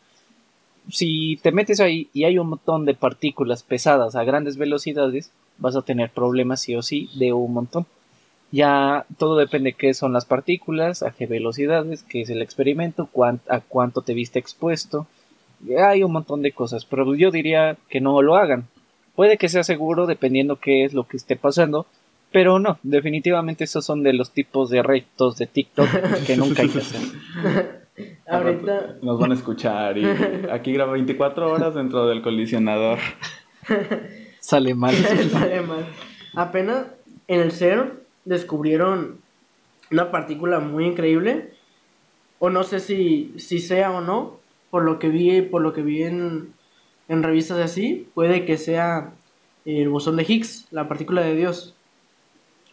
Si 0.90 1.38
te 1.42 1.52
metes 1.52 1.80
ahí 1.80 2.08
y 2.12 2.24
hay 2.24 2.38
un 2.38 2.48
montón 2.48 2.84
de 2.84 2.94
partículas 2.94 3.62
pesadas 3.62 4.14
a 4.14 4.24
grandes 4.24 4.56
velocidades, 4.56 5.32
vas 5.58 5.76
a 5.76 5.82
tener 5.82 6.10
problemas 6.10 6.60
sí 6.60 6.74
o 6.76 6.82
sí 6.82 7.10
de 7.14 7.32
un 7.32 7.52
montón. 7.52 7.86
Ya 8.52 9.04
todo 9.18 9.36
depende 9.36 9.70
de 9.70 9.76
qué 9.76 9.92
son 9.94 10.12
las 10.12 10.24
partículas, 10.24 11.02
a 11.02 11.10
qué 11.10 11.26
velocidades, 11.26 12.04
qué 12.04 12.22
es 12.22 12.30
el 12.30 12.40
experimento, 12.40 13.08
a 13.48 13.60
cuánto 13.60 14.02
te 14.02 14.14
viste 14.14 14.38
expuesto. 14.38 15.06
Hay 15.78 16.02
un 16.02 16.12
montón 16.12 16.42
de 16.42 16.52
cosas, 16.52 16.84
pero 16.84 17.14
yo 17.14 17.30
diría 17.30 17.76
que 17.88 18.00
no 18.00 18.20
lo 18.22 18.36
hagan. 18.36 18.68
Puede 19.14 19.38
que 19.38 19.48
sea 19.48 19.64
seguro 19.64 20.06
dependiendo 20.06 20.56
qué 20.56 20.84
es 20.84 20.92
lo 20.92 21.04
que 21.04 21.16
esté 21.16 21.36
pasando, 21.36 21.86
pero 22.32 22.58
no, 22.58 22.78
definitivamente 22.82 23.64
esos 23.64 23.84
son 23.84 24.02
de 24.02 24.12
los 24.12 24.32
tipos 24.32 24.68
de 24.68 24.82
retos 24.82 25.38
de 25.38 25.46
TikTok 25.46 25.88
que 26.26 26.36
nunca 26.36 26.62
hay 26.62 26.68
que 26.68 26.78
hacer. 26.78 27.00
Ahorita, 28.28 28.96
Nos 29.00 29.18
van 29.18 29.32
a 29.32 29.34
escuchar 29.34 29.96
y 29.96 30.04
aquí 30.50 30.72
graba 30.72 30.92
24 30.92 31.50
horas 31.50 31.74
dentro 31.74 32.06
del 32.06 32.20
colisionador. 32.20 32.98
Sale 34.40 34.74
mal. 34.74 34.94
Sale 34.94 35.62
mal. 35.62 35.86
Apenas 36.34 36.86
en 37.26 37.40
el 37.40 37.52
CERN 37.52 37.94
descubrieron 38.24 39.18
una 39.90 40.10
partícula 40.10 40.60
muy 40.60 40.84
increíble. 40.84 41.52
O 42.38 42.50
no 42.50 42.64
sé 42.64 42.80
si, 42.80 43.32
si 43.38 43.60
sea 43.60 43.90
o 43.92 44.02
no. 44.02 44.38
Por 44.70 44.84
lo 44.84 44.98
que 44.98 45.08
vi, 45.08 45.42
por 45.42 45.62
lo 45.62 45.72
que 45.72 45.82
vi 45.82 46.02
en, 46.02 46.52
en 47.08 47.22
revistas 47.22 47.58
así, 47.58 48.08
puede 48.14 48.44
que 48.44 48.56
sea 48.58 49.12
el 49.64 49.88
bosón 49.88 50.16
de 50.16 50.24
Higgs, 50.24 50.68
la 50.70 50.88
partícula 50.88 51.22
de 51.22 51.34
Dios. 51.34 51.74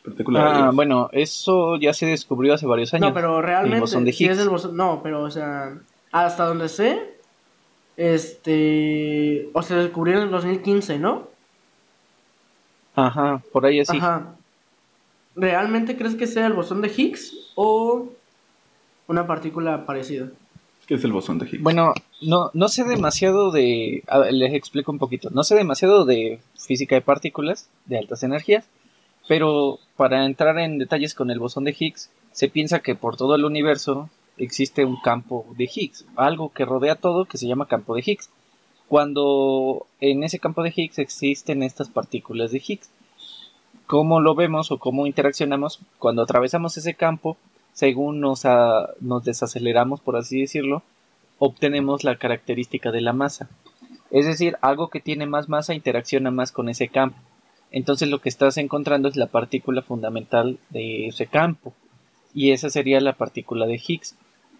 Particular. 0.03 0.47
Ah, 0.47 0.71
bueno, 0.73 1.09
eso 1.13 1.77
ya 1.77 1.93
se 1.93 2.05
descubrió 2.05 2.53
hace 2.53 2.65
varios 2.65 2.93
años. 2.93 3.09
No, 3.09 3.13
pero 3.13 3.41
realmente 3.41 3.75
El 3.75 3.81
bosón 3.81 4.05
de 4.05 4.11
sí 4.11 4.25
es 4.25 4.31
Higgs. 4.31 4.43
el 4.43 4.49
bosón. 4.49 4.75
No, 4.75 5.01
pero 5.01 5.23
o 5.23 5.31
sea, 5.31 5.77
hasta 6.11 6.45
donde 6.45 6.67
sé, 6.69 7.17
este, 7.95 9.49
o 9.53 9.61
se 9.61 9.75
descubrió 9.75 10.17
en 10.17 10.23
el 10.23 10.31
2015, 10.31 10.99
¿no? 10.99 11.27
Ajá, 12.95 13.41
por 13.51 13.65
ahí 13.65 13.79
así. 13.79 13.97
Ajá. 13.97 14.35
¿Realmente 15.35 15.97
crees 15.97 16.15
que 16.15 16.27
sea 16.27 16.45
el 16.45 16.53
bosón 16.53 16.81
de 16.81 16.89
Higgs 16.95 17.51
o 17.55 18.07
una 19.07 19.25
partícula 19.25 19.85
parecida? 19.85 20.27
¿Qué 20.87 20.95
es 20.95 21.03
el 21.03 21.13
bosón 21.13 21.39
de 21.39 21.45
Higgs? 21.45 21.63
Bueno, 21.63 21.93
no, 22.21 22.51
no 22.53 22.67
sé 22.67 22.83
demasiado 22.83 23.51
de... 23.51 24.03
les 24.31 24.53
explico 24.53 24.91
un 24.91 24.99
poquito. 24.99 25.29
No 25.31 25.43
sé 25.43 25.55
demasiado 25.55 26.05
de 26.05 26.39
física 26.55 26.95
de 26.95 27.01
partículas 27.01 27.69
de 27.85 27.97
altas 27.97 28.23
energías, 28.23 28.65
pero 29.27 29.79
para 29.95 30.25
entrar 30.25 30.59
en 30.59 30.77
detalles 30.77 31.15
con 31.15 31.31
el 31.31 31.39
bosón 31.39 31.63
de 31.63 31.75
Higgs, 31.77 32.09
se 32.31 32.49
piensa 32.49 32.79
que 32.79 32.95
por 32.95 33.15
todo 33.15 33.35
el 33.35 33.45
universo 33.45 34.09
existe 34.37 34.83
un 34.83 34.99
campo 34.99 35.45
de 35.57 35.69
Higgs, 35.73 36.05
algo 36.15 36.51
que 36.51 36.65
rodea 36.65 36.95
todo 36.95 37.25
que 37.25 37.37
se 37.37 37.47
llama 37.47 37.67
campo 37.67 37.95
de 37.95 38.03
Higgs. 38.05 38.29
Cuando 38.87 39.87
en 40.01 40.23
ese 40.23 40.39
campo 40.39 40.63
de 40.63 40.73
Higgs 40.75 40.99
existen 40.99 41.63
estas 41.63 41.89
partículas 41.89 42.51
de 42.51 42.61
Higgs. 42.65 42.89
¿Cómo 43.87 44.19
lo 44.19 44.35
vemos 44.35 44.71
o 44.71 44.79
cómo 44.79 45.07
interaccionamos? 45.07 45.79
Cuando 45.99 46.21
atravesamos 46.21 46.77
ese 46.77 46.93
campo, 46.93 47.37
según 47.73 48.19
nos, 48.21 48.45
a- 48.45 48.89
nos 49.01 49.23
desaceleramos, 49.23 49.99
por 50.01 50.15
así 50.15 50.41
decirlo, 50.41 50.83
obtenemos 51.39 52.03
la 52.03 52.17
característica 52.17 52.91
de 52.91 53.01
la 53.01 53.13
masa. 53.13 53.49
Es 54.11 54.25
decir, 54.25 54.57
algo 54.61 54.89
que 54.89 54.99
tiene 54.99 55.25
más 55.25 55.49
masa 55.49 55.73
interacciona 55.73 56.31
más 56.31 56.51
con 56.51 56.69
ese 56.69 56.87
campo. 56.87 57.17
Entonces 57.71 58.07
lo 58.09 58.19
que 58.19 58.29
estás 58.29 58.57
encontrando 58.57 59.07
es 59.09 59.15
la 59.15 59.25
partícula 59.27 59.81
fundamental 59.81 60.59
de 60.69 61.07
ese 61.07 61.25
campo. 61.25 61.73
Y 62.35 62.51
esa 62.51 62.69
sería 62.69 63.01
la 63.01 63.13
partícula 63.13 63.65
de 63.65 63.81
Higgs. 63.85 64.15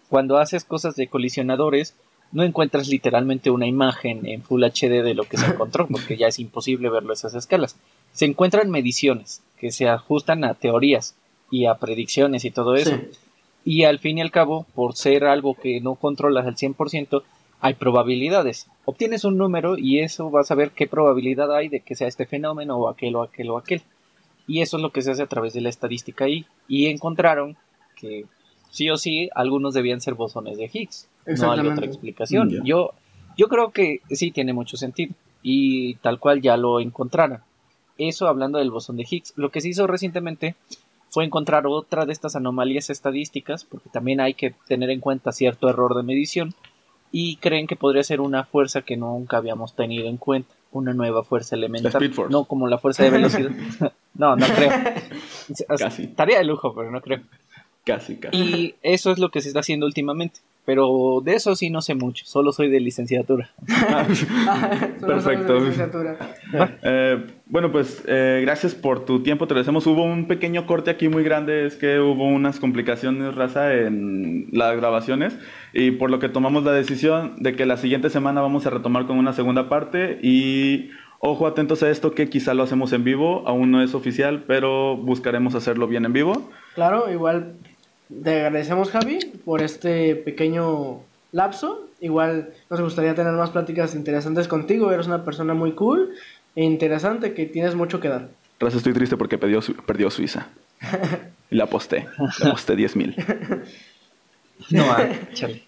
Cuando 0.08 0.38
haces 0.38 0.64
cosas 0.64 0.96
de 0.96 1.06
colisionadores, 1.06 1.94
no 2.32 2.42
encuentras 2.42 2.88
literalmente 2.88 3.50
una 3.50 3.66
imagen 3.68 4.26
en 4.26 4.42
Full 4.42 4.64
HD 4.64 5.02
de 5.04 5.14
lo 5.14 5.24
que 5.24 5.36
se 5.36 5.46
encontró, 5.46 5.86
porque 5.90 6.16
ya 6.16 6.26
es 6.26 6.40
imposible 6.40 6.88
verlo 6.90 7.10
a 7.10 7.14
esas 7.14 7.34
escalas. 7.34 7.76
Se 8.12 8.24
encuentran 8.24 8.70
mediciones 8.70 9.42
que 9.58 9.70
se 9.70 9.88
ajustan 9.88 10.42
a 10.44 10.54
teorías 10.54 11.14
y 11.50 11.66
a 11.66 11.74
predicciones 11.74 12.44
y 12.44 12.50
todo 12.50 12.74
eso. 12.74 12.96
Sí. 12.96 13.18
Y 13.64 13.84
al 13.84 13.98
fin 13.98 14.18
y 14.18 14.20
al 14.20 14.30
cabo, 14.30 14.66
por 14.74 14.94
ser 14.94 15.24
algo 15.24 15.54
que 15.54 15.80
no 15.80 15.94
controlas 15.94 16.46
al 16.46 16.56
100%, 16.56 17.22
hay 17.60 17.74
probabilidades. 17.74 18.66
Obtienes 18.84 19.24
un 19.24 19.38
número 19.38 19.78
y 19.78 20.00
eso 20.00 20.30
vas 20.30 20.50
a 20.50 20.54
ver 20.54 20.72
qué 20.72 20.86
probabilidad 20.86 21.54
hay 21.54 21.68
de 21.68 21.80
que 21.80 21.94
sea 21.94 22.08
este 22.08 22.26
fenómeno 22.26 22.76
o 22.76 22.88
aquel 22.88 23.16
o 23.16 23.22
aquel 23.22 23.48
o 23.48 23.56
aquel. 23.56 23.80
Y 24.46 24.60
eso 24.60 24.76
es 24.76 24.82
lo 24.82 24.90
que 24.90 25.00
se 25.00 25.12
hace 25.12 25.22
a 25.22 25.28
través 25.28 25.54
de 25.54 25.62
la 25.62 25.70
estadística 25.70 26.26
ahí. 26.26 26.44
Y 26.68 26.88
encontraron 26.88 27.56
que 27.96 28.26
sí 28.70 28.90
o 28.90 28.98
sí 28.98 29.30
algunos 29.34 29.72
debían 29.72 30.02
ser 30.02 30.12
bosones 30.12 30.58
de 30.58 30.70
Higgs. 30.70 31.08
No 31.24 31.52
hay 31.52 31.66
otra 31.66 31.86
explicación. 31.86 32.62
Yo, 32.64 32.90
yo 33.38 33.48
creo 33.48 33.70
que 33.70 34.02
sí 34.10 34.30
tiene 34.30 34.52
mucho 34.52 34.76
sentido. 34.76 35.14
Y 35.42 35.94
tal 35.96 36.18
cual 36.18 36.42
ya 36.42 36.58
lo 36.58 36.80
encontraron. 36.80 37.40
Eso 37.96 38.28
hablando 38.28 38.58
del 38.58 38.70
bosón 38.70 38.98
de 38.98 39.06
Higgs. 39.08 39.32
Lo 39.36 39.50
que 39.50 39.62
se 39.62 39.70
hizo 39.70 39.86
recientemente 39.86 40.54
fue 41.14 41.24
encontrar 41.24 41.68
otra 41.68 42.06
de 42.06 42.12
estas 42.12 42.34
anomalías 42.34 42.90
estadísticas, 42.90 43.62
porque 43.62 43.88
también 43.88 44.20
hay 44.20 44.34
que 44.34 44.52
tener 44.66 44.90
en 44.90 44.98
cuenta 44.98 45.30
cierto 45.30 45.68
error 45.68 45.94
de 45.94 46.02
medición, 46.02 46.54
y 47.12 47.36
creen 47.36 47.68
que 47.68 47.76
podría 47.76 48.02
ser 48.02 48.20
una 48.20 48.42
fuerza 48.42 48.82
que 48.82 48.96
nunca 48.96 49.36
habíamos 49.36 49.76
tenido 49.76 50.08
en 50.08 50.16
cuenta, 50.16 50.52
una 50.72 50.92
nueva 50.92 51.22
fuerza 51.22 51.54
elemental, 51.54 52.10
no 52.30 52.46
como 52.46 52.66
la 52.66 52.78
fuerza 52.78 53.04
de 53.04 53.10
velocidad. 53.10 53.50
no, 54.14 54.34
no 54.34 54.44
creo. 54.44 54.72
Casi. 55.78 56.02
Estaría 56.02 56.38
de 56.38 56.44
lujo, 56.44 56.74
pero 56.74 56.90
no 56.90 57.00
creo. 57.00 57.20
Casi, 57.84 58.16
casi. 58.16 58.36
Y 58.36 58.74
eso 58.82 59.12
es 59.12 59.20
lo 59.20 59.28
que 59.28 59.40
se 59.40 59.48
está 59.48 59.60
haciendo 59.60 59.86
últimamente. 59.86 60.40
Pero 60.66 61.20
de 61.22 61.34
eso 61.34 61.54
sí 61.56 61.68
no 61.68 61.82
sé 61.82 61.94
mucho, 61.94 62.24
solo 62.24 62.52
soy 62.52 62.70
de 62.70 62.80
licenciatura. 62.80 63.50
Solo 63.66 64.14
sabes 64.14 65.00
de 65.00 65.06
Perfecto. 65.06 65.54
licenciatura. 65.58 66.16
Eh, 66.82 67.26
bueno, 67.46 67.70
pues 67.70 68.02
eh, 68.06 68.40
gracias 68.42 68.74
por 68.74 69.04
tu 69.04 69.22
tiempo, 69.22 69.46
te 69.46 69.52
agradecemos. 69.52 69.86
Hubo 69.86 70.02
un 70.04 70.26
pequeño 70.26 70.66
corte 70.66 70.90
aquí 70.90 71.08
muy 71.08 71.22
grande, 71.22 71.66
es 71.66 71.76
que 71.76 72.00
hubo 72.00 72.26
unas 72.26 72.60
complicaciones, 72.60 73.34
raza, 73.34 73.74
en 73.74 74.48
las 74.52 74.76
grabaciones 74.76 75.38
y 75.72 75.90
por 75.92 76.10
lo 76.10 76.18
que 76.18 76.28
tomamos 76.28 76.64
la 76.64 76.72
decisión 76.72 77.34
de 77.42 77.54
que 77.54 77.66
la 77.66 77.76
siguiente 77.76 78.08
semana 78.08 78.40
vamos 78.40 78.66
a 78.66 78.70
retomar 78.70 79.06
con 79.06 79.18
una 79.18 79.32
segunda 79.32 79.68
parte 79.68 80.18
y 80.22 80.90
ojo 81.18 81.46
atentos 81.46 81.82
a 81.82 81.90
esto 81.90 82.12
que 82.14 82.28
quizá 82.28 82.54
lo 82.54 82.62
hacemos 82.62 82.92
en 82.92 83.04
vivo, 83.04 83.42
aún 83.46 83.70
no 83.70 83.82
es 83.82 83.94
oficial, 83.94 84.44
pero 84.46 84.96
buscaremos 84.96 85.54
hacerlo 85.54 85.88
bien 85.88 86.04
en 86.04 86.12
vivo. 86.12 86.50
Claro, 86.74 87.10
igual 87.12 87.56
te 88.22 88.44
agradecemos 88.46 88.90
Javi 88.90 89.18
por 89.44 89.62
este 89.62 90.14
pequeño 90.16 91.00
lapso. 91.32 91.88
Igual 92.00 92.50
nos 92.70 92.80
gustaría 92.80 93.14
tener 93.14 93.32
más 93.32 93.50
pláticas 93.50 93.94
interesantes 93.94 94.48
contigo. 94.48 94.92
Eres 94.92 95.06
una 95.06 95.24
persona 95.24 95.54
muy 95.54 95.72
cool 95.72 96.10
e 96.54 96.64
interesante 96.64 97.34
que 97.34 97.46
tienes 97.46 97.74
mucho 97.74 98.00
que 98.00 98.08
dar. 98.08 98.28
Raza, 98.60 98.76
estoy 98.76 98.92
triste 98.92 99.16
porque 99.16 99.38
perdió, 99.38 99.60
perdió 99.86 100.10
Suiza. 100.10 100.48
Y 101.50 101.56
la 101.56 101.64
aposté, 101.64 102.06
la 102.40 102.48
aposté 102.48 102.76
10 102.76 102.96
mil, 102.96 103.16
No, 104.70 104.82
ah, 104.90 105.08
chale. 105.32 105.62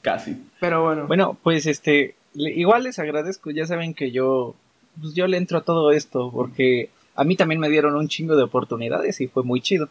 casi. 0.00 0.36
Pero 0.60 0.82
bueno, 0.82 1.06
Bueno, 1.06 1.38
pues 1.42 1.66
este, 1.66 2.14
igual 2.34 2.84
les 2.84 2.98
agradezco, 2.98 3.50
ya 3.50 3.66
saben 3.66 3.94
que 3.94 4.10
yo, 4.10 4.54
pues 5.00 5.14
yo 5.14 5.26
le 5.26 5.36
entro 5.36 5.58
a 5.58 5.64
todo 5.64 5.92
esto 5.92 6.30
porque 6.32 6.90
a 7.14 7.24
mí 7.24 7.36
también 7.36 7.60
me 7.60 7.68
dieron 7.68 7.94
un 7.96 8.08
chingo 8.08 8.36
de 8.36 8.42
oportunidades 8.44 9.20
y 9.20 9.26
fue 9.28 9.42
muy 9.42 9.60
chido. 9.60 9.88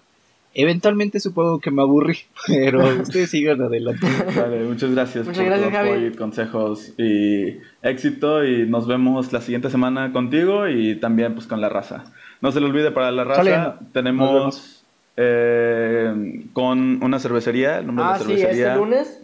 Eventualmente 0.54 1.20
supongo 1.20 1.60
que 1.60 1.72
me 1.72 1.82
aburrí, 1.82 2.18
pero 2.48 2.86
ustedes 3.02 3.30
sigan 3.30 3.62
adelante. 3.62 4.06
Vale, 4.36 4.64
muchas 4.66 4.92
gracias 4.92 5.26
Muchas 5.26 5.38
por 5.44 5.46
gracias, 5.48 5.72
tu 5.72 5.78
apoyo 5.78 5.94
Javi. 5.94 6.06
y 6.08 6.12
consejos 6.12 6.94
y 6.98 7.58
éxito 7.82 8.44
y 8.46 8.68
nos 8.68 8.88
vemos 8.88 9.32
la 9.32 9.42
siguiente 9.42 9.70
semana 9.70 10.12
contigo 10.12 10.68
y 10.68 10.96
también 10.96 11.34
pues 11.36 11.48
con 11.48 11.62
la 11.62 11.70
raza. 11.70 12.04
No 12.42 12.52
se 12.52 12.60
le 12.60 12.66
olvide 12.66 12.92
para 12.92 13.12
la 13.12 13.24
raza, 13.24 13.80
tenemos 13.94 14.84
eh, 15.18 16.44
con 16.54 17.04
una 17.04 17.20
cervecería, 17.20 17.80
el 17.80 17.88
nombre 17.88 18.06
ah, 18.06 18.14
de 18.14 18.20
la 18.20 18.26
sí, 18.26 18.38
cervecería. 18.38 18.68
este 18.68 18.80
lunes. 18.80 19.22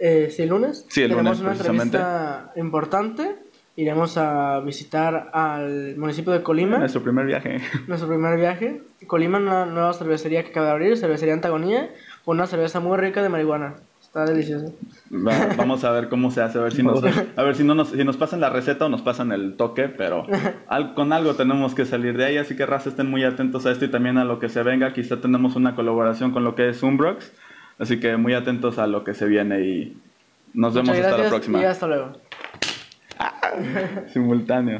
Eh, 0.00 0.28
sí, 0.34 0.42
el 0.42 0.48
lunes. 0.48 0.84
Sí, 0.88 1.02
el 1.02 1.10
tenemos 1.10 1.38
lunes, 1.38 1.40
una 1.40 1.50
precisamente. 1.50 1.96
entrevista 1.96 2.52
importante. 2.56 3.36
Iremos 3.76 4.16
a 4.18 4.60
visitar 4.60 5.30
al 5.32 5.96
municipio 5.96 6.32
de 6.32 6.42
Colima. 6.42 6.78
Nuestro 6.78 7.02
primer 7.02 7.26
viaje. 7.26 7.58
Nuestro 7.88 8.08
primer 8.08 8.36
viaje. 8.38 8.82
Colima, 9.08 9.38
una 9.38 9.66
nueva 9.66 9.92
cervecería 9.92 10.44
que 10.44 10.50
acaba 10.50 10.66
de 10.66 10.72
abrir, 10.72 10.96
cervecería 10.96 11.34
Antagonía, 11.34 11.90
con 12.24 12.36
una 12.36 12.46
cerveza 12.46 12.78
muy 12.80 12.96
rica 12.98 13.22
de 13.22 13.28
marihuana. 13.28 13.74
Está 14.00 14.26
deliciosa. 14.26 14.66
Va- 15.12 15.54
vamos 15.56 15.82
a 15.82 15.90
ver 15.90 16.08
cómo 16.08 16.30
se 16.30 16.40
hace, 16.40 16.56
a 16.58 16.62
ver 16.62 16.72
si 16.72 16.84
nos, 16.84 17.02
a 17.36 17.42
ver 17.42 17.56
si 17.56 17.64
no 17.64 17.74
nos, 17.74 17.88
si 17.88 18.04
nos 18.04 18.16
pasan 18.16 18.40
la 18.40 18.48
receta 18.48 18.86
o 18.86 18.88
nos 18.88 19.02
pasan 19.02 19.32
el 19.32 19.56
toque, 19.56 19.88
pero 19.88 20.24
al- 20.68 20.94
con 20.94 21.12
algo 21.12 21.34
tenemos 21.34 21.74
que 21.74 21.84
salir 21.84 22.16
de 22.16 22.26
ahí, 22.26 22.36
así 22.36 22.54
que 22.56 22.64
raza 22.66 22.90
estén 22.90 23.10
muy 23.10 23.24
atentos 23.24 23.66
a 23.66 23.72
esto 23.72 23.84
y 23.86 23.88
también 23.90 24.18
a 24.18 24.24
lo 24.24 24.38
que 24.38 24.48
se 24.48 24.62
venga. 24.62 24.92
Quizá 24.92 25.20
tenemos 25.20 25.56
una 25.56 25.74
colaboración 25.74 26.30
con 26.30 26.44
lo 26.44 26.54
que 26.54 26.68
es 26.68 26.80
Umbrox, 26.84 27.32
así 27.80 27.98
que 27.98 28.16
muy 28.16 28.34
atentos 28.34 28.78
a 28.78 28.86
lo 28.86 29.02
que 29.02 29.14
se 29.14 29.26
viene 29.26 29.62
y 29.62 29.96
nos 30.54 30.72
vemos 30.74 30.90
Muchas 30.90 31.06
hasta 31.06 31.10
la 31.10 31.16
gracias 31.16 31.32
próxima. 31.32 31.60
y 31.60 31.64
hasta 31.64 31.86
luego. 31.88 32.12
Simultáneo. 34.12 34.72